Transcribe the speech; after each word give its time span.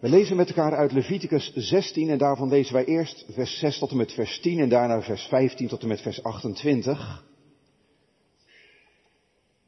We 0.00 0.08
lezen 0.08 0.36
met 0.36 0.48
elkaar 0.48 0.76
uit 0.76 0.92
Leviticus 0.92 1.52
16 1.54 2.08
en 2.08 2.18
daarvan 2.18 2.48
lezen 2.48 2.74
wij 2.74 2.84
eerst 2.84 3.26
vers 3.30 3.58
6 3.58 3.78
tot 3.78 3.90
en 3.90 3.96
met 3.96 4.12
vers 4.12 4.40
10 4.40 4.58
en 4.58 4.68
daarna 4.68 5.02
vers 5.02 5.22
15 5.22 5.68
tot 5.68 5.82
en 5.82 5.88
met 5.88 6.00
vers 6.00 6.22
28. 6.22 7.24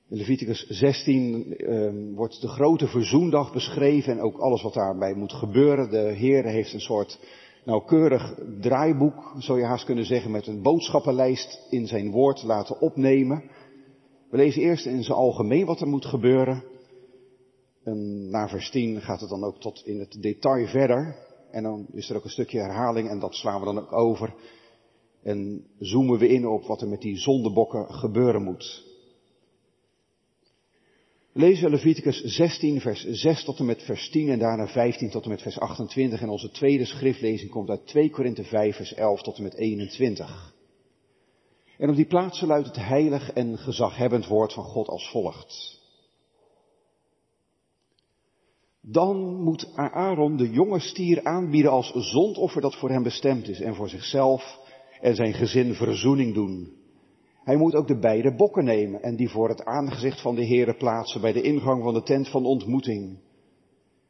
In 0.09 0.17
Leviticus 0.17 0.67
16 0.69 1.57
eh, 1.57 1.91
wordt 2.15 2.41
de 2.41 2.49
grote 2.49 2.87
verzoendag 2.87 3.53
beschreven 3.53 4.13
en 4.13 4.21
ook 4.21 4.39
alles 4.39 4.63
wat 4.63 4.75
daarbij 4.75 5.15
moet 5.15 5.33
gebeuren. 5.33 5.91
De 5.91 6.13
Heer 6.13 6.45
heeft 6.45 6.73
een 6.73 6.81
soort 6.81 7.19
nauwkeurig 7.65 8.35
draaiboek, 8.61 9.35
zou 9.39 9.59
je 9.59 9.65
haast 9.65 9.85
kunnen 9.85 10.05
zeggen, 10.05 10.31
met 10.31 10.47
een 10.47 10.63
boodschappenlijst 10.63 11.67
in 11.71 11.87
zijn 11.87 12.11
woord 12.11 12.43
laten 12.43 12.81
opnemen. 12.81 13.43
We 14.31 14.37
lezen 14.37 14.63
eerst 14.63 14.87
in 14.87 15.03
zijn 15.03 15.19
algemeen 15.19 15.67
wat 15.67 15.81
er 15.81 15.89
moet 15.89 16.07
gebeuren. 16.07 16.72
En 17.85 18.31
na 18.31 18.49
vers 18.49 18.71
10 18.71 19.01
gaat 19.01 19.21
het 19.21 19.31
dan 19.31 19.45
ook 19.45 19.61
tot 19.61 19.83
in 19.87 19.99
het 19.99 20.23
detail 20.23 20.67
verder. 20.67 21.17
En 21.51 21.63
dan 21.63 21.87
is 21.93 22.11
er 22.11 22.17
ook 22.17 22.25
een 22.25 22.31
stukje 22.31 22.59
herhaling 22.59 23.09
en 23.09 23.19
dat 23.19 23.35
slaan 23.35 23.59
we 23.59 23.65
dan 23.65 23.79
ook 23.79 23.93
over. 23.93 24.35
En 25.23 25.67
zoomen 25.79 26.19
we 26.19 26.29
in 26.29 26.47
op 26.47 26.67
wat 26.67 26.81
er 26.81 26.89
met 26.89 27.01
die 27.01 27.19
zondebokken 27.19 27.95
gebeuren 27.95 28.43
moet. 28.43 28.91
Lezen 31.35 31.71
Leviticus 31.71 32.21
16, 32.21 32.81
vers 32.81 33.05
6 33.05 33.45
tot 33.45 33.59
en 33.59 33.65
met 33.65 33.83
vers 33.83 34.11
10 34.11 34.29
en 34.29 34.39
daarna 34.39 34.67
15 34.67 35.11
tot 35.11 35.25
en 35.25 35.31
met 35.31 35.43
vers 35.43 35.59
28. 35.59 36.21
En 36.21 36.29
onze 36.29 36.51
tweede 36.51 36.85
schriftlezing 36.85 37.51
komt 37.51 37.71
uit 37.71 37.87
2 37.87 38.11
Korinthe 38.11 38.45
5, 38.45 38.77
vers 38.77 38.95
11 38.95 39.23
tot 39.23 39.37
en 39.37 39.43
met 39.43 39.55
21. 39.55 40.55
En 41.79 41.91
op 41.91 41.97
die 41.97 42.07
plaatsen 42.07 42.47
luidt 42.47 42.67
het 42.67 42.77
heilig 42.77 43.33
en 43.33 43.59
gezaghebbend 43.59 44.27
woord 44.27 44.53
van 44.53 44.65
God 44.65 44.89
als 44.89 45.11
volgt. 45.11 45.81
Dan 48.87 49.43
moet 49.43 49.73
Aaron 49.75 50.37
de 50.37 50.51
jonge 50.51 50.81
stier 50.81 51.25
aanbieden 51.25 51.71
als 51.71 51.93
zondoffer 51.95 52.61
dat 52.61 52.77
voor 52.77 52.91
hem 52.91 53.03
bestemd 53.03 53.49
is 53.49 53.61
en 53.61 53.75
voor 53.75 53.89
zichzelf 53.89 54.59
en 55.01 55.15
zijn 55.15 55.35
gezin 55.35 55.75
verzoening 55.75 56.35
doen. 56.35 56.73
Hij 57.45 57.57
moet 57.57 57.75
ook 57.75 57.87
de 57.87 57.99
beide 57.99 58.35
bokken 58.35 58.65
nemen 58.65 59.03
en 59.03 59.17
die 59.17 59.29
voor 59.29 59.49
het 59.49 59.65
aangezicht 59.65 60.21
van 60.21 60.35
de 60.35 60.47
Heere 60.47 60.75
plaatsen 60.75 61.21
bij 61.21 61.33
de 61.33 61.43
ingang 61.43 61.83
van 61.83 61.95
de 61.95 62.03
tent 62.03 62.29
van 62.29 62.45
ontmoeting. 62.45 63.19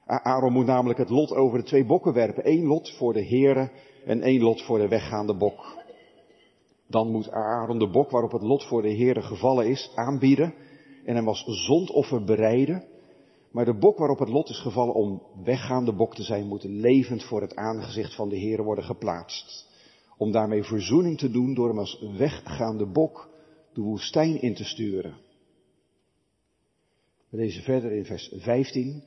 Aaron 0.06 0.52
moet 0.52 0.66
namelijk 0.66 0.98
het 0.98 1.10
lot 1.10 1.32
over 1.32 1.58
de 1.58 1.64
twee 1.64 1.86
bokken 1.86 2.12
werpen. 2.12 2.44
één 2.44 2.66
lot 2.66 2.90
voor 2.96 3.12
de 3.12 3.26
Heere 3.26 3.70
en 4.04 4.22
één 4.22 4.42
lot 4.42 4.62
voor 4.62 4.78
de 4.78 4.88
weggaande 4.88 5.36
bok. 5.36 5.82
Dan 6.88 7.10
moet 7.10 7.30
Aaron 7.30 7.78
de 7.78 7.90
bok 7.90 8.10
waarop 8.10 8.32
het 8.32 8.42
lot 8.42 8.64
voor 8.64 8.82
de 8.82 8.96
Heere 8.96 9.22
gevallen 9.22 9.66
is 9.66 9.92
aanbieden 9.94 10.54
en 11.04 11.14
hem 11.14 11.28
als 11.28 11.44
zondoffer 11.46 12.24
bereiden. 12.24 12.84
Maar 13.52 13.64
de 13.64 13.78
bok 13.78 13.98
waarop 13.98 14.18
het 14.18 14.28
lot 14.28 14.48
is 14.48 14.60
gevallen 14.60 14.94
om 14.94 15.22
weggaande 15.44 15.92
bok 15.92 16.14
te 16.14 16.22
zijn, 16.22 16.46
moet 16.46 16.64
levend 16.64 17.24
voor 17.24 17.40
het 17.40 17.56
aangezicht 17.56 18.14
van 18.14 18.28
de 18.28 18.38
Heere 18.38 18.62
worden 18.62 18.84
geplaatst 18.84 19.70
om 20.22 20.32
daarmee 20.32 20.62
verzoening 20.62 21.18
te 21.18 21.30
doen 21.30 21.54
door 21.54 21.68
hem 21.68 21.78
als 21.78 22.04
weggaande 22.16 22.86
bok 22.86 23.28
de 23.72 23.80
woestijn 23.80 24.40
in 24.42 24.54
te 24.54 24.64
sturen. 24.64 25.14
We 27.28 27.36
lezen 27.36 27.62
verder 27.62 27.92
in 27.92 28.04
vers 28.04 28.32
15. 28.36 29.02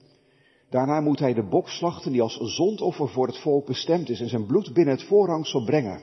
Daarna 0.70 1.02
moet 1.02 1.20
hij 1.20 1.34
de 1.34 1.48
bok 1.48 1.70
slachten 1.70 2.12
die 2.12 2.22
als 2.22 2.38
zondoffer 2.42 3.10
voor 3.10 3.28
het 3.28 3.38
volk 3.38 3.66
bestemd 3.66 4.10
is 4.10 4.22
en 4.22 4.30
zijn 4.30 4.46
bloed 4.46 4.74
binnen 4.74 4.96
het 4.96 5.04
voorhangsel 5.04 5.64
brengen. 5.64 6.02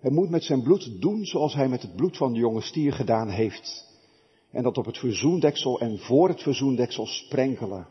Hij 0.00 0.10
moet 0.10 0.30
met 0.30 0.44
zijn 0.44 0.62
bloed 0.62 1.00
doen 1.00 1.24
zoals 1.24 1.54
hij 1.54 1.68
met 1.68 1.82
het 1.82 1.96
bloed 1.96 2.16
van 2.16 2.32
de 2.32 2.38
jonge 2.38 2.60
stier 2.60 2.92
gedaan 2.92 3.28
heeft. 3.28 3.89
En 4.50 4.62
dat 4.62 4.78
op 4.78 4.84
het 4.84 4.98
verzoendeksel 4.98 5.80
en 5.80 5.98
voor 5.98 6.28
het 6.28 6.42
verzoendeksel 6.42 7.06
sprenkelen. 7.06 7.88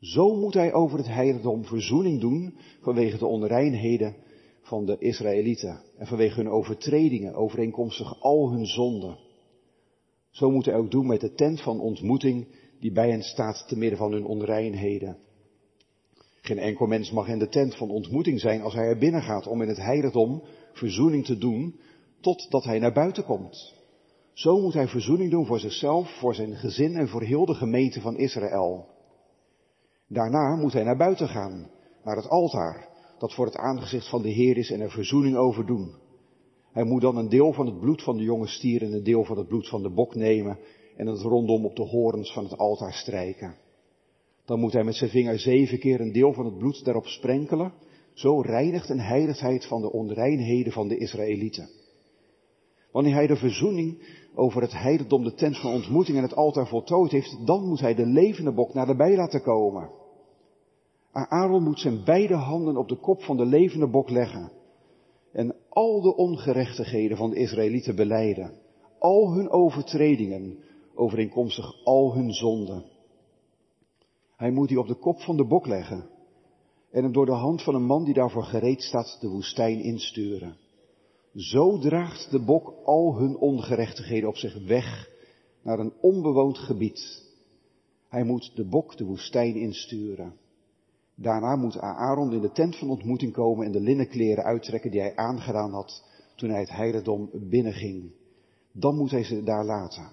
Zo 0.00 0.36
moet 0.36 0.54
hij 0.54 0.72
over 0.72 0.98
het 0.98 1.06
heiligdom 1.06 1.64
verzoening 1.64 2.20
doen 2.20 2.58
vanwege 2.80 3.18
de 3.18 3.26
onreinheden 3.26 4.16
van 4.62 4.86
de 4.86 4.96
Israëlieten 4.98 5.80
en 5.96 6.06
vanwege 6.06 6.40
hun 6.40 6.50
overtredingen, 6.50 7.34
overeenkomstig 7.34 8.20
al 8.20 8.50
hun 8.50 8.66
zonden. 8.66 9.18
Zo 10.30 10.50
moet 10.50 10.64
hij 10.64 10.74
ook 10.74 10.90
doen 10.90 11.06
met 11.06 11.20
de 11.20 11.32
tent 11.32 11.60
van 11.60 11.80
ontmoeting 11.80 12.46
die 12.80 12.92
bij 12.92 13.10
hen 13.10 13.22
staat 13.22 13.64
te 13.68 13.76
midden 13.76 13.98
van 13.98 14.12
hun 14.12 14.24
onreinheden. 14.24 15.16
Geen 16.40 16.58
enkel 16.58 16.86
mens 16.86 17.10
mag 17.10 17.28
in 17.28 17.38
de 17.38 17.48
tent 17.48 17.76
van 17.76 17.90
ontmoeting 17.90 18.40
zijn 18.40 18.62
als 18.62 18.74
hij 18.74 18.84
er 18.84 18.98
binnen 18.98 19.22
gaat 19.22 19.46
om 19.46 19.62
in 19.62 19.68
het 19.68 19.76
heiligdom 19.76 20.42
verzoening 20.72 21.24
te 21.24 21.38
doen, 21.38 21.80
totdat 22.20 22.64
hij 22.64 22.78
naar 22.78 22.92
buiten 22.92 23.24
komt. 23.24 23.77
Zo 24.38 24.60
moet 24.60 24.74
hij 24.74 24.88
verzoening 24.88 25.30
doen 25.30 25.46
voor 25.46 25.58
zichzelf, 25.58 26.18
voor 26.18 26.34
zijn 26.34 26.56
gezin 26.56 26.96
en 26.96 27.08
voor 27.08 27.22
heel 27.22 27.46
de 27.46 27.54
gemeente 27.54 28.00
van 28.00 28.16
Israël. 28.16 28.86
Daarna 30.08 30.56
moet 30.56 30.72
hij 30.72 30.84
naar 30.84 30.96
buiten 30.96 31.28
gaan, 31.28 31.70
naar 32.04 32.16
het 32.16 32.28
altaar, 32.28 32.88
dat 33.18 33.34
voor 33.34 33.46
het 33.46 33.56
aangezicht 33.56 34.08
van 34.08 34.22
de 34.22 34.28
Heer 34.28 34.56
is 34.56 34.70
en 34.70 34.80
er 34.80 34.90
verzoening 34.90 35.36
over 35.36 35.66
doen. 35.66 35.94
Hij 36.72 36.84
moet 36.84 37.00
dan 37.00 37.16
een 37.16 37.28
deel 37.28 37.52
van 37.52 37.66
het 37.66 37.80
bloed 37.80 38.02
van 38.02 38.16
de 38.16 38.22
jonge 38.22 38.46
stier 38.46 38.82
en 38.82 38.92
een 38.92 39.04
deel 39.04 39.24
van 39.24 39.38
het 39.38 39.48
bloed 39.48 39.68
van 39.68 39.82
de 39.82 39.90
bok 39.90 40.14
nemen 40.14 40.58
en 40.96 41.06
het 41.06 41.20
rondom 41.20 41.64
op 41.64 41.76
de 41.76 41.86
horens 41.86 42.32
van 42.32 42.44
het 42.44 42.58
altaar 42.58 42.92
strijken. 42.92 43.56
Dan 44.44 44.60
moet 44.60 44.72
hij 44.72 44.84
met 44.84 44.94
zijn 44.94 45.10
vinger 45.10 45.38
zeven 45.38 45.78
keer 45.78 46.00
een 46.00 46.12
deel 46.12 46.32
van 46.32 46.44
het 46.44 46.58
bloed 46.58 46.84
daarop 46.84 47.06
sprenkelen. 47.06 47.72
Zo 48.12 48.40
reinigt 48.40 48.90
en 48.90 48.98
het 48.98 49.66
van 49.66 49.80
de 49.80 49.92
onreinheden 49.92 50.72
van 50.72 50.88
de 50.88 50.96
Israëlieten. 50.96 51.78
Wanneer 52.92 53.14
hij 53.14 53.26
de 53.26 53.36
verzoening 53.36 54.02
over 54.38 54.62
het 54.62 54.72
heiligdom, 54.72 55.24
de 55.24 55.34
tent 55.34 55.58
van 55.58 55.72
ontmoeting 55.72 56.16
en 56.16 56.22
het 56.22 56.34
altaar 56.36 56.66
voltooid 56.66 57.10
heeft, 57.10 57.46
dan 57.46 57.68
moet 57.68 57.80
hij 57.80 57.94
de 57.94 58.06
levende 58.06 58.52
bok 58.52 58.74
naar 58.74 58.86
de 58.86 58.96
bij 58.96 59.16
laten 59.16 59.42
komen. 59.42 59.90
Aaron 61.12 61.62
moet 61.62 61.80
zijn 61.80 62.04
beide 62.04 62.34
handen 62.34 62.76
op 62.76 62.88
de 62.88 62.96
kop 62.96 63.22
van 63.22 63.36
de 63.36 63.44
levende 63.44 63.88
bok 63.88 64.10
leggen 64.10 64.52
en 65.32 65.54
al 65.68 66.00
de 66.00 66.16
ongerechtigheden 66.16 67.16
van 67.16 67.30
de 67.30 67.36
Israëlieten 67.36 67.96
beleiden, 67.96 68.52
al 68.98 69.32
hun 69.32 69.50
overtredingen, 69.50 70.58
overeenkomstig 70.94 71.84
al 71.84 72.14
hun 72.14 72.32
zonden. 72.32 72.84
Hij 74.36 74.50
moet 74.50 74.68
die 74.68 74.80
op 74.80 74.86
de 74.86 74.98
kop 74.98 75.20
van 75.20 75.36
de 75.36 75.46
bok 75.46 75.66
leggen 75.66 76.06
en 76.90 77.02
hem 77.02 77.12
door 77.12 77.26
de 77.26 77.32
hand 77.32 77.62
van 77.62 77.74
een 77.74 77.86
man 77.86 78.04
die 78.04 78.14
daarvoor 78.14 78.44
gereed 78.44 78.82
staat 78.82 79.18
de 79.20 79.28
woestijn 79.28 79.80
insturen. 79.80 80.56
Zo 81.38 81.78
draagt 81.78 82.30
de 82.30 82.40
bok 82.40 82.74
al 82.84 83.16
hun 83.16 83.36
ongerechtigheden 83.36 84.28
op 84.28 84.36
zich 84.36 84.66
weg 84.66 85.10
naar 85.62 85.78
een 85.78 85.92
onbewoond 86.00 86.58
gebied. 86.58 87.22
Hij 88.08 88.24
moet 88.24 88.52
de 88.54 88.64
bok 88.64 88.96
de 88.96 89.04
woestijn 89.04 89.54
insturen. 89.54 90.34
Daarna 91.14 91.56
moet 91.56 91.78
Aaron 91.78 92.32
in 92.32 92.40
de 92.40 92.52
tent 92.52 92.76
van 92.76 92.90
ontmoeting 92.90 93.32
komen 93.32 93.66
en 93.66 93.72
de 93.72 93.80
linnenkleren 93.80 94.44
uittrekken 94.44 94.90
die 94.90 95.00
hij 95.00 95.16
aangedaan 95.16 95.72
had 95.72 96.04
toen 96.36 96.50
hij 96.50 96.60
het 96.60 96.70
heiligdom 96.70 97.30
binnenging. 97.32 98.10
Dan 98.72 98.96
moet 98.96 99.10
hij 99.10 99.24
ze 99.24 99.42
daar 99.42 99.64
laten. 99.64 100.10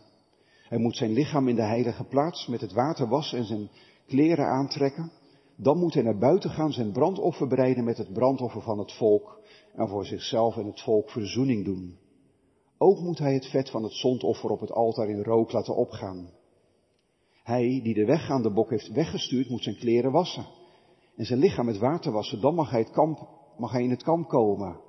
Hij 0.67 0.77
moet 0.77 0.95
zijn 0.95 1.13
lichaam 1.13 1.47
in 1.47 1.55
de 1.55 1.65
heilige 1.65 2.03
plaats 2.03 2.47
met 2.47 2.61
het 2.61 2.73
water 2.73 3.07
wassen 3.07 3.37
en 3.37 3.45
zijn 3.45 3.69
kleren 4.07 4.45
aantrekken. 4.45 5.11
Dan 5.55 5.77
moet 5.77 5.93
hij 5.93 6.03
naar 6.03 6.17
buiten 6.17 6.49
gaan, 6.49 6.73
zijn 6.73 6.91
brandoffer 6.91 7.47
bereiden 7.47 7.83
met 7.83 7.97
het 7.97 8.13
brandoffer 8.13 8.61
van 8.61 8.79
het 8.79 8.91
volk 8.91 9.43
en 9.75 9.87
voor 9.87 10.05
zichzelf 10.05 10.57
en 10.57 10.65
het 10.65 10.81
volk 10.81 11.09
verzoening 11.09 11.65
doen. 11.65 11.97
Ook 12.77 12.99
moet 12.99 13.19
hij 13.19 13.33
het 13.33 13.45
vet 13.45 13.69
van 13.69 13.83
het 13.83 13.93
zondoffer 13.93 14.49
op 14.49 14.59
het 14.59 14.71
altaar 14.71 15.09
in 15.09 15.23
rook 15.23 15.51
laten 15.51 15.75
opgaan. 15.75 16.29
Hij 17.43 17.79
die 17.83 17.93
de 17.93 18.05
weggaande 18.05 18.53
bok 18.53 18.69
heeft 18.69 18.91
weggestuurd, 18.91 19.49
moet 19.49 19.63
zijn 19.63 19.77
kleren 19.77 20.11
wassen 20.11 20.45
en 21.15 21.25
zijn 21.25 21.39
lichaam 21.39 21.65
met 21.65 21.77
water 21.77 22.11
wassen, 22.11 22.41
dan 22.41 22.55
mag 22.55 22.69
hij, 22.69 22.79
het 22.79 22.91
kamp, 22.91 23.29
mag 23.57 23.71
hij 23.71 23.83
in 23.83 23.89
het 23.89 24.03
kamp 24.03 24.27
komen. 24.27 24.79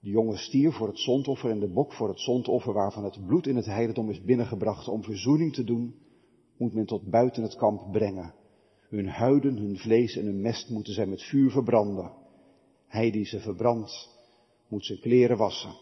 De 0.00 0.10
jonge 0.10 0.36
stier 0.36 0.72
voor 0.72 0.86
het 0.86 0.98
zondoffer 0.98 1.50
en 1.50 1.60
de 1.60 1.72
bok 1.72 1.92
voor 1.92 2.08
het 2.08 2.20
zondoffer, 2.20 2.72
waarvan 2.72 3.04
het 3.04 3.26
bloed 3.26 3.46
in 3.46 3.56
het 3.56 3.66
heiligdom 3.66 4.10
is 4.10 4.22
binnengebracht 4.22 4.88
om 4.88 5.02
verzoening 5.02 5.54
te 5.54 5.64
doen, 5.64 5.94
moet 6.56 6.74
men 6.74 6.86
tot 6.86 7.10
buiten 7.10 7.42
het 7.42 7.56
kamp 7.56 7.92
brengen. 7.92 8.34
Hun 8.88 9.08
huiden, 9.08 9.56
hun 9.56 9.78
vlees 9.78 10.16
en 10.16 10.24
hun 10.24 10.40
mest 10.40 10.70
moeten 10.70 10.92
zij 10.92 11.06
met 11.06 11.22
vuur 11.22 11.50
verbranden. 11.50 12.21
Hij 12.92 13.10
die 13.10 13.24
ze 13.24 13.40
verbrandt, 13.40 14.08
moet 14.68 14.86
zijn 14.86 15.00
kleren 15.00 15.36
wassen 15.36 15.74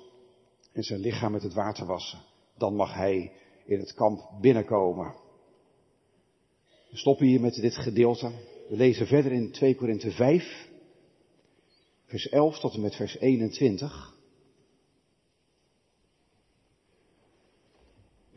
en 0.72 0.82
zijn 0.82 1.00
lichaam 1.00 1.32
met 1.32 1.42
het 1.42 1.54
water 1.54 1.86
wassen. 1.86 2.18
Dan 2.58 2.74
mag 2.74 2.94
hij 2.94 3.32
in 3.66 3.78
het 3.78 3.94
kamp 3.94 4.30
binnenkomen. 4.40 5.14
We 6.90 6.96
stoppen 6.96 7.26
hier 7.26 7.40
met 7.40 7.54
dit 7.54 7.76
gedeelte. 7.76 8.30
We 8.68 8.76
lezen 8.76 9.06
verder 9.06 9.32
in 9.32 9.50
2 9.50 9.74
Korinthe 9.74 10.10
5, 10.10 10.68
vers 12.04 12.28
11 12.28 12.58
tot 12.58 12.74
en 12.74 12.80
met 12.80 12.94
vers 12.96 13.18
21. 13.18 14.16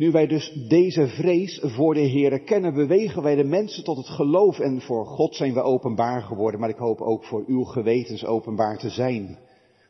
Nu 0.03 0.11
wij 0.11 0.27
dus 0.27 0.51
deze 0.67 1.07
vrees 1.07 1.59
voor 1.63 1.93
de 1.93 2.09
Heere 2.09 2.43
kennen, 2.43 2.73
bewegen 2.73 3.21
wij 3.21 3.35
de 3.35 3.43
mensen 3.43 3.83
tot 3.83 3.97
het 3.97 4.09
geloof 4.09 4.59
en 4.59 4.81
voor 4.81 5.05
God 5.05 5.35
zijn 5.35 5.53
we 5.53 5.61
openbaar 5.61 6.21
geworden, 6.21 6.59
maar 6.59 6.69
ik 6.69 6.77
hoop 6.77 7.01
ook 7.01 7.23
voor 7.23 7.43
uw 7.47 7.63
gewetens 7.63 8.25
openbaar 8.25 8.77
te 8.77 8.89
zijn. 8.89 9.37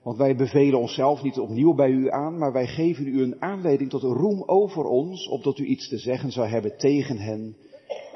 Want 0.04 0.18
wij 0.18 0.36
bevelen 0.36 0.80
onszelf 0.80 1.24
niet 1.24 1.40
opnieuw 1.40 1.74
bij 1.74 1.90
u 1.90 2.10
aan, 2.12 2.38
maar 2.38 2.52
wij 2.52 2.68
geven 2.68 3.08
u 3.08 3.22
een 3.22 3.42
aanleiding 3.42 3.90
tot 3.90 4.02
roem 4.02 4.44
over 4.46 4.84
ons, 4.84 5.28
opdat 5.28 5.58
u 5.58 5.66
iets 5.66 5.90
te 5.90 5.98
zeggen 5.98 6.32
zou 6.32 6.48
hebben 6.48 6.78
tegen 6.78 7.18
hen 7.18 7.58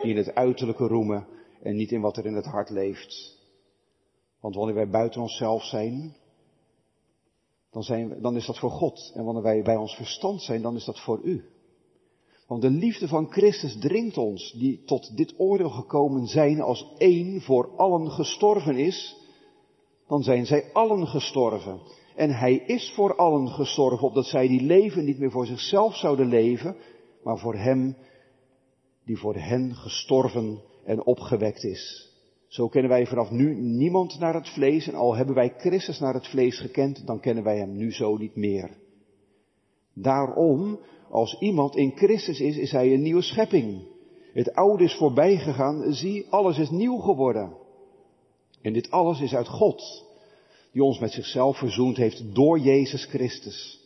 die 0.02 0.12
in 0.12 0.18
het 0.18 0.36
uiterlijke 0.36 0.88
roemen 0.88 1.28
en 1.62 1.76
niet 1.76 1.92
in 1.92 2.02
wat 2.02 2.18
er 2.18 2.26
in 2.26 2.36
het 2.36 2.46
hart 2.46 2.70
leeft. 2.70 3.38
Want 4.42 4.56
wanneer 4.56 4.76
wij 4.76 4.90
buiten 4.90 5.22
onszelf 5.22 5.64
zijn, 5.64 6.16
dan, 7.72 7.84
zijn, 7.84 8.22
dan 8.22 8.36
is 8.36 8.46
dat 8.46 8.60
voor 8.60 8.72
God. 8.72 9.12
En 9.16 9.24
wanneer 9.24 9.44
wij 9.44 9.62
bij 9.62 9.76
ons 9.76 9.96
verstand 9.96 10.42
zijn, 10.42 10.62
dan 10.62 10.76
is 10.76 10.86
dat 10.86 11.00
voor 11.00 11.22
u. 11.24 11.56
Want 12.48 12.62
de 12.62 12.70
liefde 12.70 13.08
van 13.08 13.32
Christus 13.32 13.78
dringt 13.80 14.18
ons, 14.18 14.52
die 14.52 14.84
tot 14.84 15.18
dit 15.18 15.34
oordeel 15.38 15.70
gekomen 15.70 16.28
zijn 16.28 16.62
als 16.62 16.94
één 16.98 17.42
voor 17.42 17.70
allen 17.76 18.12
gestorven 18.12 18.78
is, 18.78 19.16
dan 20.08 20.24
zijn 20.24 20.46
zij 20.46 20.70
allen 20.74 21.08
gestorven. 21.08 21.80
En 22.16 22.30
hij 22.30 22.54
is 22.54 22.92
voor 22.96 23.16
allen 23.16 23.50
gestorven, 23.50 24.08
opdat 24.08 24.26
zij 24.26 24.48
die 24.48 24.62
leven 24.62 25.06
niet 25.06 25.20
meer 25.20 25.32
voor 25.32 25.46
zichzelf 25.46 25.96
zouden 25.96 26.28
leven, 26.28 26.76
maar 27.24 27.38
voor 27.38 27.56
hem 27.56 27.96
die 29.06 29.18
voor 29.18 29.36
hen 29.36 29.76
gestorven 29.76 30.62
en 30.86 31.06
opgewekt 31.06 31.64
is. 31.64 32.12
Zo 32.48 32.68
kennen 32.68 32.92
wij 32.92 33.06
vanaf 33.08 33.32
nu 33.32 33.56
niemand 33.56 34.20
naar 34.20 34.34
het 34.34 34.50
vlees 34.50 34.88
en 34.88 34.96
al 34.96 35.16
hebben 35.16 35.36
wij 35.36 35.54
Christus 35.58 36.00
naar 36.00 36.14
het 36.14 36.28
vlees 36.28 36.60
gekend, 36.60 37.08
dan 37.08 37.20
kennen 37.20 37.44
wij 37.44 37.58
hem 37.58 37.76
nu 37.76 37.92
zo 37.94 38.18
niet 38.18 38.36
meer. 38.36 38.70
Daarom, 39.94 40.80
als 41.10 41.40
iemand 41.40 41.76
in 41.76 41.92
Christus 41.96 42.40
is, 42.40 42.58
is 42.58 42.72
hij 42.72 42.94
een 42.94 43.02
nieuwe 43.02 43.22
schepping. 43.22 43.82
Het 44.34 44.54
oude 44.54 44.84
is 44.84 44.96
voorbij 44.96 45.38
gegaan, 45.38 45.94
zie, 45.94 46.26
alles 46.30 46.58
is 46.58 46.70
nieuw 46.70 46.98
geworden. 46.98 47.56
En 48.62 48.74
dit 48.74 48.92
alles 48.92 49.22
is 49.22 49.36
uit 49.36 49.48
God, 49.48 50.06
die 50.72 50.84
ons 50.84 51.00
met 51.00 51.12
zichzelf 51.12 51.58
verzoend 51.58 51.98
heeft 51.98 52.36
door 52.36 52.60
Jezus 52.60 53.06
Christus 53.06 53.80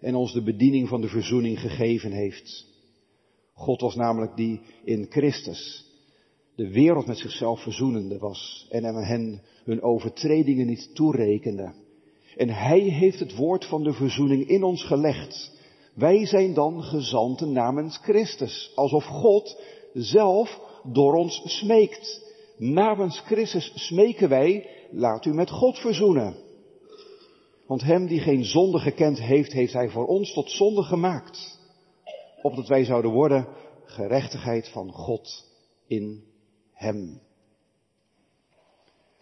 en 0.00 0.14
ons 0.14 0.32
de 0.32 0.42
bediening 0.42 0.88
van 0.88 1.00
de 1.00 1.08
verzoening 1.08 1.60
gegeven 1.60 2.12
heeft. 2.12 2.66
God 3.52 3.80
was 3.80 3.94
namelijk 3.94 4.36
die 4.36 4.60
in 4.84 5.06
Christus 5.08 5.90
de 6.54 6.70
wereld 6.70 7.06
met 7.06 7.18
zichzelf 7.18 7.62
verzoenende 7.62 8.18
was 8.18 8.66
en 8.70 8.84
hen 8.84 9.42
hun 9.64 9.82
overtredingen 9.82 10.66
niet 10.66 10.94
toerekende. 10.94 11.72
En 12.36 12.48
Hij 12.48 12.80
heeft 12.80 13.18
het 13.18 13.36
woord 13.36 13.64
van 13.64 13.82
de 13.84 13.92
verzoening 13.92 14.48
in 14.48 14.62
ons 14.62 14.84
gelegd. 14.84 15.51
Wij 15.94 16.26
zijn 16.26 16.54
dan 16.54 16.82
gezanten 16.82 17.52
namens 17.52 17.96
Christus, 17.96 18.72
alsof 18.74 19.04
God 19.04 19.62
zelf 19.92 20.60
door 20.82 21.14
ons 21.14 21.42
smeekt. 21.44 22.30
Namens 22.58 23.20
Christus 23.20 23.72
smeken 23.74 24.28
wij, 24.28 24.68
laat 24.90 25.24
u 25.24 25.34
met 25.34 25.50
God 25.50 25.78
verzoenen. 25.78 26.36
Want 27.66 27.82
Hem 27.82 28.06
die 28.06 28.20
geen 28.20 28.44
zonde 28.44 28.78
gekend 28.78 29.20
heeft, 29.20 29.52
heeft 29.52 29.72
Hij 29.72 29.88
voor 29.88 30.06
ons 30.06 30.32
tot 30.32 30.50
zonde 30.50 30.82
gemaakt. 30.82 31.60
Opdat 32.42 32.68
wij 32.68 32.84
zouden 32.84 33.10
worden 33.10 33.48
gerechtigheid 33.84 34.68
van 34.68 34.92
God 34.92 35.44
in 35.86 36.24
Hem. 36.72 37.20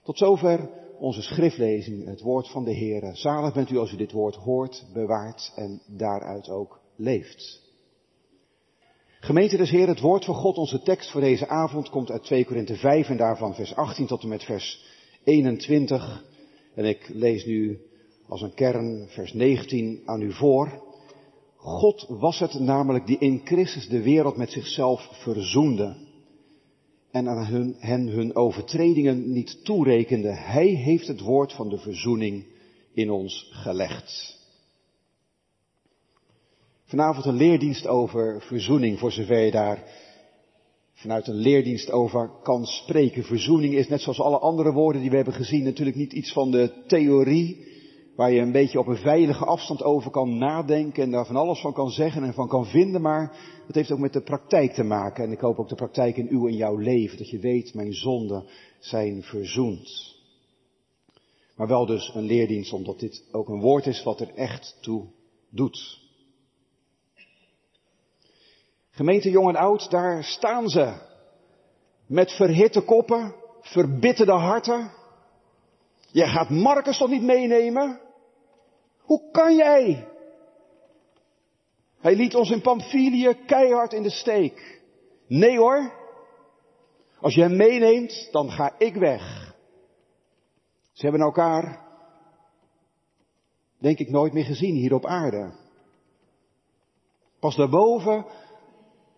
Tot 0.02 0.18
zover 0.18 0.70
onze 1.00 1.22
schriftlezing, 1.22 2.06
het 2.06 2.20
woord 2.20 2.48
van 2.48 2.64
de 2.64 2.72
Heer. 2.72 3.10
Zalig 3.12 3.54
bent 3.54 3.70
u 3.70 3.78
als 3.78 3.92
u 3.92 3.96
dit 3.96 4.12
woord 4.12 4.34
hoort, 4.34 4.86
bewaart 4.92 5.52
en 5.56 5.82
daaruit 5.86 6.48
ook 6.48 6.80
leeft. 6.96 7.60
Gemeente 9.20 9.56
des 9.56 9.70
Heer, 9.70 9.88
het 9.88 10.00
woord 10.00 10.24
van 10.24 10.34
God, 10.34 10.56
onze 10.56 10.82
tekst 10.82 11.10
voor 11.10 11.20
deze 11.20 11.48
avond 11.48 11.88
komt 11.88 12.10
uit 12.10 12.24
2 12.24 12.44
Korinthe 12.44 12.76
5 12.76 13.08
en 13.08 13.16
daarvan 13.16 13.54
vers 13.54 13.74
18 13.74 14.06
tot 14.06 14.22
en 14.22 14.28
met 14.28 14.44
vers 14.44 14.84
21. 15.24 16.24
En 16.74 16.84
ik 16.84 17.08
lees 17.08 17.44
nu 17.44 17.80
als 18.28 18.42
een 18.42 18.54
kern 18.54 19.06
vers 19.08 19.32
19 19.32 20.02
aan 20.04 20.22
u 20.22 20.32
voor. 20.32 20.82
God 21.56 22.06
was 22.08 22.38
het 22.38 22.58
namelijk 22.58 23.06
die 23.06 23.18
in 23.18 23.40
Christus 23.44 23.88
de 23.88 24.02
wereld 24.02 24.36
met 24.36 24.50
zichzelf 24.50 25.08
verzoende 25.12 26.08
en 27.10 27.28
aan 27.28 27.46
hun, 27.46 27.76
hen 27.78 28.06
hun 28.06 28.34
overtredingen 28.34 29.32
niet 29.32 29.64
toerekende. 29.64 30.32
Hij 30.32 30.66
heeft 30.66 31.06
het 31.06 31.20
woord 31.20 31.52
van 31.52 31.68
de 31.68 31.78
verzoening 31.78 32.44
in 32.94 33.10
ons 33.10 33.50
gelegd. 33.52 34.38
Vanavond 36.84 37.24
een 37.24 37.36
leerdienst 37.36 37.86
over 37.86 38.42
verzoening, 38.42 38.98
voor 38.98 39.12
zover 39.12 39.38
je 39.38 39.50
daar 39.50 39.84
vanuit 40.92 41.26
een 41.26 41.34
leerdienst 41.34 41.90
over 41.90 42.30
kan 42.42 42.66
spreken. 42.66 43.24
Verzoening 43.24 43.74
is 43.74 43.88
net 43.88 44.00
zoals 44.00 44.20
alle 44.20 44.38
andere 44.38 44.72
woorden 44.72 45.00
die 45.00 45.10
we 45.10 45.16
hebben 45.16 45.34
gezien 45.34 45.62
natuurlijk 45.62 45.96
niet 45.96 46.12
iets 46.12 46.32
van 46.32 46.50
de 46.50 46.72
theorie, 46.86 47.66
waar 48.20 48.32
je 48.32 48.40
een 48.40 48.52
beetje 48.52 48.78
op 48.78 48.86
een 48.86 48.96
veilige 48.96 49.44
afstand 49.44 49.82
over 49.82 50.10
kan 50.10 50.38
nadenken 50.38 51.02
en 51.02 51.10
daar 51.10 51.26
van 51.26 51.36
alles 51.36 51.60
van 51.60 51.72
kan 51.72 51.90
zeggen 51.90 52.22
en 52.22 52.34
van 52.34 52.48
kan 52.48 52.66
vinden, 52.66 53.00
maar 53.00 53.36
het 53.66 53.74
heeft 53.74 53.90
ook 53.90 53.98
met 53.98 54.12
de 54.12 54.22
praktijk 54.22 54.72
te 54.72 54.82
maken. 54.82 55.24
En 55.24 55.32
ik 55.32 55.40
hoop 55.40 55.58
ook 55.58 55.68
de 55.68 55.74
praktijk 55.74 56.16
in 56.16 56.28
uw 56.28 56.46
en 56.46 56.56
jouw 56.56 56.76
leven, 56.76 57.18
dat 57.18 57.30
je 57.30 57.38
weet, 57.38 57.74
mijn 57.74 57.92
zonden 57.92 58.44
zijn 58.78 59.22
verzoend. 59.22 60.16
Maar 61.56 61.66
wel 61.66 61.86
dus 61.86 62.14
een 62.14 62.24
leerdienst, 62.24 62.72
omdat 62.72 62.98
dit 62.98 63.24
ook 63.32 63.48
een 63.48 63.60
woord 63.60 63.86
is 63.86 64.02
wat 64.02 64.20
er 64.20 64.34
echt 64.34 64.78
toe 64.80 65.06
doet. 65.50 66.00
Gemeente 68.90 69.30
jong 69.30 69.48
en 69.48 69.56
oud, 69.56 69.90
daar 69.90 70.24
staan 70.24 70.68
ze. 70.68 70.94
Met 72.06 72.32
verhitte 72.32 72.80
koppen, 72.80 73.34
verbitterde 73.60 74.32
harten. 74.32 74.90
Jij 76.12 76.28
gaat 76.28 76.50
Marcus 76.50 76.98
toch 76.98 77.10
niet 77.10 77.22
meenemen? 77.22 78.08
Hoe 79.10 79.30
kan 79.30 79.56
jij? 79.56 80.08
Hij 81.98 82.16
liet 82.16 82.34
ons 82.34 82.50
in 82.50 82.60
Pamphylië 82.60 83.34
keihard 83.46 83.92
in 83.92 84.02
de 84.02 84.10
steek. 84.10 84.82
Nee 85.26 85.58
hoor. 85.58 85.92
Als 87.20 87.34
je 87.34 87.40
hem 87.40 87.56
meeneemt, 87.56 88.28
dan 88.32 88.50
ga 88.50 88.74
ik 88.78 88.94
weg. 88.94 89.54
Ze 90.92 91.02
hebben 91.02 91.20
elkaar, 91.20 91.86
denk 93.78 93.98
ik, 93.98 94.10
nooit 94.10 94.32
meer 94.32 94.44
gezien 94.44 94.74
hier 94.74 94.94
op 94.94 95.06
aarde. 95.06 95.52
Pas 97.40 97.56
daarboven 97.56 98.26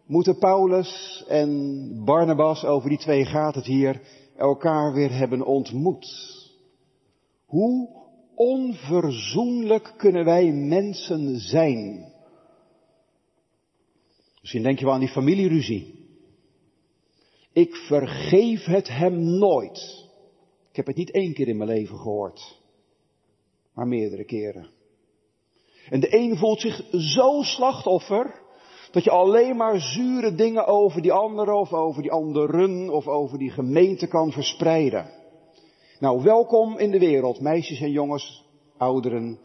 moeten 0.06 0.38
Paulus 0.38 1.24
en 1.28 2.04
Barnabas, 2.04 2.64
over 2.64 2.88
die 2.88 2.98
twee 2.98 3.24
gaat 3.24 3.54
het 3.54 3.66
hier, 3.66 4.00
elkaar 4.36 4.92
weer 4.92 5.12
hebben 5.12 5.42
ontmoet. 5.42 6.06
Hoe 7.46 8.01
onverzoenlijk 8.42 9.94
kunnen 9.96 10.24
wij 10.24 10.52
mensen 10.52 11.38
zijn? 11.38 12.12
Misschien 14.40 14.62
denk 14.62 14.78
je 14.78 14.84
wel 14.84 14.94
aan 14.94 15.00
die 15.00 15.08
familieruzie. 15.08 16.00
Ik 17.52 17.74
vergeef 17.74 18.64
het 18.64 18.88
hem 18.88 19.38
nooit. 19.38 20.06
Ik 20.70 20.76
heb 20.76 20.86
het 20.86 20.96
niet 20.96 21.10
één 21.10 21.34
keer 21.34 21.48
in 21.48 21.56
mijn 21.56 21.70
leven 21.70 21.96
gehoord, 21.96 22.58
maar 23.74 23.86
meerdere 23.86 24.24
keren. 24.24 24.70
En 25.90 26.00
de 26.00 26.16
een 26.16 26.36
voelt 26.36 26.60
zich 26.60 26.82
zo 26.90 27.42
slachtoffer, 27.42 28.40
dat 28.90 29.04
je 29.04 29.10
alleen 29.10 29.56
maar 29.56 29.80
zure 29.80 30.34
dingen 30.34 30.66
over 30.66 31.02
die 31.02 31.12
andere 31.12 31.54
of 31.54 31.72
over 31.72 32.02
die 32.02 32.10
anderen 32.10 32.90
of 32.90 33.06
over 33.06 33.38
die 33.38 33.50
gemeente 33.50 34.06
kan 34.06 34.32
verspreiden. 34.32 35.21
Nou, 36.02 36.22
welkom 36.22 36.78
in 36.78 36.90
de 36.90 36.98
wereld, 36.98 37.40
meisjes 37.40 37.80
en 37.80 37.90
jongens, 37.90 38.44
ouderen 38.78 39.38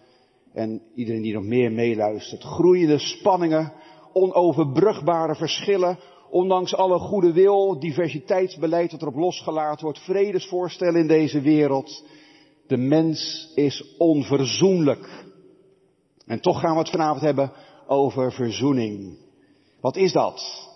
en 0.54 0.82
iedereen 0.96 1.22
die 1.22 1.34
nog 1.34 1.44
meer 1.44 1.72
meeluistert. 1.72 2.44
Groeiende 2.44 3.00
spanningen, 3.00 3.74
onoverbrugbare 4.14 5.36
verschillen, 5.36 6.00
ondanks 6.30 6.76
alle 6.76 7.00
goede 7.00 7.34
wil, 7.34 7.80
diversiteitsbeleid 7.80 8.92
dat 8.92 9.02
erop 9.02 9.16
losgelaten 9.16 9.84
wordt, 9.84 10.00
vredesvoorstellen 10.00 11.00
in 11.02 11.08
deze 11.08 11.42
wereld. 11.42 12.04
De 12.68 12.78
mens 12.78 13.52
is 13.56 13.96
onverzoenlijk. 13.98 15.26
En 16.26 16.42
toch 16.42 16.60
gaan 16.60 16.74
we 16.74 16.80
het 16.80 16.90
vanavond 16.90 17.22
hebben 17.22 17.52
over 17.88 18.32
verzoening. 18.32 19.18
Wat 19.82 19.96
is 19.96 20.12
dat? 20.12 20.66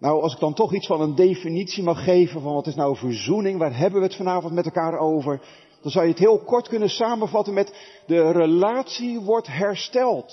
Nou, 0.00 0.22
als 0.22 0.32
ik 0.32 0.40
dan 0.40 0.54
toch 0.54 0.74
iets 0.74 0.86
van 0.86 1.00
een 1.00 1.14
definitie 1.14 1.82
mag 1.82 2.04
geven 2.04 2.40
van 2.40 2.54
wat 2.54 2.66
is 2.66 2.74
nou 2.74 2.96
verzoening, 2.96 3.58
waar 3.58 3.76
hebben 3.76 4.00
we 4.00 4.06
het 4.06 4.16
vanavond 4.16 4.54
met 4.54 4.64
elkaar 4.64 4.98
over, 4.98 5.40
dan 5.82 5.90
zou 5.90 6.04
je 6.04 6.10
het 6.10 6.20
heel 6.20 6.38
kort 6.38 6.68
kunnen 6.68 6.88
samenvatten 6.88 7.54
met 7.54 7.74
de 8.06 8.30
relatie 8.30 9.20
wordt 9.20 9.46
hersteld. 9.46 10.32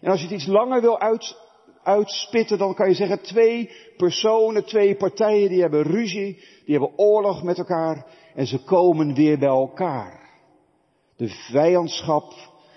En 0.00 0.10
als 0.10 0.20
je 0.20 0.26
het 0.26 0.34
iets 0.34 0.46
langer 0.46 0.80
wil 0.80 1.00
uit, 1.00 1.36
uitspitten, 1.82 2.58
dan 2.58 2.74
kan 2.74 2.88
je 2.88 2.94
zeggen 2.94 3.22
twee 3.22 3.70
personen, 3.96 4.64
twee 4.64 4.96
partijen, 4.96 5.48
die 5.48 5.60
hebben 5.60 5.82
ruzie, 5.82 6.34
die 6.64 6.78
hebben 6.78 6.98
oorlog 6.98 7.42
met 7.42 7.58
elkaar 7.58 8.06
en 8.34 8.46
ze 8.46 8.64
komen 8.64 9.14
weer 9.14 9.38
bij 9.38 9.48
elkaar. 9.48 10.30
De 11.16 11.28
vijandschap, 11.28 12.32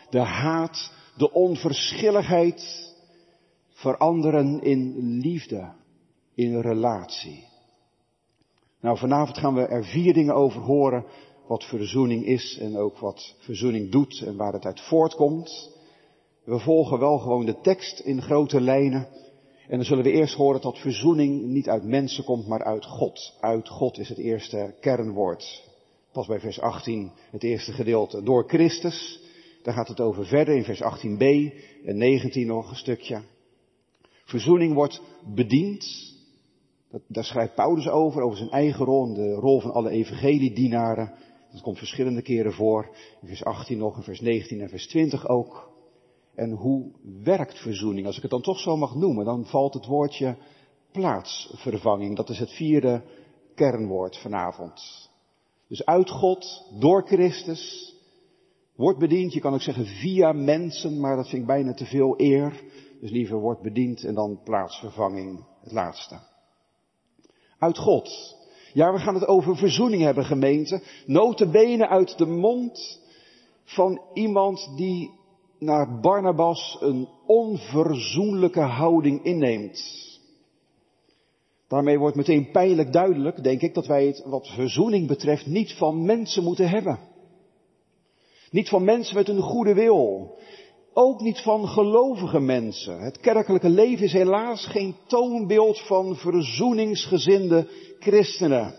de 0.09 0.19
haat, 0.19 0.91
de 1.17 1.31
onverschilligheid, 1.31 2.90
veranderen 3.81 4.61
in 4.61 4.95
liefde, 5.21 5.71
in 6.35 6.59
relatie. 6.59 7.43
Nou, 8.81 8.97
vanavond 8.97 9.37
gaan 9.37 9.53
we 9.53 9.65
er 9.65 9.85
vier 9.85 10.13
dingen 10.13 10.35
over 10.35 10.61
horen 10.61 11.05
wat 11.47 11.63
verzoening 11.63 12.25
is 12.25 12.57
en 12.57 12.77
ook 12.77 12.97
wat 12.97 13.35
verzoening 13.39 13.91
doet 13.91 14.23
en 14.25 14.35
waar 14.37 14.53
het 14.53 14.65
uit 14.65 14.81
voortkomt. 14.81 15.69
We 16.43 16.59
volgen 16.59 16.99
wel 16.99 17.17
gewoon 17.17 17.45
de 17.45 17.59
tekst 17.61 17.99
in 17.99 18.21
grote 18.21 18.61
lijnen. 18.61 19.07
En 19.67 19.77
dan 19.77 19.85
zullen 19.85 20.03
we 20.03 20.11
eerst 20.11 20.35
horen 20.35 20.61
dat 20.61 20.79
verzoening 20.79 21.45
niet 21.45 21.69
uit 21.69 21.83
mensen 21.83 22.23
komt, 22.23 22.47
maar 22.47 22.63
uit 22.63 22.85
God. 22.85 23.37
Uit 23.39 23.69
God 23.69 23.97
is 23.97 24.09
het 24.09 24.17
eerste 24.17 24.75
kernwoord. 24.79 25.69
Pas 26.11 26.27
bij 26.27 26.39
vers 26.39 26.59
18 26.59 27.11
het 27.31 27.43
eerste 27.43 27.71
gedeelte. 27.71 28.23
Door 28.23 28.43
Christus, 28.47 29.19
daar 29.63 29.73
gaat 29.73 29.87
het 29.87 29.99
over 29.99 30.25
verder 30.25 30.55
in 30.55 30.63
vers 30.63 30.81
18b 30.83 31.25
en 31.85 31.97
19 31.97 32.47
nog 32.47 32.69
een 32.69 32.75
stukje. 32.75 33.21
Verzoening 34.31 34.73
wordt 34.73 35.01
bediend. 35.35 35.85
Dat, 36.89 37.01
daar 37.07 37.23
schrijft 37.23 37.55
Paulus 37.55 37.87
over, 37.87 38.21
over 38.21 38.37
zijn 38.37 38.49
eigen 38.49 38.85
rol 38.85 39.13
de 39.13 39.33
rol 39.33 39.59
van 39.59 39.71
alle 39.71 39.89
evangeliedienaren. 39.89 41.13
Dat 41.51 41.61
komt 41.61 41.77
verschillende 41.77 42.21
keren 42.21 42.53
voor. 42.53 42.95
In 43.21 43.27
vers 43.27 43.43
18 43.43 43.77
nog, 43.77 43.97
in 43.97 44.03
vers 44.03 44.19
19 44.19 44.61
en 44.61 44.69
vers 44.69 44.87
20 44.87 45.27
ook. 45.27 45.71
En 46.35 46.51
hoe 46.51 46.91
werkt 47.23 47.59
verzoening? 47.59 48.05
Als 48.05 48.15
ik 48.15 48.21
het 48.21 48.31
dan 48.31 48.41
toch 48.41 48.59
zo 48.59 48.77
mag 48.77 48.95
noemen, 48.95 49.25
dan 49.25 49.45
valt 49.45 49.73
het 49.73 49.85
woordje 49.85 50.37
plaatsvervanging. 50.91 52.15
Dat 52.15 52.29
is 52.29 52.39
het 52.39 52.51
vierde 52.51 53.03
kernwoord 53.55 54.17
vanavond. 54.17 55.09
Dus 55.67 55.85
uit 55.85 56.09
God, 56.09 56.65
door 56.79 57.07
Christus, 57.07 57.95
wordt 58.75 58.99
bediend. 58.99 59.33
Je 59.33 59.39
kan 59.39 59.53
ook 59.53 59.61
zeggen 59.61 59.85
via 59.85 60.31
mensen, 60.31 60.99
maar 60.99 61.15
dat 61.15 61.29
vind 61.29 61.41
ik 61.41 61.47
bijna 61.47 61.73
te 61.73 61.85
veel 61.85 62.13
eer. 62.17 62.63
Dus 63.01 63.11
liever 63.11 63.39
wordt 63.39 63.61
bediend 63.61 64.03
en 64.03 64.13
dan 64.13 64.39
plaatsvervanging, 64.43 65.45
het 65.61 65.71
laatste. 65.71 66.19
Uit 67.59 67.77
God. 67.77 68.35
Ja, 68.73 68.93
we 68.93 68.99
gaan 68.99 69.13
het 69.13 69.27
over 69.27 69.57
verzoening 69.57 70.01
hebben, 70.01 70.25
gemeente. 70.25 70.81
Notenbenen 71.05 71.89
uit 71.89 72.17
de 72.17 72.25
mond 72.25 72.99
van 73.63 74.01
iemand 74.13 74.71
die 74.75 75.11
naar 75.59 75.99
Barnabas 75.99 76.77
een 76.79 77.07
onverzoenlijke 77.25 78.61
houding 78.61 79.23
inneemt. 79.23 80.19
Daarmee 81.67 81.99
wordt 81.99 82.15
meteen 82.15 82.51
pijnlijk 82.51 82.93
duidelijk, 82.93 83.43
denk 83.43 83.61
ik, 83.61 83.73
dat 83.73 83.87
wij 83.87 84.05
het 84.05 84.23
wat 84.25 84.47
verzoening 84.47 85.07
betreft 85.07 85.45
niet 85.45 85.73
van 85.73 86.05
mensen 86.05 86.43
moeten 86.43 86.69
hebben. 86.69 86.99
Niet 88.51 88.69
van 88.69 88.83
mensen 88.83 89.15
met 89.15 89.29
een 89.29 89.41
goede 89.41 89.73
wil. 89.73 90.35
Ook 90.93 91.21
niet 91.21 91.39
van 91.41 91.67
gelovige 91.67 92.39
mensen. 92.39 92.99
Het 92.99 93.19
kerkelijke 93.19 93.69
leven 93.69 94.05
is 94.05 94.13
helaas 94.13 94.65
geen 94.65 94.95
toonbeeld 95.07 95.79
van 95.79 96.15
verzoeningsgezinde 96.15 97.67
christenen. 97.99 98.75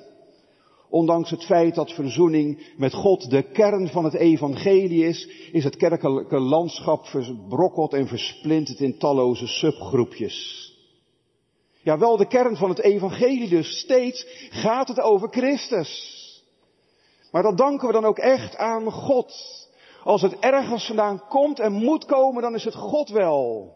Ondanks 0.90 1.30
het 1.30 1.44
feit 1.44 1.74
dat 1.74 1.92
verzoening 1.92 2.72
met 2.76 2.94
God 2.94 3.30
de 3.30 3.42
kern 3.42 3.88
van 3.88 4.04
het 4.04 4.14
evangelie 4.14 5.06
is, 5.06 5.28
is 5.52 5.64
het 5.64 5.76
kerkelijke 5.76 6.38
landschap 6.38 7.06
verbrokkeld 7.06 7.92
en 7.92 8.06
versplinterd 8.06 8.80
in 8.80 8.98
talloze 8.98 9.46
subgroepjes. 9.46 10.70
Ja, 11.82 11.98
wel 11.98 12.16
de 12.16 12.26
kern 12.26 12.56
van 12.56 12.68
het 12.68 12.80
evangelie 12.80 13.48
dus. 13.48 13.78
Steeds 13.78 14.26
gaat 14.50 14.88
het 14.88 15.00
over 15.00 15.28
Christus. 15.28 16.20
Maar 17.30 17.42
dat 17.42 17.58
danken 17.58 17.86
we 17.86 17.92
dan 17.92 18.04
ook 18.04 18.18
echt 18.18 18.56
aan 18.56 18.90
God. 18.90 19.61
Als 20.04 20.22
het 20.22 20.38
ergens 20.38 20.86
vandaan 20.86 21.28
komt 21.28 21.60
en 21.60 21.72
moet 21.72 22.04
komen, 22.04 22.42
dan 22.42 22.54
is 22.54 22.64
het 22.64 22.74
God 22.74 23.08
wel. 23.08 23.72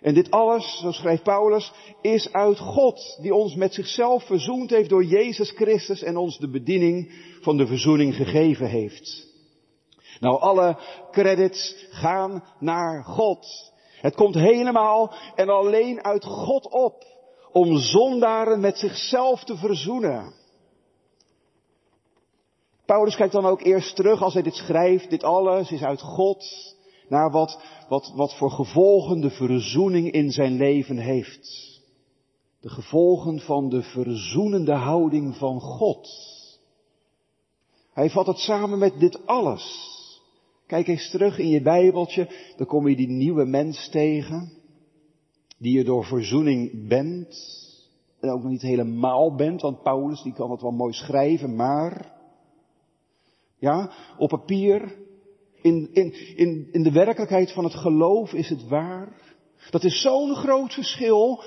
En 0.00 0.14
dit 0.14 0.30
alles, 0.30 0.78
zo 0.78 0.92
schrijft 0.92 1.22
Paulus, 1.22 1.72
is 2.00 2.32
uit 2.32 2.58
God, 2.58 3.18
die 3.20 3.34
ons 3.34 3.54
met 3.54 3.74
zichzelf 3.74 4.26
verzoend 4.26 4.70
heeft 4.70 4.88
door 4.88 5.04
Jezus 5.04 5.50
Christus 5.50 6.02
en 6.02 6.16
ons 6.16 6.38
de 6.38 6.50
bediening 6.50 7.12
van 7.40 7.56
de 7.56 7.66
verzoening 7.66 8.14
gegeven 8.14 8.66
heeft. 8.66 9.30
Nou, 10.20 10.40
alle 10.40 10.78
credits 11.10 11.86
gaan 11.90 12.44
naar 12.58 13.04
God. 13.04 13.46
Het 14.00 14.14
komt 14.14 14.34
helemaal 14.34 15.14
en 15.34 15.48
alleen 15.48 16.04
uit 16.04 16.24
God 16.24 16.70
op 16.70 17.04
om 17.52 17.76
zondaren 17.76 18.60
met 18.60 18.78
zichzelf 18.78 19.44
te 19.44 19.56
verzoenen. 19.56 20.34
Paulus 22.92 23.16
kijkt 23.16 23.32
dan 23.32 23.46
ook 23.46 23.62
eerst 23.62 23.96
terug 23.96 24.22
als 24.22 24.34
hij 24.34 24.42
dit 24.42 24.54
schrijft. 24.54 25.10
Dit 25.10 25.24
alles 25.24 25.70
is 25.70 25.82
uit 25.82 26.00
God 26.00 26.44
naar 27.08 27.30
wat, 27.30 27.62
wat, 27.88 28.12
wat 28.14 28.34
voor 28.36 28.50
gevolgen 28.50 29.20
de 29.20 29.30
verzoening 29.30 30.10
in 30.10 30.30
zijn 30.30 30.56
leven 30.56 30.98
heeft. 30.98 31.80
De 32.60 32.68
gevolgen 32.68 33.40
van 33.40 33.68
de 33.68 33.82
verzoenende 33.82 34.72
houding 34.72 35.36
van 35.36 35.60
God. 35.60 36.08
Hij 37.92 38.10
vat 38.10 38.26
het 38.26 38.38
samen 38.38 38.78
met 38.78 39.00
dit 39.00 39.26
alles. 39.26 39.90
Kijk 40.66 40.86
eens 40.86 41.10
terug 41.10 41.38
in 41.38 41.48
je 41.48 41.62
Bijbeltje, 41.62 42.28
dan 42.56 42.66
kom 42.66 42.88
je 42.88 42.96
die 42.96 43.08
nieuwe 43.08 43.44
mens 43.44 43.88
tegen, 43.88 44.52
die 45.58 45.76
je 45.76 45.84
door 45.84 46.04
verzoening 46.04 46.88
bent. 46.88 47.36
En 48.20 48.30
ook 48.30 48.42
nog 48.42 48.50
niet 48.50 48.62
helemaal 48.62 49.34
bent, 49.34 49.60
want 49.60 49.82
Paulus 49.82 50.22
die 50.22 50.32
kan 50.32 50.50
het 50.50 50.60
wel 50.60 50.70
mooi 50.70 50.92
schrijven, 50.92 51.56
maar, 51.56 52.20
ja, 53.62 53.90
op 54.18 54.28
papier 54.28 54.96
in, 55.60 55.88
in, 55.92 56.36
in, 56.36 56.68
in 56.72 56.82
de 56.82 56.92
werkelijkheid 56.92 57.52
van 57.52 57.64
het 57.64 57.74
geloof 57.74 58.32
is 58.32 58.48
het 58.48 58.68
waar. 58.68 59.20
Dat 59.70 59.84
is 59.84 60.00
zo'n 60.00 60.34
groot 60.34 60.72
verschil 60.74 61.42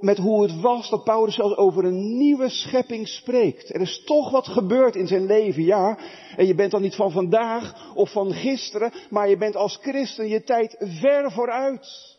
met 0.00 0.18
hoe 0.18 0.42
het 0.42 0.60
was 0.60 0.90
dat 0.90 1.04
Paulus 1.04 1.34
zelfs 1.34 1.56
over 1.56 1.84
een 1.84 2.16
nieuwe 2.16 2.48
schepping 2.48 3.08
spreekt. 3.08 3.74
Er 3.74 3.80
is 3.80 4.02
toch 4.04 4.30
wat 4.30 4.48
gebeurd 4.48 4.96
in 4.96 5.06
zijn 5.06 5.26
leven, 5.26 5.64
ja. 5.64 5.98
En 6.36 6.46
je 6.46 6.54
bent 6.54 6.70
dan 6.70 6.82
niet 6.82 6.94
van 6.94 7.10
vandaag 7.10 7.94
of 7.94 8.12
van 8.12 8.32
gisteren, 8.32 8.92
maar 9.10 9.28
je 9.28 9.36
bent 9.36 9.56
als 9.56 9.78
christen 9.82 10.28
je 10.28 10.42
tijd 10.42 10.76
ver 10.78 11.32
vooruit. 11.32 12.16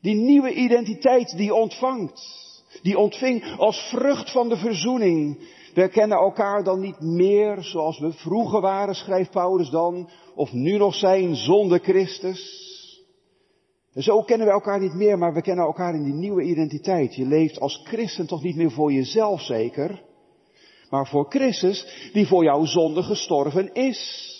Die 0.00 0.14
nieuwe 0.14 0.52
identiteit 0.52 1.36
die 1.36 1.54
ontvangt, 1.54 2.20
die 2.82 2.98
ontving 2.98 3.56
als 3.56 3.78
vrucht 3.78 4.30
van 4.30 4.48
de 4.48 4.56
verzoening, 4.56 5.38
we 5.76 5.82
herkennen 5.82 6.18
elkaar 6.18 6.64
dan 6.64 6.80
niet 6.80 7.00
meer 7.00 7.62
zoals 7.62 7.98
we 7.98 8.12
vroeger 8.12 8.60
waren, 8.60 8.94
schrijft 8.94 9.30
Paulus 9.30 9.70
dan, 9.70 10.08
of 10.34 10.52
nu 10.52 10.76
nog 10.76 10.94
zijn 10.94 11.34
zonder 11.34 11.78
Christus. 11.78 12.64
En 13.92 14.02
zo 14.02 14.22
kennen 14.22 14.46
we 14.46 14.52
elkaar 14.52 14.80
niet 14.80 14.94
meer, 14.94 15.18
maar 15.18 15.34
we 15.34 15.42
kennen 15.42 15.64
elkaar 15.64 15.94
in 15.94 16.02
die 16.02 16.14
nieuwe 16.14 16.42
identiteit. 16.42 17.14
Je 17.14 17.26
leeft 17.26 17.60
als 17.60 17.80
christen 17.84 18.26
toch 18.26 18.42
niet 18.42 18.56
meer 18.56 18.70
voor 18.70 18.92
jezelf 18.92 19.40
zeker, 19.40 20.02
maar 20.90 21.06
voor 21.06 21.26
Christus 21.28 22.10
die 22.12 22.26
voor 22.26 22.44
jouw 22.44 22.64
zonde 22.64 23.02
gestorven 23.02 23.74
is. 23.74 24.32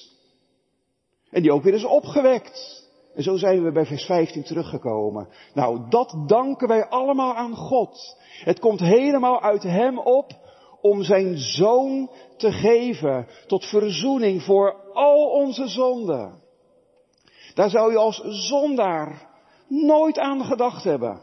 En 1.31 1.43
die 1.43 1.53
ook 1.53 1.63
weer 1.63 1.75
is 1.75 1.85
opgewekt. 1.85 2.85
En 3.15 3.23
zo 3.23 3.37
zijn 3.37 3.65
we 3.65 3.73
bij 3.73 3.87
vers 3.87 4.05
15 4.05 4.43
teruggekomen. 4.43 5.29
Nou, 5.55 5.89
dat 5.89 6.17
danken 6.27 6.69
wij 6.69 6.89
allemaal 6.89 7.35
aan 7.35 7.55
God. 7.55 8.17
Het 8.45 8.59
komt 8.59 8.81
helemaal 8.81 9.43
uit 9.43 9.63
Hem 9.63 9.99
op 9.99 10.45
om 10.91 11.03
zijn 11.03 11.39
zoon 11.39 12.11
te 12.37 12.53
geven 12.53 13.27
tot 13.47 13.65
verzoening 13.65 14.43
voor 14.43 14.75
al 14.93 15.31
onze 15.31 15.69
zonden. 15.69 16.43
Daar 17.55 17.71
zou 17.71 17.93
je 17.93 17.99
als 17.99 18.23
zondaar 18.25 19.29
nooit 19.69 20.19
aan 20.19 20.45
gedacht 20.45 20.85
hebben. 20.85 21.21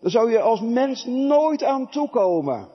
Daar 0.00 0.10
zou 0.10 0.30
je 0.30 0.40
als 0.40 0.60
mens 0.60 1.04
nooit 1.04 1.64
aan 1.64 1.90
toekomen. 1.90 2.68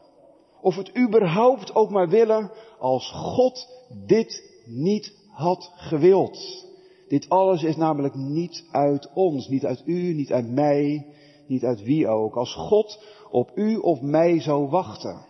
Of 0.62 0.75
het 0.75 0.98
überhaupt 0.98 1.75
ook 1.75 1.89
maar 1.89 2.10
willen 2.10 2.51
als 2.79 3.12
God 3.12 3.67
dit 4.05 4.51
niet 4.65 5.13
had 5.29 5.72
gewild. 5.75 6.65
Dit 7.08 7.29
alles 7.29 7.63
is 7.63 7.75
namelijk 7.75 8.15
niet 8.15 8.65
uit 8.72 9.10
ons, 9.13 9.48
niet 9.48 9.65
uit 9.65 9.82
u, 9.86 10.13
niet 10.13 10.32
uit 10.32 10.50
mij, 10.50 11.05
niet 11.48 11.63
uit 11.63 11.84
wie 11.84 12.08
ook. 12.08 12.36
Als 12.36 12.53
God 12.53 13.03
op 13.32 13.51
u 13.55 13.77
of 13.77 14.01
mij 14.01 14.41
zou 14.41 14.70
wachten, 14.70 15.25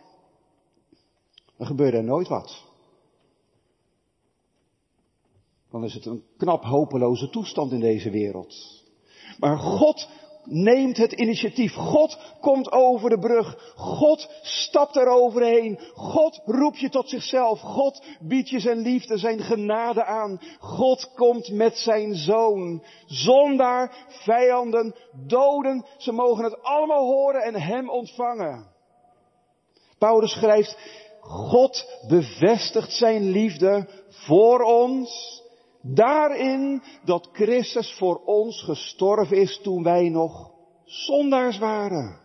dan 1.58 1.68
gebeurt 1.68 1.94
er 1.94 2.04
nooit 2.04 2.28
wat. 2.28 2.64
Dan 5.72 5.84
is 5.84 5.94
het 5.94 6.06
een 6.06 6.24
knap 6.38 6.64
hopeloze 6.64 7.30
toestand 7.30 7.72
in 7.72 7.80
deze 7.80 8.10
wereld. 8.10 8.84
Maar 9.40 9.58
God 9.58 10.08
neemt 10.46 10.98
het 10.98 11.12
initiatief. 11.12 11.74
God 11.74 12.18
komt 12.42 12.72
over 12.72 13.10
de 13.10 13.20
brug. 13.20 13.74
God 13.76 14.30
stapt 14.42 14.96
er 14.96 15.08
overheen. 15.08 15.80
God 15.94 16.42
roept 16.46 16.80
je 16.80 16.90
tot 16.90 17.10
zichzelf. 17.10 17.60
God 17.60 18.04
biedt 18.20 18.50
je 18.50 18.60
zijn 18.60 18.78
liefde, 18.78 19.18
zijn 19.18 19.40
genade 19.40 20.04
aan. 20.04 20.42
God 20.60 21.12
komt 21.16 21.52
met 21.52 21.78
zijn 21.78 22.16
zoon. 22.16 22.84
Zondaar, 23.06 24.06
vijanden, 24.08 24.96
doden. 25.28 25.86
Ze 25.98 26.12
mogen 26.12 26.44
het 26.44 26.64
allemaal 26.64 27.06
horen 27.06 27.44
en 27.44 27.56
hem 27.56 27.90
ontvangen. 27.90 28.74
Paulus 29.98 30.32
schrijft, 30.32 30.78
God 31.28 32.04
bevestigt 32.08 32.92
zijn 32.92 33.30
liefde 33.30 33.90
voor 34.10 34.60
ons 34.60 35.42
daarin 35.82 36.82
dat 37.04 37.30
Christus 37.32 37.94
voor 37.98 38.22
ons 38.26 38.64
gestorven 38.64 39.38
is 39.38 39.60
toen 39.64 39.84
wij 39.84 40.10
nog 40.10 40.52
zondaars 40.86 41.58
waren. 41.58 42.20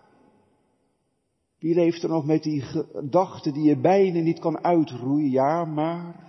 Wie 1.58 1.74
leeft 1.74 2.02
er 2.02 2.08
nog 2.08 2.24
met 2.24 2.42
die 2.42 2.60
gedachten 2.60 3.52
die 3.52 3.64
je 3.64 3.80
bijna 3.80 4.20
niet 4.20 4.38
kan 4.38 4.64
uitroeien? 4.64 5.30
Ja, 5.30 5.64
maar 5.64 6.28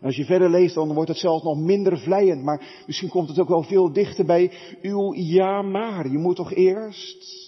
Als 0.00 0.16
je 0.16 0.24
verder 0.24 0.50
leest, 0.50 0.74
dan 0.74 0.94
wordt 0.94 1.08
het 1.08 1.18
zelfs 1.18 1.44
nog 1.44 1.58
minder 1.58 1.98
vlijend, 1.98 2.42
maar 2.42 2.82
misschien 2.86 3.08
komt 3.08 3.28
het 3.28 3.38
ook 3.38 3.48
wel 3.48 3.62
veel 3.62 3.92
dichter 3.92 4.24
bij 4.24 4.52
uw 4.82 5.14
ja 5.14 5.62
maar. 5.62 6.10
Je 6.10 6.18
moet 6.18 6.36
toch 6.36 6.52
eerst, 6.52 7.47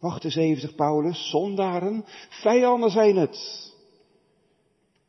wacht 0.00 0.24
eens 0.24 0.36
even, 0.36 0.60
zegt 0.60 0.76
Paulus, 0.76 1.30
zondaren, 1.30 2.04
vijanden 2.28 2.90
zijn 2.90 3.16
het. 3.16 3.72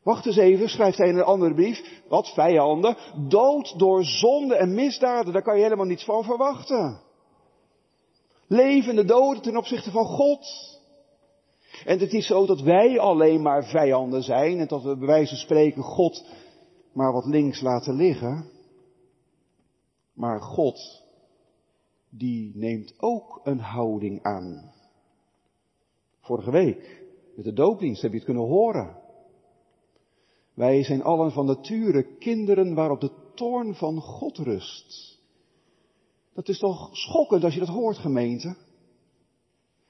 Wacht 0.02 0.26
eens 0.26 0.36
even, 0.36 0.68
schrijft 0.68 0.98
hij 0.98 1.08
in 1.08 1.16
een 1.16 1.24
andere 1.24 1.54
brief. 1.54 2.02
Wat 2.08 2.28
vijanden? 2.28 2.96
Dood 3.28 3.78
door 3.78 4.04
zonde 4.04 4.54
en 4.56 4.74
misdaden, 4.74 5.32
daar 5.32 5.42
kan 5.42 5.56
je 5.56 5.62
helemaal 5.62 5.86
niets 5.86 6.04
van 6.04 6.24
verwachten. 6.24 7.00
Levende 8.46 9.04
doden 9.04 9.42
ten 9.42 9.56
opzichte 9.56 9.90
van 9.90 10.04
God. 10.04 10.46
En 11.84 11.98
het 11.98 12.12
is 12.12 12.26
zo 12.26 12.46
dat 12.46 12.60
wij 12.60 12.98
alleen 12.98 13.42
maar 13.42 13.64
vijanden 13.64 14.22
zijn 14.22 14.58
en 14.58 14.66
dat 14.66 14.82
we 14.82 14.96
bij 14.96 15.06
wijze 15.06 15.28
van 15.28 15.38
spreken 15.38 15.82
God 15.82 16.24
maar 16.92 17.12
wat 17.12 17.26
links 17.26 17.60
laten 17.60 17.94
liggen. 17.94 18.50
Maar 20.12 20.40
God, 20.40 21.02
die 22.10 22.52
neemt 22.54 22.94
ook 22.98 23.40
een 23.44 23.60
houding 23.60 24.22
aan. 24.22 24.72
Vorige 26.26 26.50
week, 26.50 27.04
met 27.34 27.44
de 27.44 27.52
doopdienst, 27.52 28.02
heb 28.02 28.10
je 28.10 28.16
het 28.16 28.26
kunnen 28.26 28.46
horen. 28.46 28.96
Wij 30.54 30.84
zijn 30.84 31.02
allen 31.02 31.32
van 31.32 31.46
nature 31.46 32.16
kinderen 32.18 32.74
waarop 32.74 33.00
de 33.00 33.10
toorn 33.34 33.74
van 33.74 34.00
God 34.00 34.38
rust. 34.38 35.18
Dat 36.34 36.48
is 36.48 36.58
toch 36.58 36.88
schokkend 36.92 37.44
als 37.44 37.54
je 37.54 37.60
dat 37.60 37.68
hoort, 37.68 37.98
gemeente? 37.98 38.56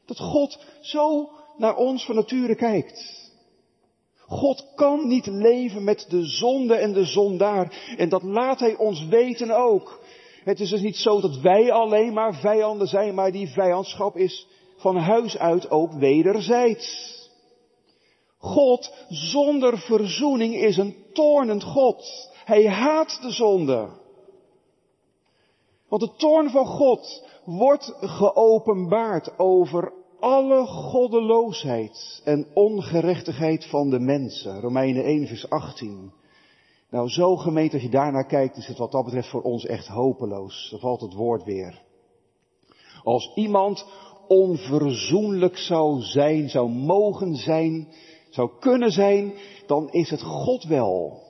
Dat 0.05 0.19
God 0.19 0.65
zo 0.81 1.31
naar 1.57 1.77
ons 1.77 2.05
van 2.05 2.15
nature 2.15 2.55
kijkt. 2.55 3.31
God 4.17 4.73
kan 4.75 5.09
niet 5.09 5.27
leven 5.27 5.85
met 5.85 6.07
de 6.09 6.25
zonde 6.25 6.75
en 6.75 6.93
de 6.93 7.05
zondaar. 7.05 7.95
En 7.97 8.09
dat 8.09 8.23
laat 8.23 8.61
Hij 8.61 8.77
ons 8.77 9.07
weten 9.07 9.51
ook. 9.51 10.01
Het 10.45 10.61
is 10.61 10.71
dus 10.71 10.81
niet 10.81 10.97
zo 10.97 11.21
dat 11.21 11.41
wij 11.41 11.73
alleen 11.73 12.13
maar 12.13 12.35
vijanden 12.35 12.87
zijn, 12.87 13.15
maar 13.15 13.33
die 13.33 13.49
vijandschap 13.49 14.17
is 14.17 14.47
van 14.77 14.97
huis 14.97 15.39
uit 15.39 15.71
ook 15.71 15.93
wederzijds. 15.93 17.15
God 18.39 18.93
zonder 19.09 19.79
verzoening 19.79 20.55
is 20.55 20.77
een 20.77 20.97
toornend 21.13 21.63
God. 21.63 22.31
Hij 22.45 22.69
haat 22.69 23.19
de 23.23 23.31
zonde. 23.31 23.89
Want 25.89 26.03
de 26.03 26.13
toorn 26.17 26.51
van 26.51 26.67
God 26.67 27.25
wordt 27.45 27.95
geopenbaard 28.01 29.39
over 29.39 29.93
alle 30.21 30.67
goddeloosheid 30.67 32.21
en 32.25 32.47
ongerechtigheid 32.55 33.67
van 33.67 33.91
de 33.91 33.99
mensen. 33.99 34.61
Romeinen 34.61 35.05
1 35.05 35.27
vers 35.27 35.51
18. 35.51 36.13
Nou, 36.91 37.09
zo 37.09 37.37
gemeente, 37.37 37.75
als 37.75 37.83
je 37.83 37.91
daarnaar 37.91 38.27
kijkt, 38.27 38.57
is 38.57 38.67
het 38.67 38.79
wat 38.79 38.93
dat 38.93 39.05
betreft 39.05 39.29
voor 39.29 39.43
ons 39.43 39.67
echt 39.67 39.87
hopeloos. 39.87 40.69
Dan 40.71 40.81
valt 40.81 41.01
het 41.01 41.15
woord 41.15 41.45
weer. 41.45 41.83
Als 43.03 43.33
iemand 43.35 43.87
onverzoenlijk 44.29 45.59
zou 45.59 46.01
zijn, 46.01 46.49
zou 46.49 46.69
mogen 46.69 47.35
zijn, 47.35 47.89
zou 48.31 48.51
kunnen 48.61 48.91
zijn, 48.91 49.35
dan 49.67 49.91
is 49.91 50.11
het 50.11 50.23
God 50.23 50.65
wel. 50.65 51.25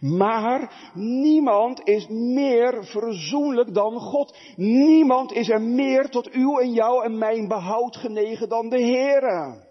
Maar 0.00 0.90
niemand 0.94 1.80
is 1.84 2.06
meer 2.08 2.84
verzoenlijk 2.84 3.74
dan 3.74 4.00
God. 4.00 4.36
Niemand 4.56 5.32
is 5.32 5.48
er 5.48 5.60
meer 5.60 6.08
tot 6.08 6.30
uw 6.30 6.58
en 6.58 6.72
jou 6.72 7.04
en 7.04 7.18
mijn 7.18 7.48
behoud 7.48 7.96
genegen 7.96 8.48
dan 8.48 8.68
de 8.68 8.80
Heere. 8.80 9.64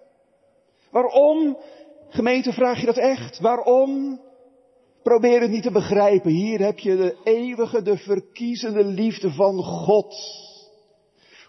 Waarom? 0.91 1.57
Gemeente, 2.09 2.53
vraag 2.53 2.79
je 2.79 2.85
dat 2.85 2.97
echt? 2.97 3.39
Waarom? 3.39 4.19
Probeer 5.03 5.41
het 5.41 5.51
niet 5.51 5.63
te 5.63 5.71
begrijpen. 5.71 6.31
Hier 6.31 6.59
heb 6.59 6.79
je 6.79 6.95
de 6.95 7.17
eeuwige, 7.23 7.81
de 7.81 7.97
verkiezende 7.97 8.83
liefde 8.83 9.31
van 9.31 9.63
God. 9.63 10.15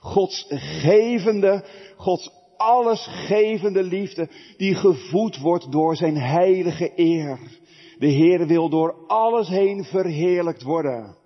Gods 0.07 0.47
gevende, 0.49 1.65
Gods 1.97 2.31
allesgevende 2.57 3.83
liefde 3.83 4.29
die 4.57 4.75
gevoed 4.75 5.39
wordt 5.39 5.73
door 5.73 5.97
zijn 5.97 6.17
heilige 6.17 6.93
eer. 6.97 7.39
De 7.99 8.07
Heer 8.07 8.47
wil 8.47 8.69
door 8.69 8.95
alles 9.07 9.49
heen 9.49 9.85
verheerlijkt 9.85 10.63
worden. 10.63 11.17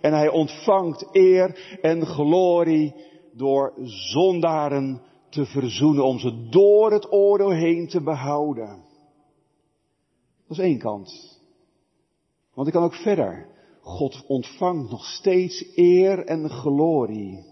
En 0.00 0.12
hij 0.12 0.28
ontvangt 0.28 1.08
eer 1.12 1.78
en 1.82 2.06
glorie 2.06 2.94
door 3.32 3.72
zondaren 3.84 5.02
te 5.30 5.46
verzoenen, 5.46 6.04
om 6.04 6.18
ze 6.18 6.48
door 6.48 6.92
het 6.92 7.12
oordeel 7.12 7.50
heen 7.50 7.88
te 7.88 8.02
behouden. 8.02 8.84
Dat 10.48 10.58
is 10.58 10.64
één 10.64 10.78
kant. 10.78 11.38
Want 12.54 12.66
ik 12.66 12.72
kan 12.72 12.82
ook 12.82 12.94
verder. 12.94 13.46
God 13.80 14.24
ontvangt 14.26 14.90
nog 14.90 15.04
steeds 15.04 15.64
eer 15.74 16.24
en 16.24 16.50
glorie. 16.50 17.49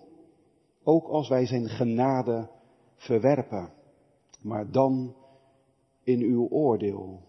Ook 0.89 1.09
als 1.09 1.29
wij 1.29 1.47
zijn 1.47 1.69
genade 1.69 2.51
verwerpen. 2.97 3.73
Maar 4.43 4.71
dan 4.71 5.15
in 6.05 6.21
uw 6.21 6.49
oordeel. 6.49 7.21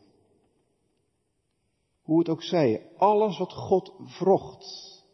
Hoe 2.03 2.19
het 2.19 2.29
ook 2.29 2.43
zij, 2.43 2.81
alles 2.97 3.37
wat 3.37 3.53
God 3.53 3.93
vrocht, 4.03 4.65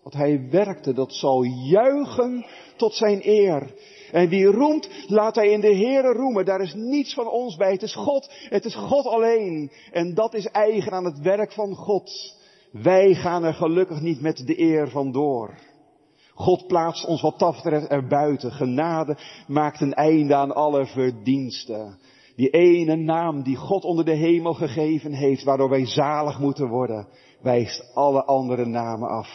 wat 0.03 0.13
hij 0.13 0.49
werkte, 0.49 0.93
dat 0.93 1.13
zal 1.13 1.43
juichen 1.43 2.45
tot 2.77 2.93
zijn 2.93 3.19
eer. 3.23 3.73
En 4.11 4.29
wie 4.29 4.45
roemt, 4.45 4.89
laat 5.07 5.35
hij 5.35 5.49
in 5.49 5.61
de 5.61 5.75
Heere 5.75 6.13
roemen. 6.13 6.45
Daar 6.45 6.61
is 6.61 6.73
niets 6.73 7.13
van 7.13 7.29
ons 7.29 7.55
bij. 7.55 7.71
Het 7.71 7.81
is 7.81 7.95
God, 7.95 8.29
het 8.49 8.65
is 8.65 8.75
God 8.75 9.05
alleen. 9.05 9.71
En 9.91 10.13
dat 10.13 10.33
is 10.33 10.45
eigen 10.45 10.91
aan 10.91 11.05
het 11.05 11.19
werk 11.19 11.51
van 11.51 11.75
God. 11.75 12.35
Wij 12.71 13.13
gaan 13.13 13.43
er 13.43 13.53
gelukkig 13.53 14.01
niet 14.01 14.21
met 14.21 14.37
de 14.37 14.59
eer 14.59 14.89
vandoor. 14.89 15.73
God 16.35 16.67
plaatst 16.67 17.05
ons 17.05 17.21
wat 17.21 17.39
dat 17.39 17.55
betreft 17.55 17.87
erbuiten. 17.87 18.51
Genade 18.51 19.17
maakt 19.47 19.81
een 19.81 19.93
einde 19.93 20.35
aan 20.35 20.55
alle 20.55 20.85
verdiensten. 20.85 21.97
Die 22.35 22.49
ene 22.49 22.95
naam 22.95 23.43
die 23.43 23.55
God 23.55 23.83
onder 23.83 24.05
de 24.05 24.15
hemel 24.15 24.53
gegeven 24.53 25.13
heeft, 25.13 25.43
waardoor 25.43 25.69
wij 25.69 25.85
zalig 25.85 26.39
moeten 26.39 26.67
worden, 26.67 27.07
wijst 27.41 27.91
alle 27.93 28.23
andere 28.23 28.65
namen 28.65 29.09
af. 29.09 29.29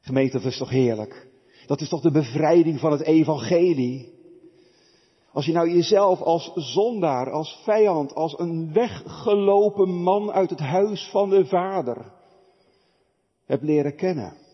Gemeente, 0.00 0.38
dat 0.38 0.46
is 0.46 0.58
toch 0.58 0.70
heerlijk? 0.70 1.28
Dat 1.66 1.80
is 1.80 1.88
toch 1.88 2.00
de 2.00 2.10
bevrijding 2.10 2.80
van 2.80 2.92
het 2.92 3.02
evangelie? 3.02 4.14
Als 5.32 5.46
je 5.46 5.52
nou 5.52 5.70
jezelf 5.70 6.20
als 6.20 6.52
zondaar, 6.54 7.30
als 7.30 7.60
vijand, 7.64 8.14
als 8.14 8.38
een 8.38 8.72
weggelopen 8.72 10.02
man 10.02 10.32
uit 10.32 10.50
het 10.50 10.60
huis 10.60 11.08
van 11.10 11.30
de 11.30 11.46
Vader 11.46 12.12
hebt 13.44 13.62
leren 13.62 13.96
kennen. 13.96 14.45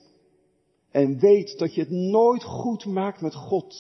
En 0.93 1.19
weet 1.19 1.59
dat 1.59 1.75
je 1.75 1.81
het 1.81 1.91
nooit 1.91 2.43
goed 2.43 2.85
maakt 2.85 3.21
met 3.21 3.35
God. 3.35 3.75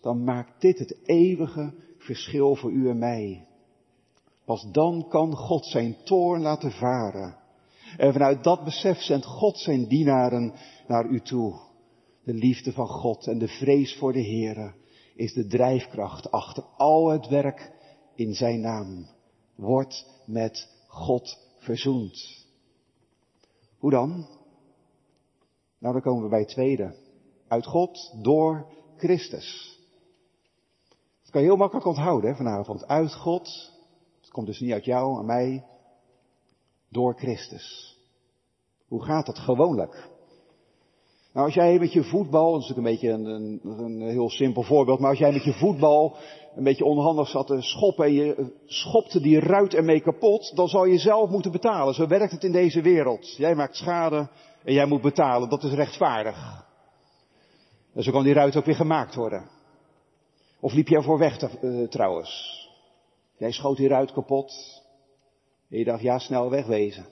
Dan 0.00 0.24
maakt 0.24 0.60
dit 0.60 0.78
het 0.78 0.98
eeuwige 1.04 1.74
verschil 1.98 2.56
voor 2.56 2.70
u 2.70 2.88
en 2.88 2.98
mij. 2.98 3.46
Pas 4.44 4.66
dan 4.72 5.08
kan 5.08 5.36
God 5.36 5.66
zijn 5.66 5.96
toorn 6.04 6.40
laten 6.40 6.72
varen. 6.72 7.36
En 7.96 8.12
vanuit 8.12 8.44
dat 8.44 8.64
besef 8.64 8.98
zendt 8.98 9.26
God 9.26 9.58
zijn 9.58 9.88
dienaren 9.88 10.52
naar 10.86 11.06
u 11.06 11.20
toe. 11.20 11.60
De 12.24 12.34
liefde 12.34 12.72
van 12.72 12.88
God 12.88 13.26
en 13.26 13.38
de 13.38 13.48
vrees 13.48 13.96
voor 13.96 14.12
de 14.12 14.24
Heere 14.24 14.74
is 15.14 15.32
de 15.32 15.46
drijfkracht 15.46 16.30
achter 16.30 16.64
al 16.76 17.08
het 17.08 17.28
werk 17.28 17.72
in 18.14 18.34
zijn 18.34 18.60
naam. 18.60 19.06
Word 19.56 20.06
met 20.26 20.68
God 20.86 21.38
verzoend. 21.58 22.46
Hoe 23.78 23.90
dan? 23.90 24.26
Nou, 25.80 25.92
dan 25.92 26.02
komen 26.02 26.22
we 26.22 26.28
bij 26.28 26.38
het 26.38 26.48
tweede. 26.48 26.94
Uit 27.48 27.66
God 27.66 28.14
door 28.22 28.66
Christus. 28.96 29.78
Dat 31.22 31.30
kan 31.30 31.40
je 31.40 31.46
heel 31.46 31.56
makkelijk 31.56 31.86
onthouden 31.86 32.30
hè, 32.30 32.36
vanavond. 32.36 32.86
Uit 32.86 33.14
God. 33.14 33.72
Het 34.20 34.30
komt 34.30 34.46
dus 34.46 34.60
niet 34.60 34.72
uit 34.72 34.84
jou 34.84 35.18
en 35.18 35.26
mij. 35.26 35.64
Door 36.88 37.14
Christus. 37.14 37.98
Hoe 38.88 39.04
gaat 39.04 39.26
dat 39.26 39.38
gewoonlijk? 39.38 40.08
Nou, 41.32 41.46
als 41.46 41.54
jij 41.54 41.78
met 41.78 41.92
je 41.92 42.04
voetbal, 42.04 42.52
dat 42.52 42.60
is 42.60 42.68
natuurlijk 42.68 42.86
een 42.86 43.10
beetje 43.10 43.30
een, 43.30 43.60
een, 43.64 43.84
een, 43.84 44.08
heel 44.08 44.30
simpel 44.30 44.62
voorbeeld, 44.62 44.98
maar 44.98 45.10
als 45.10 45.18
jij 45.18 45.32
met 45.32 45.44
je 45.44 45.52
voetbal 45.52 46.16
een 46.54 46.64
beetje 46.64 46.84
onhandig 46.84 47.28
zat 47.28 47.46
te 47.46 47.62
schoppen 47.62 48.04
en 48.04 48.12
je 48.12 48.52
schopte 48.66 49.20
die 49.20 49.40
ruit 49.40 49.74
ermee 49.74 50.00
kapot, 50.00 50.56
dan 50.56 50.68
zal 50.68 50.84
je 50.84 50.98
zelf 50.98 51.30
moeten 51.30 51.52
betalen. 51.52 51.94
Zo 51.94 52.06
werkt 52.06 52.32
het 52.32 52.44
in 52.44 52.52
deze 52.52 52.80
wereld. 52.80 53.36
Jij 53.36 53.54
maakt 53.54 53.76
schade 53.76 54.28
en 54.64 54.72
jij 54.72 54.86
moet 54.86 55.02
betalen. 55.02 55.48
Dat 55.48 55.62
is 55.62 55.72
rechtvaardig. 55.72 56.64
En 57.94 58.02
zo 58.02 58.12
kan 58.12 58.24
die 58.24 58.32
ruit 58.32 58.56
ook 58.56 58.64
weer 58.64 58.74
gemaakt 58.74 59.14
worden. 59.14 59.48
Of 60.60 60.72
liep 60.72 60.88
jij 60.88 61.02
voor 61.02 61.18
weg 61.18 61.62
uh, 61.62 61.88
trouwens? 61.88 62.60
Jij 63.36 63.52
schoot 63.52 63.76
die 63.76 63.88
ruit 63.88 64.12
kapot. 64.12 64.52
En 65.70 65.78
je 65.78 65.84
dacht, 65.84 66.02
ja, 66.02 66.18
snel 66.18 66.50
wegwezen. 66.50 67.06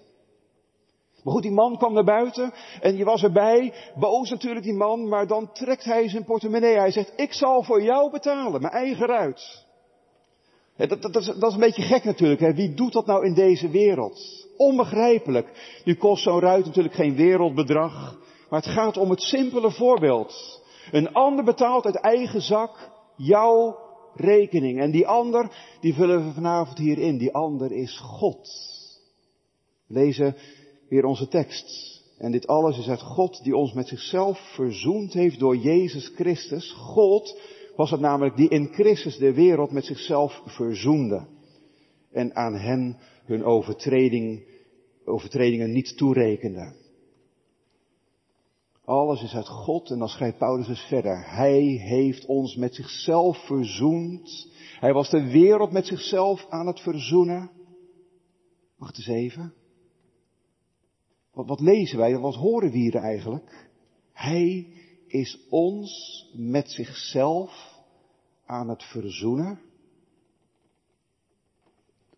Maar 1.25 1.33
goed, 1.35 1.43
die 1.43 1.53
man 1.53 1.77
kwam 1.79 1.93
naar 1.93 2.05
buiten 2.05 2.53
en 2.81 2.97
je 2.97 3.05
was 3.05 3.23
erbij. 3.23 3.75
Boos 3.95 4.31
natuurlijk 4.31 4.65
die 4.65 4.75
man, 4.75 5.09
maar 5.09 5.27
dan 5.27 5.53
trekt 5.53 5.85
hij 5.85 6.09
zijn 6.09 6.25
portemonnee. 6.25 6.77
Hij 6.77 6.91
zegt, 6.91 7.13
ik 7.17 7.33
zal 7.33 7.63
voor 7.63 7.83
jou 7.83 8.11
betalen, 8.11 8.61
mijn 8.61 8.73
eigen 8.73 9.07
ruit. 9.07 9.67
Dat, 10.87 11.03
dat, 11.03 11.13
dat, 11.13 11.23
is, 11.23 11.55
een 11.55 11.61
beetje 11.61 11.83
gek 11.83 12.05
natuurlijk. 12.05 12.41
Hè? 12.41 12.55
Wie 12.55 12.75
doet 12.75 12.93
dat 12.93 13.07
nou 13.07 13.27
in 13.27 13.35
deze 13.35 13.69
wereld? 13.71 14.47
Onbegrijpelijk. 14.57 15.81
Nu 15.85 15.95
kost 15.95 16.23
zo'n 16.23 16.41
ruit 16.41 16.65
natuurlijk 16.65 16.95
geen 16.95 17.17
wereldbedrag. 17.17 18.19
Maar 18.51 18.61
het 18.63 18.71
gaat 18.73 18.97
om 18.97 19.11
het 19.11 19.21
simpele 19.21 19.71
voorbeeld. 19.71 20.63
Een 20.91 21.13
ander 21.13 21.45
betaalt 21.45 21.85
uit 21.85 22.01
eigen 22.01 22.43
zak 22.43 22.91
jouw 23.17 23.77
rekening. 24.15 24.81
En 24.81 24.91
die 24.91 25.07
ander, 25.07 25.51
die 25.81 25.95
vullen 25.95 26.27
we 26.27 26.33
vanavond 26.33 26.79
hier 26.79 26.99
in. 26.99 27.19
Die 27.19 27.35
ander 27.35 27.73
is 27.73 27.99
God. 27.99 28.49
We 29.87 29.95
lezen 29.95 30.37
weer 30.89 31.05
onze 31.05 31.29
tekst. 31.29 31.97
En 32.19 32.33
dit 32.33 32.47
alles 32.47 32.79
is 32.79 32.89
uit 32.89 33.01
God 33.01 33.43
die 33.43 33.57
ons 33.57 33.73
met 33.73 33.89
zichzelf 33.89 34.39
verzoend 34.55 35.13
heeft 35.13 35.39
door 35.39 35.57
Jezus 35.57 36.13
Christus. 36.15 36.73
God 36.73 37.41
was 37.79 37.91
het 37.91 38.01
namelijk 38.01 38.37
die 38.37 38.49
in 38.49 38.67
Christus 38.73 39.17
de 39.17 39.35
wereld 39.35 39.71
met 39.71 39.85
zichzelf 39.85 40.43
verzoende. 40.45 41.27
En 42.13 42.35
aan 42.35 42.55
hen 42.55 42.99
hun 43.25 43.45
overtreding, 43.45 44.43
overtredingen 45.05 45.73
niet 45.73 45.97
toerekende. 45.97 46.75
Alles 48.85 49.23
is 49.23 49.35
uit 49.35 49.49
God 49.49 49.91
en 49.91 49.99
dan 49.99 50.09
schrijft 50.09 50.39
Paulus 50.39 50.67
dus 50.67 50.81
verder. 50.81 51.31
Hij 51.31 51.63
heeft 51.65 52.27
ons 52.27 52.57
met 52.57 52.75
zichzelf 52.75 53.47
verzoend. 53.47 54.49
Hij 54.81 54.93
was 54.93 55.11
de 55.11 55.31
wereld 55.31 55.73
met 55.73 55.87
zichzelf 55.87 56.47
aan 56.49 56.67
het 56.67 56.81
verzoenen. 56.81 57.51
Wacht 58.77 58.97
eens 58.97 59.09
even. 59.09 59.55
Wat, 61.33 61.47
wat 61.47 61.61
lezen 61.61 61.99
wij? 61.99 62.19
Wat 62.19 62.35
horen 62.35 62.71
we 62.71 62.79
hier 62.79 62.95
eigenlijk? 62.95 63.69
Hij 64.13 64.67
is 65.07 65.47
ons 65.49 66.25
met 66.37 66.71
zichzelf 66.71 67.68
aan 68.49 68.69
het 68.69 68.83
verzoenen. 68.83 69.61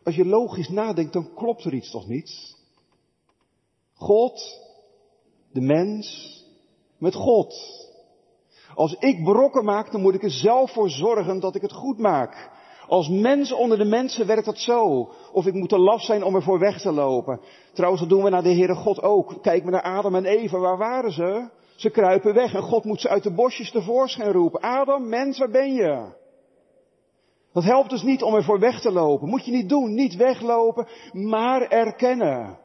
Als 0.03 0.15
je 0.15 0.25
logisch 0.25 0.69
nadenkt, 0.69 1.13
dan 1.13 1.35
klopt 1.35 1.65
er 1.65 1.75
iets 1.75 1.91
toch 1.91 2.07
niet? 2.07 2.57
God, 3.95 4.61
de 5.53 5.61
mens, 5.61 6.37
met 6.99 7.15
God. 7.15 7.55
Als 8.75 8.95
ik 8.99 9.25
brokken 9.25 9.65
maak, 9.65 9.93
dan 9.93 10.01
moet 10.01 10.15
ik 10.15 10.23
er 10.23 10.31
zelf 10.31 10.73
voor 10.73 10.91
zorgen 10.91 11.41
dat 11.41 11.55
ik 11.55 11.63
het 11.63 11.73
goed 11.73 11.99
maak. 11.99 12.51
Als 12.87 13.09
mens 13.09 13.53
onder 13.53 13.79
de 13.79 13.85
mensen 13.85 14.27
werkt 14.27 14.45
dat 14.45 14.59
zo. 14.59 15.13
Of 15.33 15.47
ik 15.47 15.55
moet 15.55 15.69
te 15.69 15.79
laf 15.79 16.03
zijn 16.03 16.25
om 16.25 16.35
ervoor 16.35 16.59
weg 16.59 16.81
te 16.81 16.93
lopen. 16.93 17.41
Trouwens, 17.73 18.03
dat 18.03 18.11
doen 18.11 18.23
we 18.23 18.31
naar 18.31 18.43
de 18.43 18.55
Heere 18.55 18.75
God 18.75 19.03
ook. 19.03 19.43
Kijk 19.43 19.63
maar 19.63 19.73
naar 19.73 19.83
Adam 19.83 20.15
en 20.15 20.25
Eva. 20.25 20.59
Waar 20.59 20.79
waren 20.79 21.13
ze? 21.13 21.49
Ze 21.77 21.91
kruipen 21.91 22.35
weg 22.35 22.55
en 22.55 22.63
God 22.63 22.85
moet 22.85 23.01
ze 23.01 23.09
uit 23.09 23.23
de 23.23 23.35
bosjes 23.35 23.71
tevoorschijn 23.71 24.33
roepen. 24.33 24.61
Adam, 24.61 25.09
mens, 25.09 25.39
waar 25.39 25.51
ben 25.51 25.73
je? 25.73 26.19
Dat 27.53 27.65
helpt 27.65 27.91
dus 27.91 28.03
niet 28.03 28.23
om 28.23 28.35
ervoor 28.35 28.59
weg 28.59 28.81
te 28.81 28.93
lopen. 28.93 29.29
Moet 29.29 29.45
je 29.45 29.53
niet 29.53 29.69
doen. 29.69 29.95
Niet 29.95 30.17
weglopen, 30.17 30.87
maar 31.13 31.63
erkennen. 31.63 32.59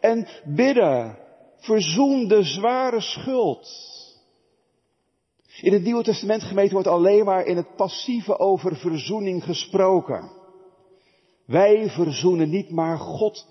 En 0.00 0.28
bidden. 0.44 1.18
Verzoen 1.56 2.28
de 2.28 2.42
zware 2.42 3.00
schuld. 3.00 3.68
In 5.60 5.72
het 5.72 5.82
Nieuwe 5.82 6.02
Testament 6.02 6.42
gemeten 6.42 6.72
wordt 6.72 6.88
alleen 6.88 7.24
maar 7.24 7.44
in 7.44 7.56
het 7.56 7.76
passieve 7.76 8.38
over 8.38 8.76
verzoening 8.76 9.44
gesproken. 9.44 10.30
Wij 11.46 11.90
verzoenen 11.90 12.50
niet, 12.50 12.70
maar 12.70 12.98
God 12.98 13.46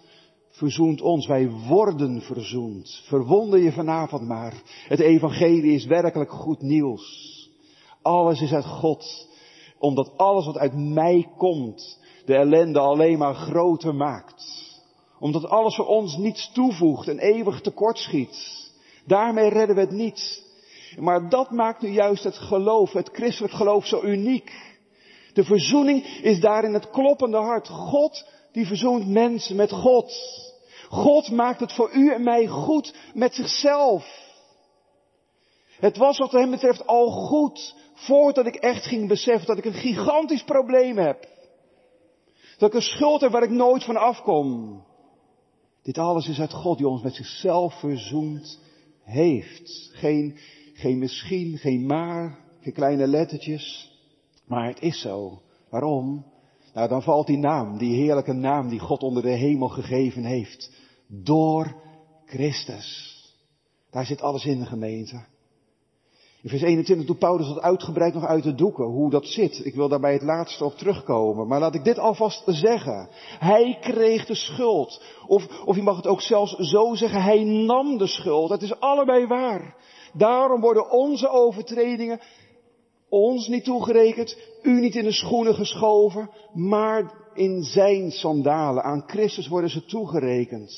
verzoent 0.50 1.02
ons. 1.02 1.28
Wij 1.28 1.50
worden 1.50 2.22
verzoend. 2.22 3.02
Verwonder 3.08 3.60
je 3.60 3.72
vanavond 3.72 4.28
maar. 4.28 4.62
Het 4.88 5.00
evangelie 5.00 5.74
is 5.74 5.86
werkelijk 5.86 6.32
goed 6.32 6.62
nieuws. 6.62 7.30
Alles 8.02 8.42
is 8.42 8.54
uit 8.54 8.66
God. 8.66 9.30
Omdat 9.82 10.18
alles 10.18 10.46
wat 10.46 10.58
uit 10.58 10.78
mij 10.78 11.28
komt, 11.38 12.00
de 12.26 12.36
ellende 12.36 12.80
alleen 12.80 13.18
maar 13.18 13.36
groter 13.36 13.96
maakt 13.96 14.70
omdat 15.22 15.50
alles 15.50 15.76
voor 15.76 15.86
ons 15.86 16.18
niets 16.18 16.52
toevoegt 16.54 17.08
en 17.08 17.20
eeuwig 17.20 17.62
tekortschiet. 17.62 18.70
Daarmee 19.06 19.50
redden 19.50 19.76
we 19.76 19.82
het 19.82 19.92
niet. 19.92 20.44
Maar 20.98 21.30
dat 21.30 21.52
maakt 21.52 21.82
nu 21.82 21.90
juist 21.90 22.24
het 22.24 22.38
geloof, 22.38 22.92
het 22.92 23.10
christelijk 23.14 23.54
geloof 23.54 23.86
zo 23.86 24.02
uniek. 24.04 24.52
De 25.34 25.44
verzoening 25.44 26.06
is 26.22 26.40
daarin 26.40 26.74
het 26.74 26.90
kloppende 26.90 27.38
hart. 27.38 27.68
God 27.68 28.26
die 28.52 28.68
verzoent 28.68 29.08
mensen 29.08 29.56
met 29.56 29.72
God. 29.72 30.14
God 30.90 31.32
maakt 31.32 31.60
het 31.60 31.74
voor 31.74 31.92
u 31.94 32.14
en 32.14 32.24
mij 32.24 32.48
goed 32.48 32.94
met 33.14 33.36
zichzelf. 33.36 34.21
Het 35.82 35.98
was 35.98 36.18
wat 36.18 36.32
hem 36.32 36.50
betreft 36.52 36.88
al 36.88 37.10
goed 37.10 37.76
voordat 37.94 38.46
ik 38.46 38.56
echt 38.56 38.86
ging 38.86 39.08
beseffen 39.08 39.48
dat 39.48 39.58
ik 39.58 39.66
een 39.66 39.74
gigantisch 39.74 40.44
probleem 40.44 40.98
heb. 40.98 41.28
Dat 42.58 42.70
ik 42.70 42.76
een 42.76 42.82
schuld 42.82 43.22
heb 43.22 43.32
waar 43.32 43.44
ik 43.44 43.50
nooit 43.50 43.84
van 43.84 43.96
afkom. 43.98 44.84
Dit 45.84 45.98
alles 45.98 46.28
is 46.28 46.40
uit 46.40 46.54
God 46.54 46.78
die 46.78 46.88
ons 46.88 47.02
met 47.02 47.16
zichzelf 47.16 47.80
verzoend 47.80 48.60
heeft. 49.04 49.90
Geen, 49.94 50.38
geen 50.74 51.00
misschien, 51.00 51.58
geen 51.58 51.86
maar, 51.86 52.40
geen 52.62 52.74
kleine 52.74 53.08
lettertjes. 53.08 53.92
Maar 54.46 54.68
het 54.68 54.82
is 54.82 55.02
zo. 55.02 55.42
Waarom? 55.70 56.26
Nou, 56.74 56.88
dan 56.88 57.04
valt 57.04 57.28
die 57.28 57.38
naam, 57.38 57.78
die 57.78 57.96
heerlijke 57.96 58.34
naam 58.34 58.70
die 58.70 58.80
God 58.80 59.04
onder 59.04 59.24
de 59.24 59.36
hemel 59.36 59.68
gegeven 59.68 60.24
heeft. 60.24 60.72
Door 61.08 61.76
Christus. 62.26 63.20
Daar 63.90 64.06
zit 64.06 64.22
alles 64.22 64.46
in 64.46 64.60
de 64.60 64.66
gemeente. 64.66 65.30
In 66.44 66.50
vers 66.50 66.62
21 66.62 67.08
doet 67.08 67.20
Paulus 67.20 67.48
dat 67.48 67.62
uitgebreid 67.62 68.14
nog 68.14 68.26
uit 68.26 68.44
de 68.44 68.56
doeken, 68.56 68.86
hoe 68.86 69.10
dat 69.10 69.26
zit. 69.26 69.66
Ik 69.66 69.76
wil 69.76 69.88
daarbij 69.88 70.14
het 70.14 70.22
laatste 70.22 70.66
op 70.66 70.76
terugkomen. 70.76 71.48
Maar 71.48 71.60
laat 71.60 71.76
ik 71.76 71.84
dit 71.84 72.00
alvast 72.00 72.44
zeggen. 72.46 73.10
Hij 73.40 73.78
kreeg 73.82 74.26
de 74.26 74.36
schuld. 74.36 75.04
Of, 75.28 75.62
of 75.66 75.76
je 75.76 75.82
mag 75.82 75.96
het 75.96 76.08
ook 76.08 76.22
zelfs 76.22 76.56
zo 76.56 76.96
zeggen, 76.96 77.22
hij 77.22 77.44
nam 77.44 77.98
de 77.98 78.08
schuld. 78.08 78.50
Het 78.50 78.62
is 78.62 78.80
allebei 78.80 79.28
waar. 79.28 79.76
Daarom 80.14 80.62
worden 80.62 80.92
onze 80.92 81.30
overtredingen 81.30 82.20
ons 83.10 83.48
niet 83.48 83.64
toegerekend, 83.64 84.38
u 84.62 84.80
niet 84.80 84.96
in 84.96 85.04
de 85.04 85.12
schoenen 85.12 85.56
geschoven, 85.56 86.30
maar 86.54 87.14
in 87.34 87.64
zijn 87.64 88.12
sandalen. 88.12 88.84
Aan 88.84 89.04
Christus 89.08 89.48
worden 89.48 89.70
ze 89.70 89.86
toegerekend. 89.86 90.74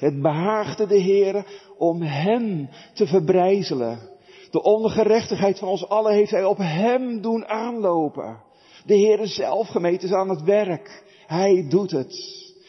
Het 0.00 0.22
behaagde 0.22 0.86
de 0.86 0.98
Heer 0.98 1.46
om 1.78 2.02
hem 2.02 2.68
te 2.94 3.06
verbrijzelen. 3.06 4.14
De 4.56 4.62
ongerechtigheid 4.62 5.58
van 5.58 5.68
ons 5.68 5.88
allen 5.88 6.12
heeft 6.12 6.30
hij 6.30 6.44
op 6.44 6.56
hem 6.56 7.20
doen 7.20 7.46
aanlopen. 7.46 8.42
De 8.84 8.94
Heere 8.98 9.26
zelf 9.26 9.68
gemeten 9.68 10.08
is 10.08 10.14
aan 10.14 10.28
het 10.28 10.42
werk. 10.42 11.04
Hij 11.26 11.66
doet 11.68 11.90
het. 11.90 12.14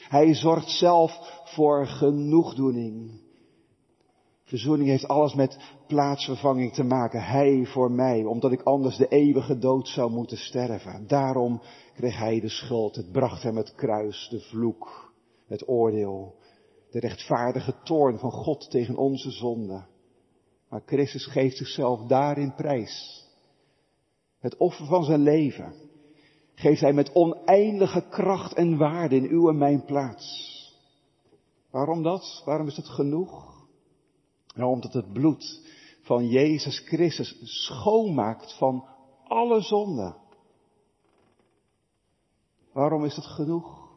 Hij 0.10 0.34
zorgt 0.34 0.70
zelf 0.70 1.42
voor 1.44 1.86
genoegdoening. 1.86 3.22
Verzoening 4.44 4.90
heeft 4.90 5.08
alles 5.08 5.34
met 5.34 5.58
plaatsvervanging 5.88 6.74
te 6.74 6.84
maken. 6.84 7.24
Hij 7.24 7.66
voor 7.66 7.92
mij, 7.92 8.24
omdat 8.24 8.52
ik 8.52 8.64
anders 8.64 8.98
de 8.98 9.08
eeuwige 9.08 9.58
dood 9.58 9.88
zou 9.88 10.12
moeten 10.12 10.38
sterven. 10.38 11.08
Daarom 11.08 11.62
kreeg 11.96 12.18
hij 12.18 12.40
de 12.40 12.50
schuld. 12.50 12.96
Het 12.96 13.12
bracht 13.12 13.44
hem 13.44 13.58
het 13.58 13.76
kruis, 13.76 14.28
de 14.30 14.40
vloek, 14.40 15.14
het 15.46 15.68
oordeel, 15.68 16.36
de 16.92 17.00
rechtvaardige 17.00 17.74
toorn 17.84 18.20
van 18.20 18.32
God 18.32 18.72
tegen 18.72 18.98
onze 18.98 19.32
zonde. 19.32 19.96
Maar 20.70 20.82
Christus 20.86 21.26
geeft 21.26 21.58
zichzelf 21.58 22.08
daarin 22.08 22.54
prijs. 22.54 23.26
Het 24.40 24.58
offer 24.58 24.86
van 24.86 25.04
zijn 25.04 25.22
leven 25.22 25.74
geeft 26.56 26.82
hij 26.82 26.94
met 26.94 27.14
oneindige 27.14 28.08
kracht 28.10 28.54
en 28.54 28.78
waarde 28.78 29.16
in 29.16 29.30
uw 29.30 29.50
en 29.50 29.58
mijn 29.58 29.86
plaats. 29.86 30.56
Waarom 31.72 32.04
dat? 32.04 32.42
Waarom 32.46 32.68
is 32.68 32.76
het 32.76 32.88
genoeg? 32.88 33.66
Nou, 34.56 34.72
omdat 34.72 34.94
het 34.94 35.14
bloed 35.14 35.62
van 36.02 36.28
Jezus 36.28 36.80
Christus 36.80 37.38
schoonmaakt 37.42 38.58
van 38.58 38.86
alle 39.24 39.62
zonden. 39.62 40.16
Waarom 42.74 43.06
is 43.06 43.16
het 43.16 43.26
genoeg? 43.26 43.90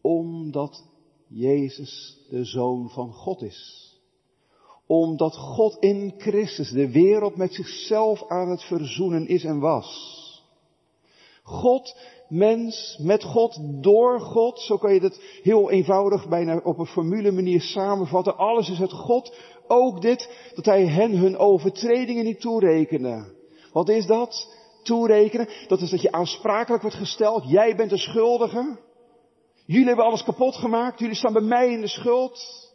Omdat 0.00 0.88
Jezus 1.28 2.18
de 2.30 2.44
Zoon 2.44 2.90
van 2.90 3.12
God 3.12 3.42
is 3.42 3.91
omdat 4.92 5.36
God 5.36 5.76
in 5.80 6.14
Christus 6.18 6.70
de 6.70 6.90
wereld 6.90 7.36
met 7.36 7.54
zichzelf 7.54 8.28
aan 8.28 8.50
het 8.50 8.62
verzoenen 8.62 9.26
is 9.28 9.44
en 9.44 9.60
was. 9.60 10.20
God, 11.42 11.96
mens, 12.28 12.98
met 13.02 13.24
God, 13.24 13.58
door 13.82 14.20
God, 14.20 14.60
zo 14.60 14.76
kan 14.76 14.94
je 14.94 15.00
dat 15.00 15.20
heel 15.42 15.70
eenvoudig 15.70 16.28
bijna 16.28 16.60
op 16.64 16.78
een 16.78 16.86
formule 16.86 17.32
manier 17.32 17.60
samenvatten. 17.60 18.36
Alles 18.36 18.70
is 18.70 18.78
het 18.78 18.92
God, 18.92 19.36
ook 19.66 20.02
dit, 20.02 20.50
dat 20.54 20.64
hij 20.64 20.86
hen 20.86 21.16
hun 21.16 21.36
overtredingen 21.36 22.24
niet 22.24 22.40
toerekende. 22.40 23.34
Wat 23.72 23.88
is 23.88 24.06
dat? 24.06 24.48
Toerekenen, 24.82 25.48
dat 25.66 25.80
is 25.80 25.90
dat 25.90 26.02
je 26.02 26.12
aansprakelijk 26.12 26.82
wordt 26.82 26.96
gesteld. 26.96 27.50
Jij 27.50 27.76
bent 27.76 27.90
de 27.90 27.98
schuldige. 27.98 28.78
Jullie 29.66 29.86
hebben 29.86 30.04
alles 30.04 30.24
kapot 30.24 30.56
gemaakt. 30.56 30.98
Jullie 30.98 31.16
staan 31.16 31.32
bij 31.32 31.42
mij 31.42 31.70
in 31.70 31.80
de 31.80 31.88
schuld. 31.88 32.70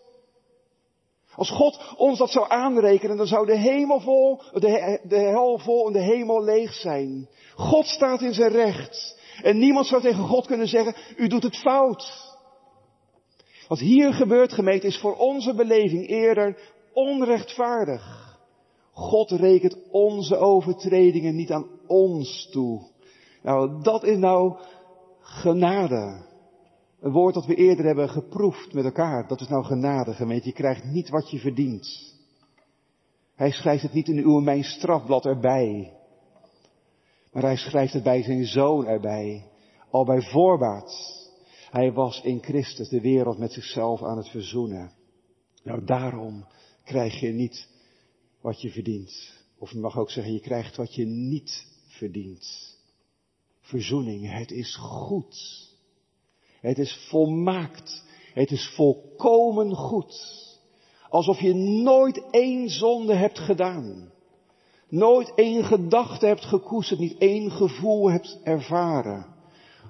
Als 1.38 1.50
God 1.50 1.94
ons 1.98 2.18
dat 2.18 2.32
zou 2.32 2.50
aanrekenen, 2.50 3.18
dan 3.18 3.28
zou 3.28 3.46
de 3.46 3.58
hemel 3.58 4.00
vol, 4.00 4.42
de, 4.54 5.00
de 5.04 5.20
hel 5.20 5.58
vol 5.58 5.88
en 5.88 5.94
de 5.94 6.02
hemel 6.02 6.44
leeg 6.44 6.74
zijn. 6.74 7.30
God 7.56 7.86
staat 7.86 8.22
in 8.22 8.34
zijn 8.34 8.52
recht. 8.52 9.20
En 9.42 9.58
niemand 9.58 9.86
zou 9.86 10.02
tegen 10.02 10.24
God 10.24 10.46
kunnen 10.46 10.68
zeggen, 10.68 10.96
u 11.18 11.28
doet 11.28 11.44
het 11.44 11.58
fout. 11.58 12.36
Wat 13.68 13.80
hier 13.80 14.14
gebeurt, 14.14 14.54
gemeente, 14.54 14.88
is 14.88 15.00
voor 15.00 15.16
onze 15.16 15.54
beleving 15.54 16.08
eerder 16.08 16.58
onrechtvaardig. 16.94 18.38
God 18.92 19.32
rekent 19.32 19.78
onze 19.92 20.38
overtredingen 20.38 21.36
niet 21.36 21.52
aan 21.52 21.68
ons 21.88 22.50
toe. 22.52 22.82
Nou, 23.44 23.82
dat 23.82 24.04
is 24.04 24.18
nou 24.18 24.58
genade. 25.20 26.27
Een 27.00 27.12
woord 27.12 27.34
dat 27.34 27.46
we 27.46 27.56
eerder 27.56 27.86
hebben 27.86 28.10
geproefd 28.10 28.74
met 28.74 28.86
elkaar. 28.86 29.28
Dat 29.28 29.42
is 29.42 29.48
nou 29.48 29.66
genade, 29.66 30.14
gemeente. 30.14 30.48
Je 30.48 30.54
krijgt 30.54 30.84
niet 30.84 31.10
wat 31.10 31.30
je 31.30 31.40
verdient. 31.40 32.16
Hij 33.36 33.52
schrijft 33.52 33.84
het 33.84 33.94
niet 33.94 34.08
in 34.08 34.18
uw 34.18 34.38
en 34.38 34.44
mijn 34.44 34.64
strafblad 34.64 35.26
erbij. 35.26 35.94
Maar 37.32 37.44
hij 37.44 37.58
schrijft 37.58 37.94
het 37.94 38.04
bij 38.04 38.24
zijn 38.24 38.46
zoon 38.46 38.86
erbij. 38.86 39.52
Al 39.90 40.06
bij 40.06 40.22
voorbaat. 40.22 41.16
Hij 41.70 41.94
was 41.94 42.22
in 42.22 42.44
Christus 42.44 42.90
de 42.90 43.02
wereld 43.02 43.38
met 43.38 43.52
zichzelf 43.52 44.04
aan 44.04 44.18
het 44.18 44.30
verzoenen. 44.30 44.92
Nou, 45.64 45.86
daarom 45.86 46.46
krijg 46.84 47.20
je 47.20 47.30
niet 47.30 47.68
wat 48.42 48.62
je 48.62 48.72
verdient. 48.72 49.34
Of 49.58 49.72
je 49.72 49.80
mag 49.80 49.98
ook 49.98 50.12
zeggen, 50.12 50.34
je 50.34 50.40
krijgt 50.40 50.76
wat 50.76 50.96
je 50.96 51.06
niet 51.06 51.66
verdient. 51.88 52.78
Verzoening, 53.60 54.32
het 54.32 54.52
is 54.52 54.76
goed. 54.76 55.67
Het 56.62 56.78
is 56.78 57.08
volmaakt. 57.10 58.04
Het 58.34 58.52
is 58.52 58.70
volkomen 58.76 59.76
goed. 59.76 60.46
Alsof 61.10 61.40
je 61.40 61.54
nooit 61.54 62.30
één 62.30 62.70
zonde 62.70 63.16
hebt 63.16 63.40
gedaan. 63.40 64.12
Nooit 64.90 65.34
één 65.36 65.64
gedachte 65.64 66.26
hebt 66.26 66.46
gekoesterd, 66.46 67.00
niet 67.00 67.18
één 67.18 67.52
gevoel 67.52 68.12
hebt 68.12 68.40
ervaren. 68.44 69.26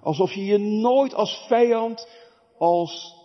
Alsof 0.01 0.33
je 0.33 0.45
je 0.45 0.57
nooit 0.57 1.13
als 1.13 1.45
vijand, 1.47 2.07
als 2.57 3.15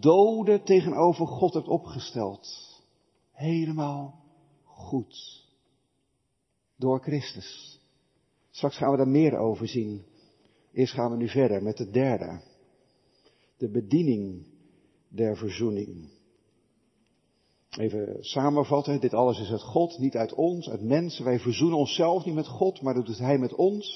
dode 0.00 0.62
tegenover 0.62 1.26
God 1.26 1.54
hebt 1.54 1.68
opgesteld. 1.68 2.72
Helemaal 3.32 4.14
goed. 4.64 5.44
Door 6.76 7.00
Christus. 7.00 7.80
Straks 8.50 8.76
gaan 8.76 8.90
we 8.90 8.96
daar 8.96 9.08
meer 9.08 9.38
over 9.38 9.68
zien. 9.68 10.04
Eerst 10.72 10.94
gaan 10.94 11.10
we 11.10 11.16
nu 11.16 11.28
verder 11.28 11.62
met 11.62 11.76
de 11.76 11.90
derde. 11.90 12.40
De 13.62 13.70
bediening 13.70 14.46
der 15.08 15.36
verzoening. 15.36 16.08
Even 17.78 18.16
samenvatten, 18.20 19.00
dit 19.00 19.14
alles 19.14 19.40
is 19.40 19.50
uit 19.50 19.62
God, 19.62 19.98
niet 19.98 20.16
uit 20.16 20.34
ons, 20.34 20.68
uit 20.70 20.82
mensen. 20.82 21.24
Wij 21.24 21.38
verzoenen 21.38 21.78
onszelf 21.78 22.24
niet 22.24 22.34
met 22.34 22.46
God, 22.46 22.82
maar 22.82 22.94
dat 22.94 23.06
doet 23.06 23.18
Hij 23.18 23.38
met 23.38 23.54
ons. 23.54 23.86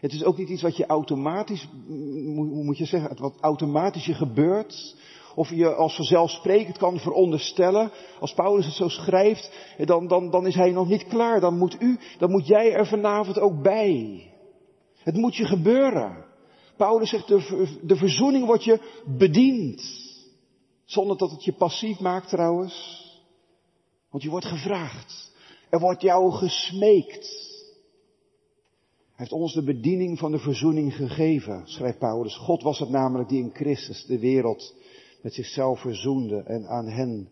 Het 0.00 0.12
is 0.12 0.24
ook 0.24 0.38
niet 0.38 0.48
iets 0.48 0.62
wat 0.62 0.76
je 0.76 0.86
automatisch, 0.86 1.68
hoe 1.86 2.64
moet 2.64 2.78
je 2.78 2.84
zeggen, 2.84 3.16
wat 3.20 3.40
automatisch 3.40 4.06
je 4.06 4.14
gebeurt. 4.14 4.96
Of 5.34 5.50
je 5.50 5.74
als 5.74 5.96
vanzelfsprekend 5.96 6.78
kan 6.78 6.98
veronderstellen. 6.98 7.90
Als 8.20 8.34
Paulus 8.34 8.64
het 8.64 8.74
zo 8.74 8.88
schrijft, 8.88 9.74
dan, 9.84 10.06
dan, 10.06 10.30
dan 10.30 10.46
is 10.46 10.54
hij 10.54 10.70
nog 10.70 10.88
niet 10.88 11.06
klaar. 11.06 11.40
Dan 11.40 11.58
moet 11.58 11.76
u, 11.80 11.98
dan 12.18 12.30
moet 12.30 12.46
jij 12.46 12.72
er 12.72 12.86
vanavond 12.86 13.38
ook 13.38 13.62
bij. 13.62 14.22
Het 15.02 15.14
moet 15.14 15.36
je 15.36 15.44
gebeuren. 15.44 16.32
Paulus 16.76 17.10
zegt, 17.10 17.28
de, 17.28 17.96
verzoening 17.96 18.46
wordt 18.46 18.64
je 18.64 19.02
bediend. 19.18 19.82
Zonder 20.84 21.16
dat 21.16 21.30
het 21.30 21.44
je 21.44 21.52
passief 21.52 22.00
maakt 22.00 22.28
trouwens. 22.28 23.02
Want 24.10 24.22
je 24.22 24.30
wordt 24.30 24.46
gevraagd. 24.46 25.32
Er 25.70 25.80
wordt 25.80 26.02
jou 26.02 26.32
gesmeekt. 26.32 27.52
Hij 28.96 29.24
heeft 29.24 29.32
ons 29.32 29.54
de 29.54 29.64
bediening 29.64 30.18
van 30.18 30.32
de 30.32 30.38
verzoening 30.38 30.94
gegeven, 30.94 31.62
schrijft 31.64 31.98
Paulus. 31.98 32.36
God 32.36 32.62
was 32.62 32.78
het 32.78 32.88
namelijk 32.88 33.28
die 33.28 33.42
in 33.42 33.54
Christus 33.54 34.06
de 34.06 34.18
wereld 34.18 34.74
met 35.22 35.34
zichzelf 35.34 35.80
verzoende 35.80 36.36
en 36.36 36.66
aan 36.66 36.88
hen 36.88 37.30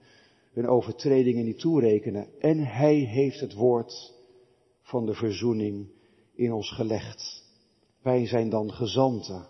hun 0.52 0.68
overtredingen 0.68 1.44
niet 1.44 1.58
toerekenen. 1.58 2.40
En 2.40 2.58
hij 2.58 2.94
heeft 2.94 3.40
het 3.40 3.54
woord 3.54 4.12
van 4.82 5.06
de 5.06 5.14
verzoening 5.14 5.88
in 6.34 6.52
ons 6.52 6.70
gelegd. 6.70 7.41
Wij 8.02 8.26
zijn 8.26 8.48
dan 8.48 8.72
gezanten, 8.72 9.46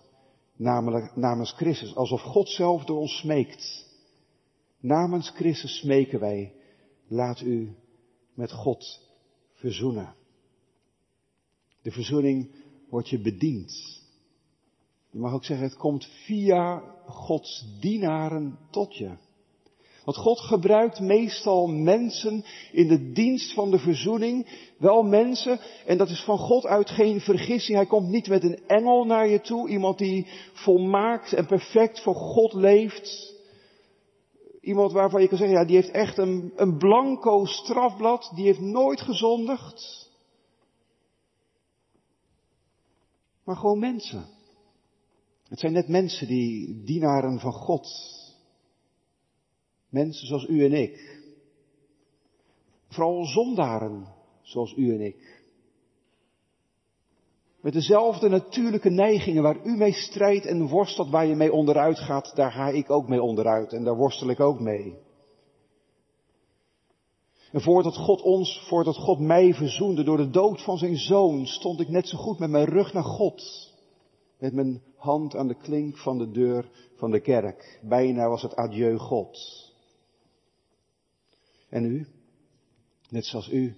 namelijk 0.56 1.16
namens 1.16 1.52
Christus, 1.52 1.94
alsof 1.94 2.20
God 2.20 2.48
zelf 2.48 2.84
door 2.84 2.98
ons 2.98 3.16
smeekt. 3.18 3.90
Namens 4.80 5.30
Christus 5.30 5.78
smeken 5.78 6.20
wij, 6.20 6.54
laat 7.06 7.40
u 7.40 7.76
met 8.34 8.52
God 8.52 9.00
verzoenen. 9.52 10.14
De 11.82 11.90
verzoening 11.90 12.54
wordt 12.88 13.08
je 13.08 13.20
bediend. 13.20 14.00
Je 15.10 15.18
mag 15.18 15.32
ook 15.32 15.44
zeggen, 15.44 15.66
het 15.66 15.76
komt 15.76 16.04
via 16.04 16.82
Gods 17.06 17.78
dienaren 17.80 18.58
tot 18.70 18.96
je. 18.96 19.16
Want 20.04 20.16
God 20.16 20.40
gebruikt 20.40 21.00
meestal 21.00 21.66
mensen 21.66 22.44
in 22.72 22.88
de 22.88 23.12
dienst 23.12 23.54
van 23.54 23.70
de 23.70 23.78
verzoening. 23.78 24.46
Wel 24.78 25.02
mensen, 25.02 25.60
en 25.86 25.98
dat 25.98 26.08
is 26.08 26.24
van 26.24 26.38
God 26.38 26.66
uit 26.66 26.90
geen 26.90 27.20
vergissing. 27.20 27.76
Hij 27.76 27.86
komt 27.86 28.08
niet 28.08 28.28
met 28.28 28.42
een 28.42 28.66
engel 28.66 29.04
naar 29.04 29.28
je 29.28 29.40
toe. 29.40 29.68
Iemand 29.68 29.98
die 29.98 30.26
volmaakt 30.52 31.32
en 31.32 31.46
perfect 31.46 32.00
voor 32.00 32.14
God 32.14 32.52
leeft. 32.52 33.34
Iemand 34.60 34.92
waarvan 34.92 35.20
je 35.22 35.28
kan 35.28 35.38
zeggen, 35.38 35.56
ja, 35.58 35.64
die 35.64 35.76
heeft 35.76 35.90
echt 35.90 36.18
een, 36.18 36.52
een 36.56 36.78
blanco 36.78 37.44
strafblad. 37.44 38.32
Die 38.34 38.44
heeft 38.44 38.60
nooit 38.60 39.00
gezondigd. 39.00 40.10
Maar 43.44 43.56
gewoon 43.56 43.78
mensen. 43.78 44.24
Het 45.48 45.58
zijn 45.58 45.72
net 45.72 45.88
mensen 45.88 46.26
die 46.26 46.82
dienaren 46.84 47.40
van 47.40 47.52
God. 47.52 47.88
Mensen 49.92 50.26
zoals 50.26 50.46
u 50.48 50.64
en 50.64 50.72
ik. 50.72 51.20
Vooral 52.88 53.24
zondaren 53.24 54.07
zoals 54.42 54.74
u 54.76 54.94
en 54.94 55.00
ik. 55.00 55.42
Met 57.61 57.72
dezelfde 57.72 58.28
natuurlijke 58.28 58.90
neigingen 58.90 59.42
waar 59.42 59.64
u 59.64 59.76
mee 59.76 59.92
strijdt 59.92 60.46
en 60.46 60.68
worstelt, 60.68 61.11
waar 61.11 61.26
je 61.26 61.35
mee 61.35 61.52
onderuit 61.52 61.98
gaat, 61.98 62.33
daar 62.35 62.52
ga 62.52 62.68
ik 62.68 62.90
ook 62.90 63.09
mee 63.09 63.22
onderuit 63.22 63.72
en 63.72 63.85
daar 63.85 63.96
worstel 63.96 64.28
ik 64.28 64.40
ook 64.40 64.61
mee. 64.61 64.98
En 67.52 67.61
voordat 67.61 67.96
God 67.96 68.22
ons, 68.22 68.64
voordat 68.68 68.96
God 68.96 69.18
mij 69.18 69.55
verzoende 69.55 70.02
door 70.02 70.16
de 70.16 70.31
dood 70.31 70.62
van 70.62 70.78
zijn 70.78 70.96
zoon, 70.96 71.46
stond 71.46 71.81
ik 71.81 71.88
net 71.88 72.09
zo 72.09 72.18
goed 72.18 72.38
met 72.38 72.50
mijn 72.50 72.64
rug 72.64 72.92
naar 72.92 73.05
God. 73.05 73.70
Met 74.38 74.52
mijn 74.52 74.83
hand 74.96 75.37
aan 75.37 75.48
de 75.48 75.57
klink 75.57 75.98
van 75.98 76.18
de 76.18 76.31
deur 76.31 76.70
van 76.96 77.11
de 77.11 77.20
kerk. 77.20 77.81
Bijna 77.83 78.28
was 78.28 78.42
het 78.42 78.57
adieu 78.57 78.96
God. 78.98 79.62
En 81.72 81.85
u? 81.85 82.06
Net 83.08 83.24
zoals 83.24 83.50
u. 83.50 83.74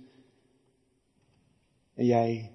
En 1.94 2.04
jij 2.04 2.50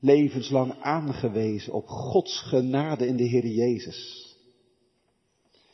levenslang 0.00 0.74
aangewezen 0.80 1.72
op 1.72 1.86
Gods 1.86 2.40
genade 2.40 3.06
in 3.06 3.16
de 3.16 3.24
Heer 3.24 3.46
Jezus. 3.46 4.26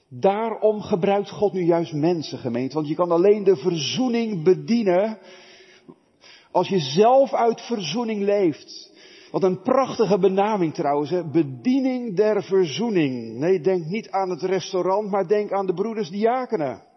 Daarom 0.08 0.80
gebruikt 0.80 1.30
God 1.30 1.52
nu 1.52 1.64
juist 1.64 1.92
mensen, 1.92 2.38
gemeente. 2.38 2.74
Want 2.74 2.88
je 2.88 2.94
kan 2.94 3.10
alleen 3.10 3.44
de 3.44 3.56
verzoening 3.56 4.44
bedienen 4.44 5.18
als 6.50 6.68
je 6.68 6.78
zelf 6.78 7.32
uit 7.32 7.60
verzoening 7.60 8.22
leeft. 8.22 8.92
Wat 9.30 9.42
een 9.42 9.62
prachtige 9.62 10.18
benaming 10.18 10.74
trouwens, 10.74 11.30
bediening 11.32 12.16
der 12.16 12.42
verzoening. 12.42 13.38
Nee, 13.38 13.60
denk 13.60 13.86
niet 13.86 14.10
aan 14.10 14.30
het 14.30 14.42
restaurant, 14.42 15.10
maar 15.10 15.28
denk 15.28 15.52
aan 15.52 15.66
de 15.66 15.74
broeders 15.74 16.10
diakenen. 16.10 16.92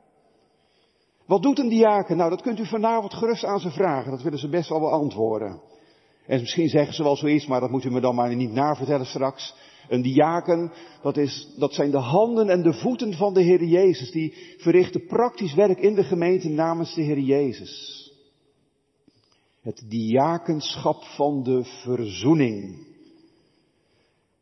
Wat 1.27 1.41
doet 1.41 1.59
een 1.59 1.69
diaken? 1.69 2.17
Nou, 2.17 2.29
dat 2.29 2.41
kunt 2.41 2.59
u 2.59 2.65
vanavond 2.65 3.13
gerust 3.13 3.43
aan 3.43 3.59
ze 3.59 3.71
vragen. 3.71 4.11
Dat 4.11 4.21
willen 4.21 4.39
ze 4.39 4.49
best 4.49 4.69
wel 4.69 4.79
beantwoorden. 4.79 5.61
En 6.25 6.39
misschien 6.39 6.69
zeggen 6.69 6.93
ze 6.93 7.03
wel 7.03 7.15
zoiets, 7.15 7.47
maar 7.47 7.59
dat 7.59 7.69
moet 7.69 7.83
u 7.83 7.91
me 7.91 7.99
dan 7.99 8.15
maar 8.15 8.35
niet 8.35 8.51
navertellen 8.51 9.05
straks. 9.05 9.55
Een 9.89 10.01
diaken, 10.01 10.71
dat, 11.01 11.17
is, 11.17 11.53
dat 11.57 11.73
zijn 11.73 11.91
de 11.91 11.97
handen 11.97 12.49
en 12.49 12.63
de 12.63 12.73
voeten 12.73 13.13
van 13.13 13.33
de 13.33 13.41
Heer 13.41 13.63
Jezus. 13.63 14.11
Die 14.11 14.33
verrichten 14.57 15.05
praktisch 15.05 15.53
werk 15.53 15.79
in 15.79 15.95
de 15.95 16.03
gemeente 16.03 16.49
namens 16.49 16.95
de 16.95 17.01
Heer 17.01 17.19
Jezus. 17.19 18.05
Het 19.61 19.83
diakenschap 19.87 21.03
van 21.03 21.43
de 21.43 21.63
verzoening. 21.63 22.87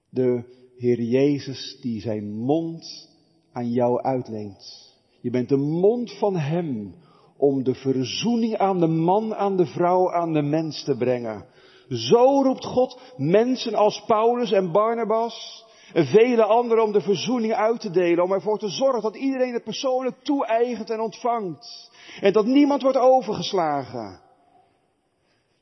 De 0.09 0.43
Heer 0.77 1.01
Jezus 1.01 1.77
die 1.81 2.01
zijn 2.01 2.31
mond 2.31 3.09
aan 3.51 3.71
jou 3.71 4.01
uitleent. 4.01 4.84
Je 5.25 5.31
bent 5.31 5.49
de 5.49 5.57
mond 5.57 6.17
van 6.17 6.35
Hem 6.35 6.95
om 7.37 7.63
de 7.63 7.75
verzoening 7.75 8.57
aan 8.57 8.79
de 8.79 8.87
man, 8.87 9.35
aan 9.35 9.57
de 9.57 9.65
vrouw, 9.65 10.13
aan 10.13 10.33
de 10.33 10.41
mens 10.41 10.83
te 10.83 10.97
brengen. 10.97 11.45
Zo 11.89 12.41
roept 12.41 12.65
God 12.65 12.99
mensen 13.17 13.73
als 13.73 14.03
Paulus 14.05 14.51
en 14.51 14.71
Barnabas 14.71 15.65
en 15.93 16.05
vele 16.05 16.43
anderen 16.43 16.83
om 16.83 16.91
de 16.91 17.01
verzoening 17.01 17.53
uit 17.53 17.81
te 17.81 17.89
delen, 17.89 18.23
om 18.23 18.31
ervoor 18.31 18.57
te 18.57 18.69
zorgen 18.69 19.01
dat 19.01 19.15
iedereen 19.15 19.53
het 19.53 19.63
persoonlijk 19.63 20.15
toe-eigent 20.23 20.89
en 20.89 20.99
ontvangt. 20.99 21.91
En 22.21 22.33
dat 22.33 22.45
niemand 22.45 22.81
wordt 22.81 22.97
overgeslagen. 22.97 24.19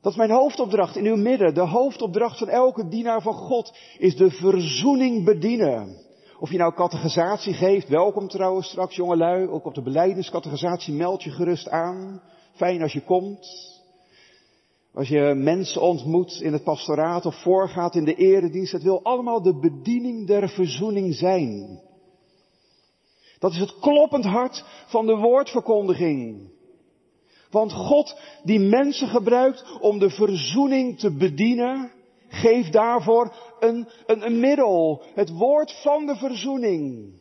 Dat 0.01 0.11
is 0.11 0.17
mijn 0.17 0.31
hoofdopdracht 0.31 0.95
in 0.95 1.05
uw 1.05 1.17
midden. 1.17 1.53
De 1.53 1.67
hoofdopdracht 1.67 2.37
van 2.37 2.49
elke 2.49 2.87
dienaar 2.87 3.21
van 3.21 3.33
God 3.33 3.77
is 3.97 4.15
de 4.15 4.31
verzoening 4.31 5.25
bedienen. 5.25 6.02
Of 6.43 6.51
je 6.51 6.57
nou 6.57 6.73
catechisatie 6.73 7.53
geeft, 7.53 7.87
welkom 7.87 8.27
trouwens 8.27 8.67
straks 8.67 8.95
jongelui, 8.95 9.47
ook 9.47 9.65
op 9.65 9.75
de 9.75 9.81
beleidingscatechisatie 9.81 10.93
meld 10.93 11.23
je 11.23 11.31
gerust 11.31 11.69
aan. 11.69 12.21
Fijn 12.53 12.81
als 12.81 12.93
je 12.93 13.01
komt. 13.01 13.47
Als 14.93 15.07
je 15.07 15.33
mensen 15.35 15.81
ontmoet 15.81 16.41
in 16.41 16.53
het 16.53 16.63
pastoraat 16.63 17.25
of 17.25 17.41
voorgaat 17.41 17.95
in 17.95 18.03
de 18.05 18.15
eredienst, 18.15 18.71
het 18.71 18.83
wil 18.83 19.03
allemaal 19.03 19.41
de 19.41 19.59
bediening 19.59 20.27
der 20.27 20.49
verzoening 20.49 21.15
zijn. 21.15 21.79
Dat 23.39 23.51
is 23.51 23.59
het 23.59 23.79
kloppend 23.79 24.25
hart 24.25 24.65
van 24.85 25.05
de 25.05 25.15
woordverkondiging. 25.15 26.51
Want 27.49 27.73
God 27.73 28.19
die 28.43 28.59
mensen 28.59 29.07
gebruikt 29.07 29.79
om 29.79 29.99
de 29.99 30.09
verzoening 30.09 30.99
te 30.99 31.11
bedienen, 31.17 31.91
geeft 32.33 32.73
daarvoor 32.73 33.35
een, 33.59 33.87
een, 34.05 34.25
een 34.25 34.39
middel. 34.39 35.01
Het 35.15 35.29
woord 35.29 35.81
van 35.81 36.05
de 36.05 36.15
verzoening. 36.15 37.11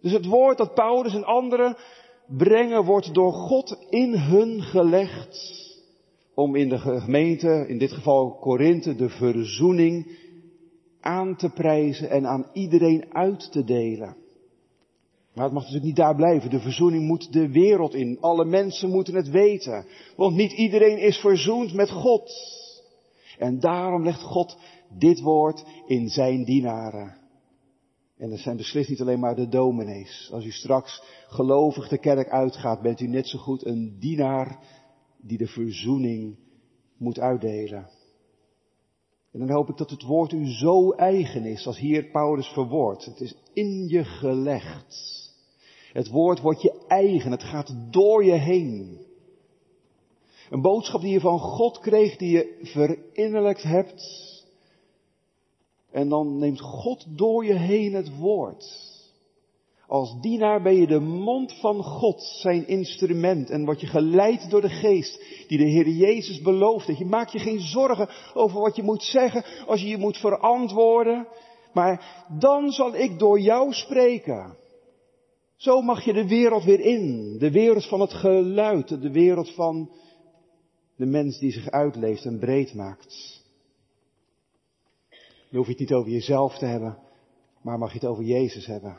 Dus 0.00 0.12
het 0.12 0.26
woord 0.26 0.58
dat 0.58 0.74
Paulus 0.74 1.14
en 1.14 1.24
anderen 1.24 1.76
brengen 2.26 2.84
wordt 2.84 3.14
door 3.14 3.32
God 3.32 3.86
in 3.90 4.14
hun 4.14 4.62
gelegd. 4.62 5.62
Om 6.34 6.56
in 6.56 6.68
de 6.68 6.78
gemeente, 6.78 7.64
in 7.68 7.78
dit 7.78 7.92
geval 7.92 8.38
Korinthe, 8.40 8.94
de 8.94 9.08
verzoening 9.08 10.18
aan 11.00 11.36
te 11.36 11.50
prijzen 11.50 12.10
en 12.10 12.26
aan 12.26 12.46
iedereen 12.52 13.04
uit 13.12 13.52
te 13.52 13.64
delen. 13.64 14.16
Maar 15.34 15.44
het 15.44 15.52
mag 15.52 15.62
natuurlijk 15.62 15.88
niet 15.88 15.96
daar 15.96 16.14
blijven. 16.14 16.50
De 16.50 16.60
verzoening 16.60 17.06
moet 17.06 17.32
de 17.32 17.48
wereld 17.48 17.94
in. 17.94 18.18
Alle 18.20 18.44
mensen 18.44 18.90
moeten 18.90 19.14
het 19.14 19.28
weten. 19.28 19.86
Want 20.16 20.36
niet 20.36 20.52
iedereen 20.52 20.98
is 20.98 21.16
verzoend 21.16 21.74
met 21.74 21.90
God. 21.90 22.32
En 23.38 23.60
daarom 23.60 24.02
legt 24.02 24.22
God 24.22 24.58
dit 24.98 25.20
woord 25.20 25.64
in 25.86 26.08
zijn 26.08 26.44
dienaren. 26.44 27.22
En 28.16 28.30
dat 28.30 28.38
zijn 28.38 28.56
beslist 28.56 28.88
niet 28.88 29.00
alleen 29.00 29.20
maar 29.20 29.36
de 29.36 29.48
dominees. 29.48 30.28
Als 30.32 30.44
u 30.44 30.50
straks 30.50 31.02
gelovig 31.26 31.88
de 31.88 31.98
kerk 31.98 32.28
uitgaat, 32.28 32.82
bent 32.82 33.00
u 33.00 33.06
net 33.06 33.28
zo 33.28 33.38
goed 33.38 33.66
een 33.66 33.96
dienaar 33.98 34.58
die 35.20 35.38
de 35.38 35.46
verzoening 35.46 36.38
moet 36.98 37.18
uitdelen. 37.18 37.88
En 39.32 39.40
dan 39.40 39.50
hoop 39.50 39.68
ik 39.68 39.76
dat 39.76 39.90
het 39.90 40.02
woord 40.02 40.32
u 40.32 40.46
zo 40.46 40.90
eigen 40.90 41.44
is 41.44 41.66
als 41.66 41.78
hier 41.78 42.04
Paulus 42.04 42.46
verwoordt. 42.46 43.04
Het 43.04 43.20
is 43.20 43.36
in 43.52 43.88
je 43.88 44.04
gelegd. 44.04 45.22
Het 45.92 46.08
woord 46.08 46.40
wordt 46.40 46.62
je 46.62 46.84
eigen, 46.88 47.30
het 47.30 47.42
gaat 47.42 47.74
door 47.90 48.24
je 48.24 48.32
heen. 48.32 49.06
Een 50.50 50.60
boodschap 50.60 51.00
die 51.00 51.12
je 51.12 51.20
van 51.20 51.38
God 51.38 51.78
kreeg, 51.78 52.16
die 52.16 52.30
je 52.30 52.58
verinnerlijkt 52.62 53.62
hebt. 53.62 54.32
En 55.90 56.08
dan 56.08 56.38
neemt 56.38 56.60
God 56.60 57.06
door 57.08 57.44
je 57.44 57.54
heen 57.54 57.94
het 57.94 58.18
woord. 58.18 58.92
Als 59.86 60.20
dienaar 60.20 60.62
ben 60.62 60.74
je 60.74 60.86
de 60.86 61.00
mond 61.00 61.52
van 61.60 61.82
God, 61.82 62.22
zijn 62.22 62.68
instrument. 62.68 63.50
En 63.50 63.64
word 63.64 63.80
je 63.80 63.86
geleid 63.86 64.50
door 64.50 64.60
de 64.60 64.68
geest 64.68 65.24
die 65.48 65.58
de 65.58 65.64
Heer 65.64 65.88
Jezus 65.88 66.40
belooft. 66.40 66.98
Je 66.98 67.04
maakt 67.04 67.32
je 67.32 67.38
geen 67.38 67.60
zorgen 67.60 68.08
over 68.34 68.60
wat 68.60 68.76
je 68.76 68.82
moet 68.82 69.02
zeggen, 69.02 69.44
als 69.66 69.80
je 69.80 69.88
je 69.88 69.98
moet 69.98 70.16
verantwoorden. 70.16 71.28
Maar 71.72 72.24
dan 72.38 72.70
zal 72.70 72.94
ik 72.94 73.18
door 73.18 73.40
jou 73.40 73.72
spreken. 73.72 74.56
Zo 75.56 75.80
mag 75.80 76.04
je 76.04 76.12
de 76.12 76.28
wereld 76.28 76.64
weer 76.64 76.80
in. 76.80 77.36
De 77.38 77.50
wereld 77.50 77.86
van 77.86 78.00
het 78.00 78.12
geluid, 78.12 78.88
de 78.88 79.10
wereld 79.10 79.54
van 79.54 79.90
de 80.96 81.06
mens 81.06 81.38
die 81.38 81.52
zich 81.52 81.70
uitleeft 81.70 82.24
en 82.24 82.38
breed 82.38 82.74
maakt. 82.74 83.42
Je 85.48 85.64
het 85.66 85.78
niet 85.78 85.92
over 85.92 86.10
jezelf 86.10 86.58
te 86.58 86.64
hebben, 86.64 86.98
maar 87.62 87.78
mag 87.78 87.92
je 87.92 87.98
het 87.98 88.08
over 88.08 88.24
Jezus 88.24 88.66
hebben. 88.66 88.98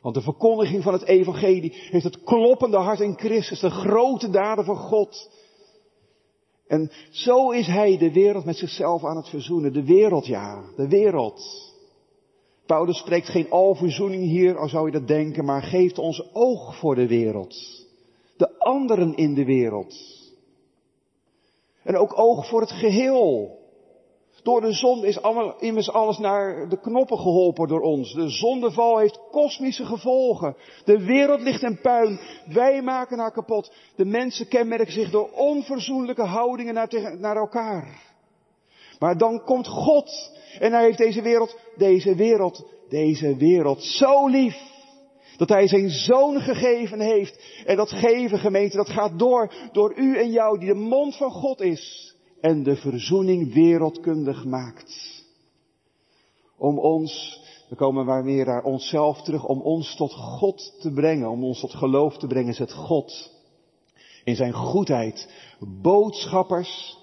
Want 0.00 0.14
de 0.14 0.20
verkondiging 0.20 0.82
van 0.82 0.92
het 0.92 1.04
evangelie 1.04 1.72
heeft 1.74 2.04
het 2.04 2.22
kloppende 2.22 2.76
hart 2.76 3.00
in 3.00 3.18
Christus, 3.18 3.60
de 3.60 3.70
grote 3.70 4.30
daden 4.30 4.64
van 4.64 4.76
God. 4.76 5.30
En 6.66 6.90
zo 7.10 7.50
is 7.50 7.66
hij 7.66 7.98
de 7.98 8.12
wereld 8.12 8.44
met 8.44 8.56
zichzelf 8.56 9.04
aan 9.04 9.16
het 9.16 9.28
verzoenen. 9.28 9.72
De 9.72 9.84
wereld, 9.84 10.26
ja, 10.26 10.64
de 10.76 10.88
wereld. 10.88 11.66
Paulus 12.66 12.98
spreekt 12.98 13.28
geen 13.28 13.50
alverzoening 13.50 14.22
hier, 14.22 14.58
al 14.58 14.68
zou 14.68 14.86
je 14.86 14.92
dat 14.92 15.08
denken, 15.08 15.44
maar 15.44 15.62
geeft 15.62 15.98
ons 15.98 16.34
oog 16.34 16.78
voor 16.78 16.94
de 16.94 17.06
wereld. 17.06 17.86
De 18.36 18.58
anderen 18.58 19.16
in 19.16 19.34
de 19.34 19.44
wereld. 19.44 20.17
En 21.88 21.96
ook 21.96 22.18
oog 22.18 22.48
voor 22.48 22.60
het 22.60 22.70
geheel. 22.70 23.56
Door 24.42 24.60
de 24.60 24.72
zon 24.72 25.04
is 25.04 25.22
allemaal, 25.22 25.54
immers 25.58 25.90
alles 25.90 26.18
naar 26.18 26.68
de 26.68 26.80
knoppen 26.80 27.18
geholpen 27.18 27.68
door 27.68 27.80
ons. 27.80 28.12
De 28.12 28.28
zondeval 28.28 28.98
heeft 28.98 29.20
kosmische 29.30 29.84
gevolgen. 29.84 30.56
De 30.84 31.04
wereld 31.04 31.40
ligt 31.40 31.62
in 31.62 31.80
puin. 31.80 32.20
Wij 32.46 32.82
maken 32.82 33.18
haar 33.18 33.32
kapot. 33.32 33.72
De 33.96 34.04
mensen 34.04 34.48
kenmerken 34.48 34.92
zich 34.92 35.10
door 35.10 35.30
onverzoenlijke 35.32 36.24
houdingen 36.24 36.74
naar, 36.74 37.16
naar 37.18 37.36
elkaar. 37.36 38.02
Maar 38.98 39.18
dan 39.18 39.44
komt 39.44 39.66
God 39.66 40.38
en 40.58 40.72
hij 40.72 40.84
heeft 40.84 40.98
deze 40.98 41.22
wereld, 41.22 41.56
deze 41.76 42.14
wereld, 42.14 42.64
deze 42.88 43.36
wereld 43.36 43.82
zo 43.82 44.26
lief. 44.26 44.56
Dat 45.38 45.48
hij 45.48 45.68
zijn 45.68 45.90
zoon 45.90 46.40
gegeven 46.40 47.00
heeft. 47.00 47.62
En 47.66 47.76
dat 47.76 47.90
geven 47.90 48.38
gemeente, 48.38 48.76
dat 48.76 48.88
gaat 48.88 49.18
door, 49.18 49.52
door 49.72 49.94
u 49.96 50.16
en 50.16 50.30
jou, 50.30 50.58
die 50.58 50.68
de 50.68 50.74
mond 50.74 51.16
van 51.16 51.30
God 51.30 51.60
is. 51.60 52.14
En 52.40 52.62
de 52.62 52.76
verzoening 52.76 53.54
wereldkundig 53.54 54.44
maakt. 54.44 55.24
Om 56.56 56.78
ons, 56.78 57.42
we 57.68 57.76
komen 57.76 58.04
maar 58.04 58.24
weer 58.24 58.46
naar 58.46 58.62
onszelf 58.62 59.22
terug, 59.22 59.44
om 59.44 59.60
ons 59.60 59.96
tot 59.96 60.12
God 60.12 60.76
te 60.80 60.92
brengen, 60.92 61.30
om 61.30 61.44
ons 61.44 61.60
tot 61.60 61.74
geloof 61.74 62.16
te 62.16 62.26
brengen, 62.26 62.54
zet 62.54 62.72
God 62.72 63.36
in 64.24 64.36
zijn 64.36 64.52
goedheid 64.52 65.28
boodschappers 65.82 66.96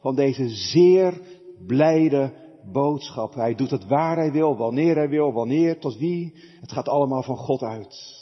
van 0.00 0.14
deze 0.14 0.48
zeer 0.48 1.20
blijde 1.66 2.32
boodschap. 2.72 3.34
Hij 3.34 3.54
doet 3.54 3.70
het 3.70 3.86
waar 3.86 4.16
hij 4.16 4.32
wil, 4.32 4.56
wanneer 4.56 4.96
hij 4.96 5.08
wil, 5.08 5.32
wanneer, 5.32 5.78
tot 5.78 5.96
wie. 5.96 6.34
Het 6.60 6.72
gaat 6.72 6.88
allemaal 6.88 7.22
van 7.22 7.36
God 7.36 7.62
uit. 7.62 8.16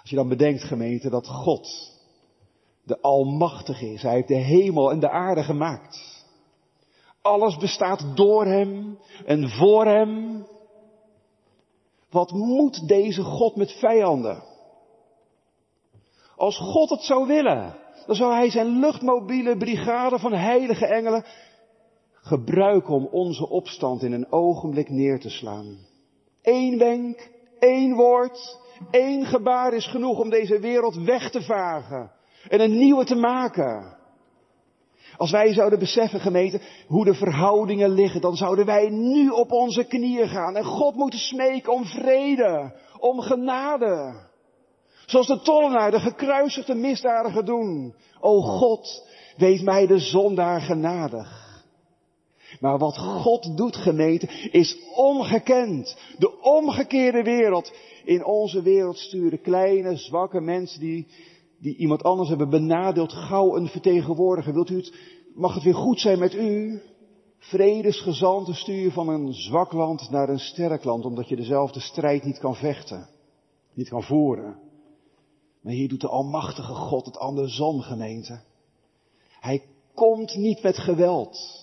Als 0.00 0.10
je 0.10 0.16
dan 0.16 0.28
bedenkt, 0.28 0.62
gemeente, 0.62 1.10
dat 1.10 1.26
God 1.26 1.92
de 2.84 3.00
Almachtige 3.00 3.92
is. 3.92 4.02
Hij 4.02 4.12
heeft 4.12 4.28
de 4.28 4.34
hemel 4.34 4.90
en 4.90 5.00
de 5.00 5.10
aarde 5.10 5.42
gemaakt. 5.42 6.24
Alles 7.22 7.56
bestaat 7.56 8.16
door 8.16 8.46
hem 8.46 8.98
en 9.26 9.48
voor 9.48 9.86
hem. 9.86 10.44
Wat 12.10 12.30
moet 12.30 12.88
deze 12.88 13.22
God 13.22 13.56
met 13.56 13.72
vijanden? 13.72 14.42
Als 16.36 16.58
God 16.58 16.90
het 16.90 17.02
zou 17.02 17.26
willen, 17.26 17.76
dan 18.06 18.16
zou 18.16 18.32
hij 18.32 18.50
zijn 18.50 18.78
luchtmobiele 18.78 19.56
brigade 19.56 20.18
van 20.18 20.32
heilige 20.32 20.86
engelen 20.86 21.24
gebruiken 22.22 22.94
om 22.94 23.06
onze 23.06 23.48
opstand 23.48 24.02
in 24.02 24.12
een 24.12 24.32
ogenblik 24.32 24.88
neer 24.88 25.20
te 25.20 25.30
slaan. 25.30 25.78
Eén 26.42 26.78
wenk, 26.78 27.30
één 27.58 27.94
woord, 27.94 28.58
één 28.90 29.26
gebaar 29.26 29.72
is 29.72 29.86
genoeg 29.86 30.18
om 30.18 30.30
deze 30.30 30.58
wereld 30.58 30.94
weg 30.94 31.30
te 31.30 31.42
vagen 31.42 32.10
en 32.48 32.60
een 32.60 32.78
nieuwe 32.78 33.04
te 33.04 33.14
maken. 33.14 34.00
Als 35.16 35.30
wij 35.30 35.52
zouden 35.52 35.78
beseffen, 35.78 36.20
gemeente, 36.20 36.60
hoe 36.86 37.04
de 37.04 37.14
verhoudingen 37.14 37.90
liggen, 37.90 38.20
dan 38.20 38.36
zouden 38.36 38.66
wij 38.66 38.88
nu 38.88 39.28
op 39.28 39.52
onze 39.52 39.84
knieën 39.84 40.28
gaan 40.28 40.56
en 40.56 40.64
God 40.64 40.94
moeten 40.94 41.18
smeken 41.18 41.72
om 41.72 41.84
vrede, 41.84 42.74
om 42.98 43.20
genade. 43.20 44.14
Zoals 45.06 45.26
de 45.26 45.40
tollenaar, 45.40 45.90
de 45.90 46.00
gekruisigde 46.00 46.74
misdadiger 46.74 47.44
doen. 47.44 47.94
O 48.20 48.40
God, 48.40 49.08
wees 49.36 49.62
mij 49.62 49.86
de 49.86 49.98
zondaar 49.98 50.60
genadig. 50.60 51.41
Maar 52.60 52.78
wat 52.78 52.98
God 52.98 53.56
doet, 53.56 53.76
gemeente, 53.76 54.28
is 54.50 54.76
ongekend. 54.94 55.96
De 56.18 56.40
omgekeerde 56.40 57.22
wereld. 57.22 57.72
In 58.04 58.24
onze 58.24 58.62
wereld 58.62 58.98
sturen 58.98 59.40
kleine, 59.40 59.96
zwakke 59.96 60.40
mensen 60.40 60.80
die, 60.80 61.06
die 61.58 61.76
iemand 61.76 62.02
anders 62.02 62.28
hebben 62.28 62.50
benadeeld, 62.50 63.12
gauw 63.12 63.56
een 63.56 63.68
vertegenwoordiger. 63.68 64.52
Wilt 64.52 64.70
u 64.70 64.76
het, 64.76 64.94
mag 65.34 65.54
het 65.54 65.62
weer 65.62 65.74
goed 65.74 66.00
zijn 66.00 66.18
met 66.18 66.34
u? 66.34 66.80
Vredesgezanten 67.38 68.54
stuur 68.54 68.92
van 68.92 69.08
een 69.08 69.32
zwak 69.32 69.72
land 69.72 70.10
naar 70.10 70.28
een 70.28 70.38
sterk 70.38 70.84
land, 70.84 71.04
omdat 71.04 71.28
je 71.28 71.36
dezelfde 71.36 71.80
strijd 71.80 72.24
niet 72.24 72.38
kan 72.38 72.54
vechten, 72.54 73.08
niet 73.74 73.88
kan 73.88 74.02
voeren. 74.02 74.58
Maar 75.60 75.72
hier 75.72 75.88
doet 75.88 76.00
de 76.00 76.08
Almachtige 76.08 76.74
God 76.74 77.06
het 77.06 77.18
andersom, 77.18 77.80
gemeente. 77.80 78.40
Hij 79.40 79.62
komt 79.94 80.36
niet 80.36 80.62
met 80.62 80.78
geweld. 80.78 81.61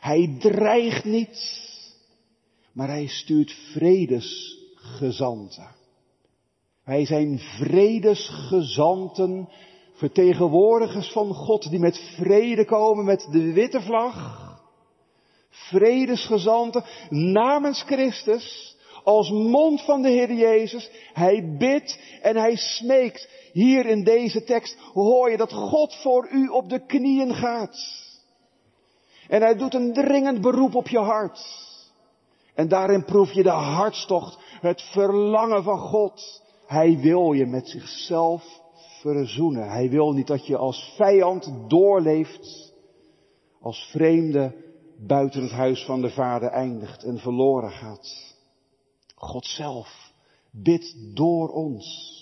Hij 0.00 0.36
dreigt 0.38 1.04
niet, 1.04 1.66
maar 2.72 2.88
hij 2.88 3.06
stuurt 3.06 3.52
vredesgezanten. 3.72 5.76
Wij 6.84 7.06
zijn 7.06 7.38
vredesgezanten 7.38 9.48
Vertegenwoordigers 9.98 11.12
van 11.12 11.34
God 11.34 11.70
die 11.70 11.78
met 11.78 11.98
vrede 12.16 12.64
komen 12.64 13.04
met 13.04 13.28
de 13.30 13.52
witte 13.52 13.80
vlag. 13.80 14.46
Vredesgezanten 15.50 16.84
namens 17.08 17.82
Christus 17.82 18.76
als 19.04 19.30
mond 19.30 19.84
van 19.84 20.02
de 20.02 20.08
Heer 20.08 20.32
Jezus. 20.32 20.90
Hij 21.12 21.56
bidt 21.58 22.00
en 22.22 22.36
hij 22.36 22.56
smeekt. 22.56 23.28
Hier 23.52 23.86
in 23.86 24.04
deze 24.04 24.44
tekst 24.44 24.76
hoor 24.92 25.30
je 25.30 25.36
dat 25.36 25.52
God 25.52 25.94
voor 25.94 26.28
u 26.30 26.48
op 26.48 26.68
de 26.68 26.86
knieën 26.86 27.34
gaat. 27.34 28.06
En 29.28 29.42
hij 29.42 29.56
doet 29.56 29.74
een 29.74 29.92
dringend 29.92 30.40
beroep 30.40 30.74
op 30.74 30.88
je 30.88 30.98
hart. 30.98 31.66
En 32.54 32.68
daarin 32.68 33.04
proef 33.04 33.32
je 33.32 33.42
de 33.42 33.50
hartstocht, 33.50 34.38
het 34.60 34.82
verlangen 34.82 35.62
van 35.62 35.78
God. 35.78 36.42
Hij 36.66 36.98
wil 36.98 37.32
je 37.32 37.46
met 37.46 37.68
zichzelf 37.68 38.60
verzoenen. 39.00 39.70
Hij 39.70 39.90
wil 39.90 40.12
niet 40.12 40.26
dat 40.26 40.46
je 40.46 40.56
als 40.56 40.94
vijand 40.96 41.52
doorleeft, 41.68 42.72
als 43.60 43.88
vreemde 43.90 44.54
buiten 44.96 45.42
het 45.42 45.50
huis 45.50 45.84
van 45.84 46.00
de 46.00 46.10
Vader 46.10 46.48
eindigt 46.48 47.04
en 47.04 47.18
verloren 47.18 47.70
gaat. 47.70 48.34
God 49.14 49.46
zelf 49.46 50.12
bidt 50.50 51.16
door 51.16 51.48
ons 51.48 52.16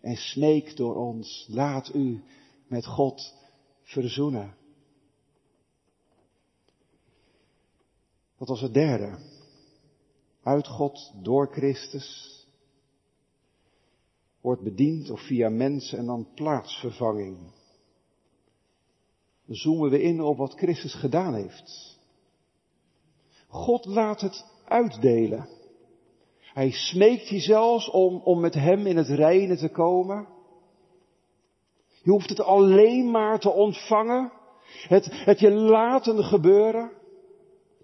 en 0.00 0.16
smeekt 0.16 0.76
door 0.76 0.96
ons. 0.96 1.46
Laat 1.50 1.94
u 1.94 2.22
met 2.66 2.86
God 2.86 3.34
verzoenen. 3.82 4.57
Dat 8.38 8.48
was 8.48 8.60
het 8.60 8.74
derde. 8.74 9.18
Uit 10.42 10.66
God, 10.66 11.12
door 11.22 11.52
Christus, 11.52 12.38
wordt 14.40 14.62
bediend 14.62 15.10
of 15.10 15.20
via 15.20 15.48
mensen 15.48 15.98
en 15.98 16.06
dan 16.06 16.28
plaatsvervanging. 16.34 17.38
Zoomen 19.46 19.90
we 19.90 20.02
in 20.02 20.20
op 20.20 20.36
wat 20.36 20.54
Christus 20.54 20.94
gedaan 20.94 21.34
heeft. 21.34 21.98
God 23.48 23.84
laat 23.84 24.20
het 24.20 24.44
uitdelen. 24.64 25.48
Hij 26.40 26.70
smeekt 26.70 27.28
je 27.28 27.38
zelfs 27.38 27.90
om, 27.90 28.20
om 28.24 28.40
met 28.40 28.54
hem 28.54 28.86
in 28.86 28.96
het 28.96 29.08
reine 29.08 29.56
te 29.56 29.68
komen. 29.68 30.28
Je 32.02 32.10
hoeft 32.10 32.28
het 32.28 32.40
alleen 32.40 33.10
maar 33.10 33.40
te 33.40 33.50
ontvangen. 33.50 34.32
Het, 34.88 35.08
het 35.10 35.40
je 35.40 35.50
laten 35.50 36.24
gebeuren. 36.24 36.97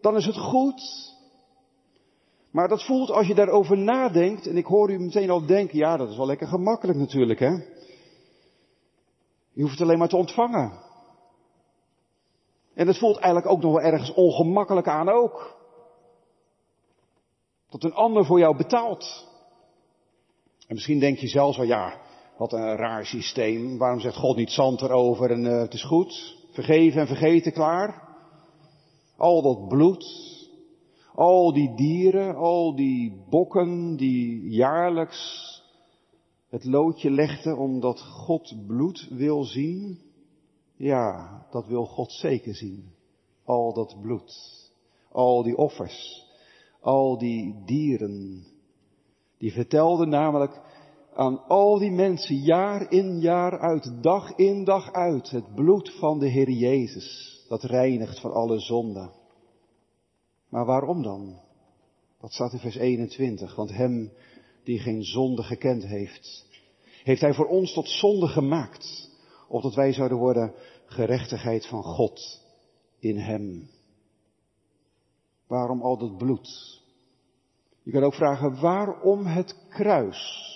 Dan 0.04 0.16
is 0.16 0.26
het 0.26 0.36
goed. 0.36 0.82
Maar 2.50 2.68
dat 2.68 2.84
voelt 2.84 3.10
als 3.10 3.26
je 3.26 3.34
daarover 3.34 3.78
nadenkt, 3.78 4.46
en 4.46 4.56
ik 4.56 4.66
hoor 4.66 4.90
u 4.90 4.98
meteen 4.98 5.30
al 5.30 5.46
denken, 5.46 5.78
ja 5.78 5.96
dat 5.96 6.10
is 6.10 6.16
wel 6.16 6.26
lekker 6.26 6.46
gemakkelijk 6.46 6.98
natuurlijk 6.98 7.40
hè. 7.40 7.50
Je 9.52 9.62
hoeft 9.62 9.72
het 9.72 9.80
alleen 9.80 9.98
maar 9.98 10.08
te 10.08 10.16
ontvangen. 10.16 10.72
En 12.74 12.86
het 12.86 12.98
voelt 12.98 13.16
eigenlijk 13.16 13.52
ook 13.52 13.62
nog 13.62 13.72
wel 13.72 13.92
ergens 13.92 14.14
ongemakkelijk 14.14 14.88
aan 14.88 15.08
ook. 15.08 15.56
Dat 17.70 17.84
een 17.84 17.94
ander 17.94 18.24
voor 18.24 18.38
jou 18.38 18.56
betaalt. 18.56 19.28
En 20.66 20.74
misschien 20.74 20.98
denk 20.98 21.18
je 21.18 21.28
zelfs 21.28 21.56
wel, 21.56 21.66
ja, 21.66 22.00
wat 22.36 22.52
een 22.52 22.76
raar 22.76 23.06
systeem. 23.06 23.78
Waarom 23.78 24.00
zegt 24.00 24.16
God 24.16 24.36
niet 24.36 24.50
zand 24.50 24.82
erover 24.82 25.30
en 25.30 25.44
uh, 25.44 25.60
het 25.60 25.74
is 25.74 25.84
goed? 25.84 26.36
Vergeven 26.52 27.00
en 27.00 27.06
vergeten, 27.06 27.52
klaar. 27.52 28.03
Al 29.16 29.42
dat 29.42 29.68
bloed, 29.68 30.04
al 31.14 31.52
die 31.52 31.74
dieren, 31.74 32.34
al 32.36 32.74
die 32.76 33.24
bokken 33.30 33.96
die 33.96 34.48
jaarlijks 34.48 35.42
het 36.48 36.64
loodje 36.64 37.10
legden 37.10 37.58
omdat 37.58 38.00
God 38.00 38.54
bloed 38.66 39.08
wil 39.10 39.44
zien. 39.44 39.98
Ja, 40.76 41.46
dat 41.50 41.66
wil 41.66 41.86
God 41.86 42.12
zeker 42.12 42.54
zien. 42.54 42.92
Al 43.44 43.72
dat 43.72 43.96
bloed, 44.00 44.32
al 45.12 45.42
die 45.42 45.56
offers, 45.56 46.26
al 46.80 47.18
die 47.18 47.62
dieren. 47.64 48.46
Die 49.38 49.52
vertelden 49.52 50.08
namelijk 50.08 50.60
aan 51.14 51.46
al 51.48 51.78
die 51.78 51.90
mensen 51.90 52.36
jaar 52.36 52.90
in 52.92 53.20
jaar 53.20 53.58
uit, 53.58 54.02
dag 54.02 54.34
in 54.36 54.64
dag 54.64 54.92
uit, 54.92 55.30
het 55.30 55.54
bloed 55.54 55.94
van 55.98 56.18
de 56.18 56.28
Heer 56.28 56.50
Jezus, 56.50 57.33
dat 57.48 57.62
reinigt 57.62 58.20
van 58.20 58.32
alle 58.32 58.58
zonden. 58.58 59.10
Maar 60.48 60.64
waarom 60.64 61.02
dan? 61.02 61.40
Dat 62.20 62.32
staat 62.32 62.52
in 62.52 62.58
vers 62.58 62.76
21. 62.76 63.56
Want 63.56 63.70
hem 63.70 64.12
die 64.62 64.78
geen 64.78 65.04
zonde 65.04 65.42
gekend 65.42 65.84
heeft, 65.84 66.46
heeft 67.02 67.20
hij 67.20 67.34
voor 67.34 67.46
ons 67.46 67.72
tot 67.72 67.88
zonde 67.88 68.28
gemaakt. 68.28 69.10
Opdat 69.48 69.74
wij 69.74 69.92
zouden 69.92 70.18
worden 70.18 70.54
gerechtigheid 70.86 71.66
van 71.66 71.82
God 71.82 72.40
in 72.98 73.18
hem. 73.18 73.70
Waarom 75.46 75.82
al 75.82 75.98
dat 75.98 76.16
bloed? 76.16 76.82
Je 77.82 77.90
kan 77.90 78.02
ook 78.02 78.14
vragen, 78.14 78.60
waarom 78.60 79.26
het 79.26 79.56
kruis? 79.68 80.52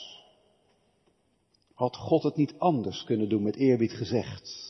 Had 1.74 1.96
God 1.96 2.22
het 2.22 2.36
niet 2.36 2.54
anders 2.58 3.04
kunnen 3.04 3.28
doen, 3.28 3.42
met 3.42 3.56
eerbied 3.56 3.92
gezegd? 3.92 4.67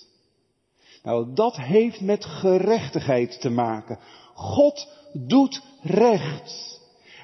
Nou, 1.02 1.34
dat 1.34 1.56
heeft 1.56 2.00
met 2.00 2.24
gerechtigheid 2.24 3.40
te 3.40 3.50
maken. 3.50 3.98
God 4.34 4.88
doet 5.12 5.62
recht. 5.82 6.76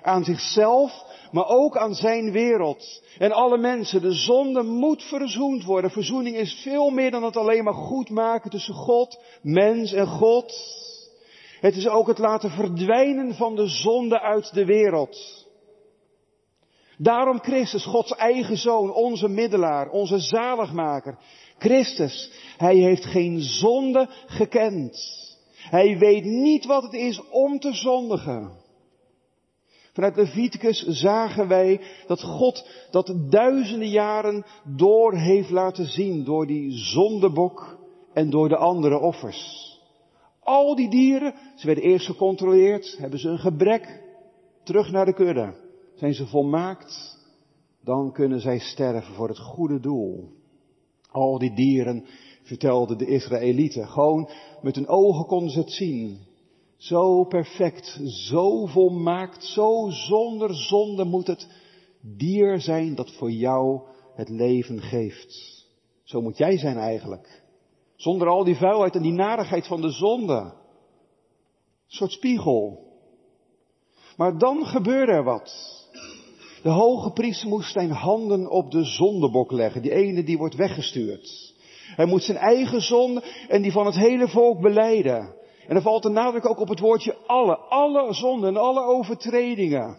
Aan 0.03 0.25
zichzelf, 0.25 1.05
maar 1.31 1.47
ook 1.47 1.77
aan 1.77 1.95
zijn 1.95 2.33
wereld. 2.33 3.03
En 3.19 3.33
alle 3.33 3.59
mensen, 3.59 4.03
de 4.03 4.13
zonde 4.13 4.63
moet 4.63 5.03
verzoend 5.03 5.65
worden. 5.65 5.91
Verzoening 5.91 6.37
is 6.37 6.61
veel 6.63 6.91
meer 6.91 7.11
dan 7.11 7.23
het 7.23 7.37
alleen 7.37 7.65
maar 7.65 7.75
goed 7.75 8.11
maken 8.11 8.51
tussen 8.51 8.75
God, 8.75 9.21
mens 9.43 9.93
en 9.93 10.07
God. 10.07 10.55
Het 11.61 11.77
is 11.77 11.89
ook 11.89 12.07
het 12.07 12.19
laten 12.19 12.51
verdwijnen 12.51 13.35
van 13.35 13.57
de 13.57 13.67
zonde 13.67 14.21
uit 14.21 14.55
de 14.55 14.65
wereld. 14.65 15.45
Daarom 16.99 17.41
Christus, 17.41 17.85
Gods 17.85 18.15
eigen 18.15 18.57
zoon, 18.57 18.93
onze 18.93 19.29
middelaar, 19.29 19.91
onze 19.91 20.19
zaligmaker. 20.19 21.19
Christus, 21.59 22.33
hij 22.57 22.77
heeft 22.77 23.05
geen 23.05 23.41
zonde 23.41 24.09
gekend. 24.27 24.99
Hij 25.55 25.99
weet 25.99 26.25
niet 26.25 26.65
wat 26.65 26.83
het 26.83 26.93
is 26.93 27.29
om 27.31 27.59
te 27.59 27.75
zondigen. 27.75 28.63
Vanuit 29.93 30.17
Leviticus 30.17 30.87
zagen 30.87 31.49
wij 31.49 31.81
dat 32.07 32.23
God 32.23 32.69
dat 32.91 33.15
duizenden 33.31 33.89
jaren 33.89 34.45
door 34.77 35.15
heeft 35.15 35.51
laten 35.51 35.87
zien 35.87 36.25
door 36.25 36.47
die 36.47 36.71
zondebok 36.71 37.79
en 38.13 38.31
door 38.31 38.49
de 38.49 38.57
andere 38.57 38.99
offers. 38.99 39.73
Al 40.41 40.75
die 40.75 40.91
dieren, 40.91 41.35
ze 41.57 41.67
werden 41.67 41.85
eerst 41.85 42.07
gecontroleerd, 42.07 42.97
hebben 42.99 43.19
ze 43.19 43.29
een 43.29 43.39
gebrek, 43.39 44.03
terug 44.63 44.91
naar 44.91 45.05
de 45.05 45.15
kudde. 45.15 45.55
Zijn 45.95 46.15
ze 46.15 46.27
volmaakt, 46.27 47.19
dan 47.85 48.13
kunnen 48.13 48.41
zij 48.41 48.59
sterven 48.59 49.15
voor 49.15 49.29
het 49.29 49.39
goede 49.39 49.81
doel. 49.81 50.33
Al 51.15 51.39
die 51.39 51.55
dieren 51.55 52.05
vertelden 52.43 52.99
de 52.99 53.07
Israëlieten. 53.07 53.89
Gewoon 53.89 54.31
met 54.63 54.75
hun 54.75 54.89
ogen 54.89 55.27
konden 55.27 55.51
ze 55.51 55.59
het 55.59 55.73
zien. 55.73 56.19
Zo 56.77 57.25
perfect, 57.25 58.01
zo 58.05 58.67
volmaakt, 58.67 59.45
zo 59.45 59.91
zonder 59.91 60.55
zonde 60.55 61.05
moet 61.05 61.27
het 61.27 61.49
dier 62.01 62.61
zijn 62.61 62.95
dat 62.95 63.11
voor 63.13 63.31
jou 63.31 63.81
het 64.15 64.29
leven 64.29 64.83
geeft. 64.83 65.65
Zo 66.03 66.21
moet 66.23 66.37
jij 66.37 66.59
zijn 66.59 66.77
eigenlijk. 66.77 67.43
Zonder 67.97 68.29
al 68.29 68.45
die 68.45 68.57
vuilheid 68.57 68.95
en 68.95 69.03
die 69.03 69.13
narigheid 69.13 69.67
van 69.67 69.81
de 69.81 69.91
zonde. 69.91 70.35
Een 70.35 70.53
soort 71.87 72.13
spiegel. 72.13 72.79
Maar 74.17 74.39
dan 74.39 74.67
gebeurde 74.67 75.13
er 75.13 75.25
wat. 75.25 75.84
De 76.65 76.71
hoge 76.71 77.11
priester 77.11 77.49
moest 77.49 77.73
zijn 77.73 77.91
handen 77.91 78.51
op 78.51 78.71
de 78.71 78.85
zondebok 78.85 79.53
leggen. 79.53 79.83
Die 79.83 79.93
ene 79.93 80.25
die 80.25 80.39
wordt 80.39 80.55
weggestuurd. 80.55 81.55
Hij 81.97 82.07
moet 82.07 82.23
zijn 82.23 82.39
eigen 82.39 82.81
zonde 82.81 83.23
en 83.49 83.63
die 83.63 83.73
van 83.73 83.87
het 83.87 83.95
hele 83.95 84.29
volk 84.29 84.61
beleiden. 84.61 85.35
En 85.67 85.75
dan 85.75 85.83
valt 85.83 86.03
de 86.03 86.09
nadruk 86.09 86.49
ook 86.49 86.61
op 86.61 86.69
het 86.69 86.79
woordje 86.79 87.17
alle. 87.27 87.57
Alle 87.57 88.15
zonden 88.15 88.49
en 88.49 88.57
alle 88.57 88.81
overtredingen. 88.81 89.97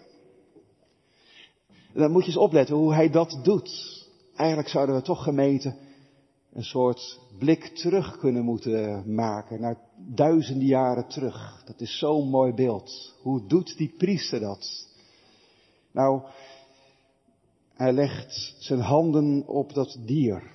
En 1.93 2.01
dan 2.01 2.11
moet 2.11 2.21
je 2.21 2.27
eens 2.27 2.37
opletten 2.37 2.75
hoe 2.75 2.93
hij 2.93 3.09
dat 3.09 3.39
doet. 3.43 4.03
Eigenlijk 4.35 4.69
zouden 4.69 4.95
we 4.95 5.01
toch 5.01 5.23
gemeente 5.23 5.75
een 6.53 6.63
soort 6.63 7.19
blik 7.39 7.65
terug 7.65 8.17
kunnen 8.17 8.43
moeten 8.43 9.13
maken 9.15 9.61
naar 9.61 9.77
duizenden 9.97 10.67
jaren 10.67 11.07
terug. 11.07 11.63
Dat 11.65 11.79
is 11.81 11.97
zo'n 11.97 12.29
mooi 12.29 12.53
beeld. 12.53 13.15
Hoe 13.21 13.47
doet 13.47 13.77
die 13.77 13.93
priester 13.97 14.39
dat? 14.39 14.93
Nou, 15.91 16.21
hij 17.75 17.93
legt 17.93 18.55
zijn 18.59 18.79
handen 18.79 19.43
op 19.47 19.73
dat 19.73 19.97
dier. 19.99 20.53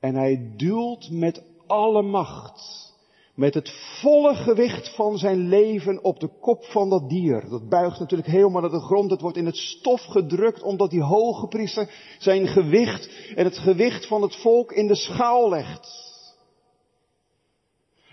En 0.00 0.14
hij 0.14 0.52
duwt 0.56 1.10
met 1.10 1.42
alle 1.66 2.02
macht, 2.02 2.92
met 3.34 3.54
het 3.54 3.70
volle 4.00 4.34
gewicht 4.34 4.94
van 4.94 5.18
zijn 5.18 5.48
leven 5.48 6.04
op 6.04 6.20
de 6.20 6.28
kop 6.40 6.64
van 6.64 6.88
dat 6.90 7.08
dier. 7.08 7.48
Dat 7.48 7.68
buigt 7.68 7.98
natuurlijk 7.98 8.28
helemaal 8.28 8.60
naar 8.60 8.70
de 8.70 8.80
grond. 8.80 9.10
Het 9.10 9.20
wordt 9.20 9.36
in 9.36 9.46
het 9.46 9.56
stof 9.56 10.00
gedrukt 10.04 10.62
omdat 10.62 10.90
die 10.90 11.02
hoge 11.02 11.46
priester 11.46 12.16
zijn 12.18 12.46
gewicht 12.46 13.32
en 13.34 13.44
het 13.44 13.58
gewicht 13.58 14.06
van 14.06 14.22
het 14.22 14.36
volk 14.36 14.72
in 14.72 14.86
de 14.86 14.96
schaal 14.96 15.48
legt. 15.48 16.06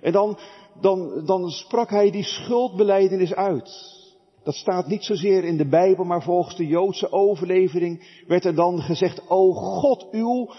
En 0.01 0.11
dan, 0.11 0.37
dan, 0.81 1.25
dan 1.25 1.49
sprak 1.49 1.89
hij 1.89 2.11
die 2.11 2.23
schuldbeleidenis 2.23 3.33
uit. 3.33 3.94
Dat 4.45 4.55
staat 4.55 4.87
niet 4.87 5.03
zozeer 5.03 5.43
in 5.43 5.57
de 5.57 5.67
Bijbel, 5.67 6.03
maar 6.03 6.23
volgens 6.23 6.55
de 6.55 6.67
Joodse 6.67 7.11
overlevering 7.11 8.23
werd 8.27 8.45
er 8.45 8.55
dan 8.55 8.81
gezegd, 8.81 9.29
o 9.29 9.51
God, 9.51 10.07
uw 10.11 10.49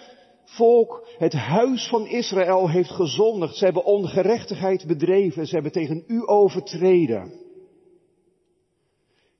volk, 0.44 1.08
het 1.18 1.32
huis 1.32 1.88
van 1.88 2.06
Israël 2.06 2.70
heeft 2.70 2.90
gezondigd. 2.90 3.56
Ze 3.56 3.64
hebben 3.64 3.84
ongerechtigheid 3.84 4.86
bedreven. 4.86 5.46
Ze 5.46 5.54
hebben 5.54 5.72
tegen 5.72 6.04
u 6.06 6.28
overtreden. 6.28 7.32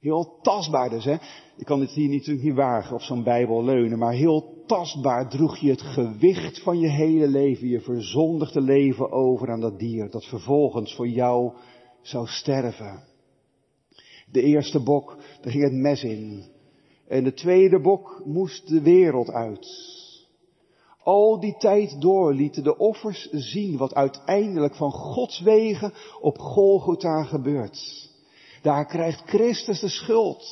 Heel 0.01 0.39
tastbaar 0.43 0.91
dus, 0.91 1.05
hè. 1.05 1.17
Je 1.57 1.65
kan 1.65 1.81
het 1.81 1.91
hier 1.91 2.09
natuurlijk 2.09 2.47
niet 2.47 2.55
wagen 2.55 2.95
op 2.95 3.03
zo'n 3.03 3.23
Bijbel 3.23 3.65
leunen, 3.65 3.99
maar 3.99 4.13
heel 4.13 4.65
tastbaar 4.67 5.29
droeg 5.29 5.57
je 5.57 5.71
het 5.71 5.83
gewicht 5.83 6.63
van 6.63 6.79
je 6.79 6.89
hele 6.89 7.29
leven, 7.29 7.69
je 7.69 7.81
verzondigde 7.81 8.61
leven 8.61 9.13
over 9.13 9.51
aan 9.51 9.61
dat 9.61 9.79
dier, 9.79 10.11
dat 10.11 10.25
vervolgens 10.25 10.95
voor 10.95 11.09
jou 11.09 11.53
zou 12.03 12.27
sterven. 12.27 13.15
De 14.31 14.43
eerste 14.43 14.83
bok, 14.83 15.17
daar 15.41 15.53
ging 15.53 15.65
het 15.65 15.73
mes 15.73 16.03
in. 16.03 16.45
En 17.09 17.25
de 17.25 17.33
tweede 17.33 17.81
bok 17.81 18.23
moest 18.25 18.69
de 18.69 18.81
wereld 18.83 19.31
uit. 19.31 19.95
Al 21.03 21.41
die 21.41 21.57
tijd 21.59 22.01
door 22.01 22.35
lieten 22.35 22.63
de 22.63 22.79
offers 22.79 23.29
zien 23.31 23.77
wat 23.77 23.95
uiteindelijk 23.95 24.75
van 24.75 24.91
Gods 24.91 25.41
wegen 25.41 25.93
op 26.21 26.39
Golgotha 26.39 27.23
gebeurt. 27.23 28.11
Daar 28.63 28.87
krijgt 28.87 29.23
Christus 29.27 29.81
de 29.81 29.89
schuld. 29.89 30.45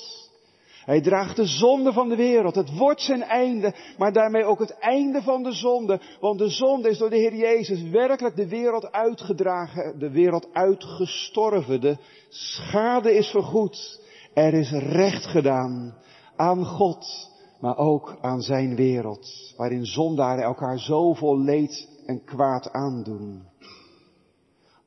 Hij 0.85 1.01
draagt 1.01 1.37
de 1.37 1.47
zonde 1.47 1.93
van 1.93 2.09
de 2.09 2.17
wereld. 2.17 2.55
Het 2.55 2.77
wordt 2.77 3.01
zijn 3.01 3.23
einde, 3.23 3.75
maar 3.99 4.13
daarmee 4.13 4.45
ook 4.45 4.59
het 4.59 4.79
einde 4.79 5.23
van 5.23 5.43
de 5.43 5.53
zonde. 5.53 6.01
Want 6.21 6.39
de 6.39 6.49
zonde 6.49 6.89
is 6.89 6.99
door 6.99 7.11
de 7.11 7.17
Heer 7.17 7.35
Jezus 7.35 7.83
werkelijk 7.83 8.37
de 8.37 8.49
wereld 8.49 8.93
uitgedragen, 8.93 9.99
de 9.99 10.11
wereld 10.11 10.49
uitgestorven. 10.53 11.81
De 11.81 11.97
schade 12.29 13.15
is 13.15 13.29
vergoed. 13.29 14.03
Er 14.35 14.55
is 14.55 14.71
recht 14.71 15.25
gedaan 15.25 15.95
aan 16.37 16.65
God 16.65 17.33
maar 17.65 17.79
ook 17.79 18.17
aan 18.21 18.41
zijn 18.41 18.75
wereld, 18.75 19.55
waarin 19.57 19.85
zondaren 19.85 20.45
elkaar 20.45 20.79
zoveel 20.79 21.39
leed 21.39 21.89
en 22.07 22.25
kwaad 22.25 22.73
aandoen. 22.73 23.43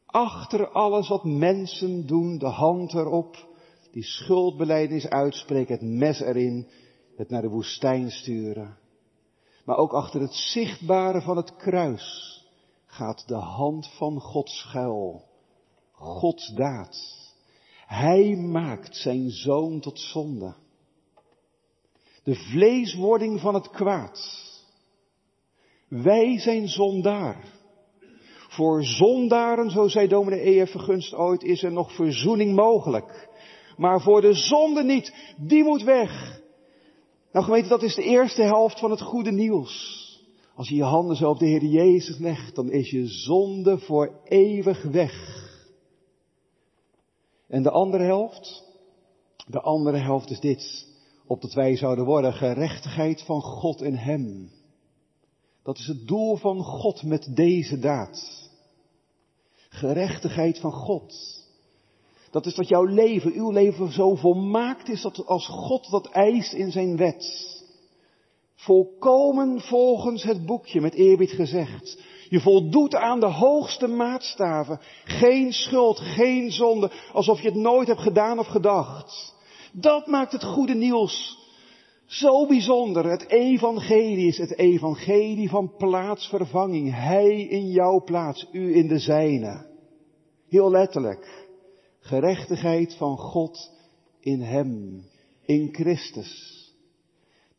Achter 0.05 0.69
alles 0.69 1.07
wat 1.07 1.23
mensen 1.23 2.07
doen, 2.07 2.37
de 2.37 2.47
hand 2.47 2.93
erop, 2.93 3.46
die 3.97 4.05
schuldbeleidnis 4.05 5.07
uitspreken, 5.07 5.73
het 5.73 5.83
mes 5.83 6.19
erin, 6.19 6.67
het 7.15 7.29
naar 7.29 7.41
de 7.41 7.49
woestijn 7.49 8.11
sturen. 8.11 8.77
Maar 9.65 9.77
ook 9.77 9.93
achter 9.93 10.21
het 10.21 10.33
zichtbare 10.33 11.21
van 11.21 11.37
het 11.37 11.55
kruis 11.55 12.37
gaat 12.85 13.27
de 13.27 13.35
hand 13.35 13.87
van 13.97 14.19
God 14.19 14.49
schuil. 14.49 15.23
Gods 15.91 16.53
daad. 16.53 16.97
Hij 17.85 18.35
maakt 18.35 18.95
zijn 18.95 19.29
zoon 19.29 19.79
tot 19.79 19.99
zonde 19.99 20.55
de 22.23 22.35
vleeswording 22.35 23.39
van 23.39 23.53
het 23.53 23.69
kwaad. 23.69 24.19
Wij 25.87 26.39
zijn 26.39 26.67
zondaar. 26.67 27.55
Voor 28.47 28.83
zondaren, 28.83 29.71
zo 29.71 29.87
zei 29.87 30.07
dominee 30.07 30.59
E.F. 30.59 30.71
Vergunst 30.71 31.13
ooit, 31.13 31.43
is 31.43 31.63
er 31.63 31.71
nog 31.71 31.95
verzoening 31.95 32.55
mogelijk. 32.55 33.27
Maar 33.77 34.01
voor 34.01 34.21
de 34.21 34.33
zonde 34.33 34.83
niet, 34.83 35.13
die 35.37 35.63
moet 35.63 35.83
weg. 35.83 36.41
Nou 37.31 37.45
gemeente, 37.45 37.69
dat 37.69 37.83
is 37.83 37.95
de 37.95 38.03
eerste 38.03 38.41
helft 38.41 38.79
van 38.79 38.91
het 38.91 39.01
goede 39.01 39.31
nieuws. 39.31 39.95
Als 40.55 40.69
je 40.69 40.75
je 40.75 40.83
handen 40.83 41.15
zo 41.15 41.29
op 41.29 41.39
de 41.39 41.45
Heer 41.45 41.65
Jezus 41.65 42.17
legt, 42.17 42.55
dan 42.55 42.71
is 42.71 42.89
je 42.89 43.07
zonde 43.07 43.77
voor 43.77 44.19
eeuwig 44.23 44.83
weg. 44.83 45.45
En 47.47 47.63
de 47.63 47.71
andere 47.71 48.03
helft? 48.03 48.63
De 49.47 49.61
andere 49.61 49.97
helft 49.97 50.29
is 50.29 50.39
dit 50.39 50.87
opdat 51.27 51.53
wij 51.53 51.75
zouden 51.75 52.05
worden 52.05 52.33
gerechtigheid 52.33 53.21
van 53.21 53.41
God 53.41 53.81
in 53.81 53.95
Hem. 53.95 54.51
Dat 55.63 55.77
is 55.77 55.87
het 55.87 56.07
doel 56.07 56.35
van 56.35 56.63
God 56.63 57.03
met 57.03 57.35
deze 57.35 57.79
daad. 57.79 58.49
Gerechtigheid 59.69 60.59
van 60.59 60.71
God. 60.71 61.36
Dat 62.31 62.45
is 62.45 62.55
dat 62.55 62.67
jouw 62.67 62.83
leven, 62.83 63.33
uw 63.33 63.51
leven 63.51 63.91
zo 63.91 64.15
volmaakt 64.15 64.89
is 64.89 65.01
dat 65.01 65.25
als 65.25 65.47
God 65.47 65.89
dat 65.89 66.07
eist 66.07 66.53
in 66.53 66.71
zijn 66.71 66.97
wet. 66.97 67.55
Volkomen 68.55 69.61
volgens 69.61 70.23
het 70.23 70.45
boekje, 70.45 70.81
met 70.81 70.93
eerbied 70.93 71.31
gezegd. 71.31 72.01
Je 72.29 72.39
voldoet 72.39 72.95
aan 72.95 73.19
de 73.19 73.25
hoogste 73.25 73.87
maatstaven. 73.87 74.79
Geen 75.03 75.53
schuld, 75.53 75.99
geen 75.99 76.51
zonde, 76.51 76.91
alsof 77.13 77.41
je 77.41 77.47
het 77.47 77.57
nooit 77.57 77.87
hebt 77.87 78.01
gedaan 78.01 78.39
of 78.39 78.47
gedacht. 78.47 79.35
Dat 79.73 80.07
maakt 80.07 80.31
het 80.31 80.43
goede 80.43 80.75
nieuws 80.75 81.37
zo 82.07 82.45
bijzonder. 82.45 83.09
Het 83.09 83.29
evangelie 83.29 84.27
is 84.27 84.37
het 84.37 84.57
evangelie 84.57 85.49
van 85.49 85.75
plaatsvervanging. 85.77 86.93
Hij 86.93 87.41
in 87.41 87.69
jouw 87.69 88.03
plaats, 88.03 88.47
u 88.51 88.75
in 88.75 88.87
de 88.87 88.99
zijne. 88.99 89.65
Heel 90.49 90.71
letterlijk. 90.71 91.46
Gerechtigheid 92.07 92.95
van 92.95 93.17
God 93.17 93.71
in 94.19 94.41
Hem, 94.41 95.03
in 95.41 95.69
Christus. 95.73 96.63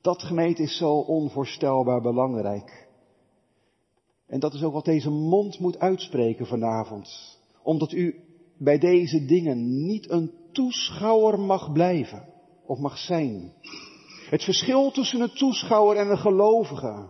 Dat 0.01 0.23
gemeente 0.23 0.63
is 0.63 0.77
zo 0.77 0.99
onvoorstelbaar 0.99 2.01
belangrijk. 2.01 2.89
En 4.27 4.41
dat 4.41 4.55
is 4.55 4.63
ook 4.63 4.73
wat 4.73 4.85
deze 4.85 5.11
mond 5.11 5.59
moet 5.59 5.79
uitspreken 5.79 6.47
vanavond. 6.47 7.39
Omdat 7.63 7.93
u 7.93 8.21
bij 8.59 8.79
deze 8.79 9.25
dingen 9.25 9.87
niet 9.87 10.11
een 10.11 10.33
toeschouwer 10.53 11.41
mag 11.41 11.73
blijven 11.73 12.29
of 12.67 12.79
mag 12.79 12.99
zijn. 12.99 13.53
Het 14.31 14.43
verschil 14.45 14.91
tussen 14.91 15.21
een 15.21 15.35
toeschouwer 15.35 15.97
en 15.97 16.11
een 16.11 16.19
gelovige 16.19 17.09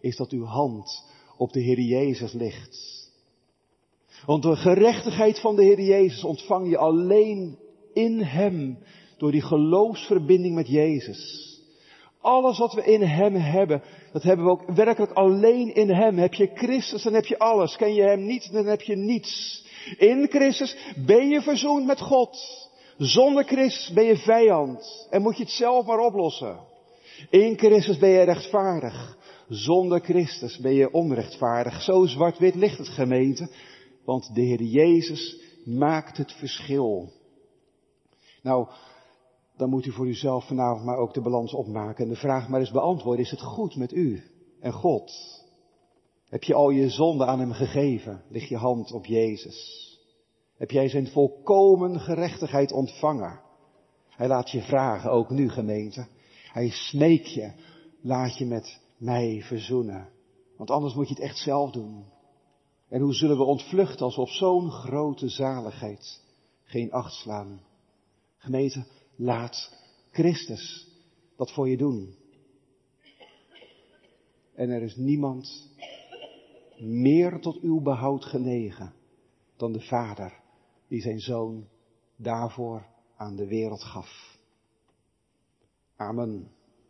is 0.00 0.16
dat 0.16 0.30
uw 0.30 0.44
hand 0.44 1.04
op 1.36 1.52
de 1.52 1.60
Heer 1.60 1.80
Jezus 1.80 2.32
ligt. 2.32 2.95
Want 4.26 4.42
de 4.42 4.56
gerechtigheid 4.56 5.40
van 5.40 5.56
de 5.56 5.62
Heer 5.62 5.80
Jezus 5.80 6.24
ontvang 6.24 6.70
je 6.70 6.78
alleen 6.78 7.58
in 7.92 8.20
Hem 8.20 8.78
door 9.18 9.30
die 9.30 9.42
geloofsverbinding 9.42 10.54
met 10.54 10.68
Jezus. 10.68 11.44
Alles 12.20 12.58
wat 12.58 12.72
we 12.72 12.84
in 12.84 13.02
Hem 13.02 13.34
hebben, 13.34 13.82
dat 14.12 14.22
hebben 14.22 14.44
we 14.44 14.50
ook 14.50 14.70
werkelijk 14.74 15.12
alleen 15.12 15.74
in 15.74 15.90
Hem. 15.90 16.18
Heb 16.18 16.34
je 16.34 16.50
Christus, 16.54 17.02
dan 17.02 17.14
heb 17.14 17.26
je 17.26 17.38
alles. 17.38 17.76
Ken 17.76 17.94
je 17.94 18.02
Hem 18.02 18.24
niet, 18.24 18.52
dan 18.52 18.66
heb 18.66 18.80
je 18.80 18.96
niets. 18.96 19.64
In 19.98 20.26
Christus 20.30 20.76
ben 21.06 21.28
je 21.28 21.42
verzoend 21.42 21.86
met 21.86 22.00
God. 22.00 22.38
Zonder 22.98 23.44
Christus 23.44 23.92
ben 23.92 24.04
je 24.04 24.16
vijand 24.16 25.06
en 25.10 25.22
moet 25.22 25.36
je 25.36 25.42
het 25.42 25.52
zelf 25.52 25.86
maar 25.86 25.98
oplossen. 25.98 26.58
In 27.30 27.58
Christus 27.58 27.98
ben 27.98 28.10
je 28.10 28.22
rechtvaardig. 28.22 29.16
Zonder 29.48 30.00
Christus 30.00 30.58
ben 30.58 30.74
je 30.74 30.92
onrechtvaardig. 30.92 31.82
Zo 31.82 32.06
zwart-wit 32.06 32.54
ligt 32.54 32.78
het 32.78 32.88
gemeente. 32.88 33.48
Want 34.06 34.34
de 34.34 34.40
Heer 34.40 34.62
Jezus 34.62 35.40
maakt 35.64 36.16
het 36.16 36.32
verschil. 36.32 37.12
Nou, 38.42 38.68
dan 39.56 39.70
moet 39.70 39.86
u 39.86 39.92
voor 39.92 40.06
uzelf 40.06 40.46
vanavond 40.46 40.84
maar 40.84 40.98
ook 40.98 41.14
de 41.14 41.20
balans 41.20 41.52
opmaken. 41.52 42.04
En 42.04 42.10
de 42.10 42.16
vraag 42.16 42.48
maar 42.48 42.60
eens 42.60 42.70
beantwoorden. 42.70 43.24
Is 43.24 43.30
het 43.30 43.40
goed 43.40 43.76
met 43.76 43.92
u 43.92 44.22
en 44.60 44.72
God? 44.72 45.12
Heb 46.28 46.42
je 46.42 46.54
al 46.54 46.70
je 46.70 46.90
zonde 46.90 47.26
aan 47.26 47.38
hem 47.40 47.52
gegeven? 47.52 48.22
Lig 48.28 48.48
je 48.48 48.56
hand 48.56 48.92
op 48.92 49.06
Jezus? 49.06 49.84
Heb 50.56 50.70
jij 50.70 50.88
zijn 50.88 51.08
volkomen 51.08 52.00
gerechtigheid 52.00 52.72
ontvangen? 52.72 53.40
Hij 54.08 54.28
laat 54.28 54.50
je 54.50 54.62
vragen, 54.62 55.10
ook 55.10 55.30
nu 55.30 55.48
gemeente. 55.48 56.06
Hij 56.52 56.70
smeekt 56.70 57.32
je, 57.32 57.52
laat 58.00 58.38
je 58.38 58.46
met 58.46 58.80
mij 58.96 59.42
verzoenen. 59.42 60.08
Want 60.56 60.70
anders 60.70 60.94
moet 60.94 61.08
je 61.08 61.14
het 61.14 61.22
echt 61.22 61.38
zelf 61.38 61.70
doen. 61.70 62.04
En 62.88 63.00
hoe 63.00 63.14
zullen 63.14 63.36
we 63.36 63.42
ontvluchten 63.42 64.04
als 64.04 64.16
op 64.16 64.28
zo'n 64.28 64.70
grote 64.70 65.28
zaligheid 65.28 66.22
geen 66.62 66.92
acht 66.92 67.12
slaan? 67.12 67.60
Gemeente, 68.36 68.86
laat 69.16 69.84
Christus 70.10 70.88
dat 71.36 71.52
voor 71.52 71.68
je 71.68 71.76
doen. 71.76 72.14
En 74.54 74.70
er 74.70 74.82
is 74.82 74.96
niemand 74.96 75.70
meer 76.78 77.40
tot 77.40 77.60
uw 77.60 77.80
behoud 77.80 78.24
genegen 78.24 78.94
dan 79.56 79.72
de 79.72 79.80
Vader 79.80 80.40
die 80.88 81.00
zijn 81.00 81.20
zoon 81.20 81.68
daarvoor 82.16 82.86
aan 83.16 83.36
de 83.36 83.46
wereld 83.46 83.82
gaf. 83.82 84.38
Amen. 85.96 86.55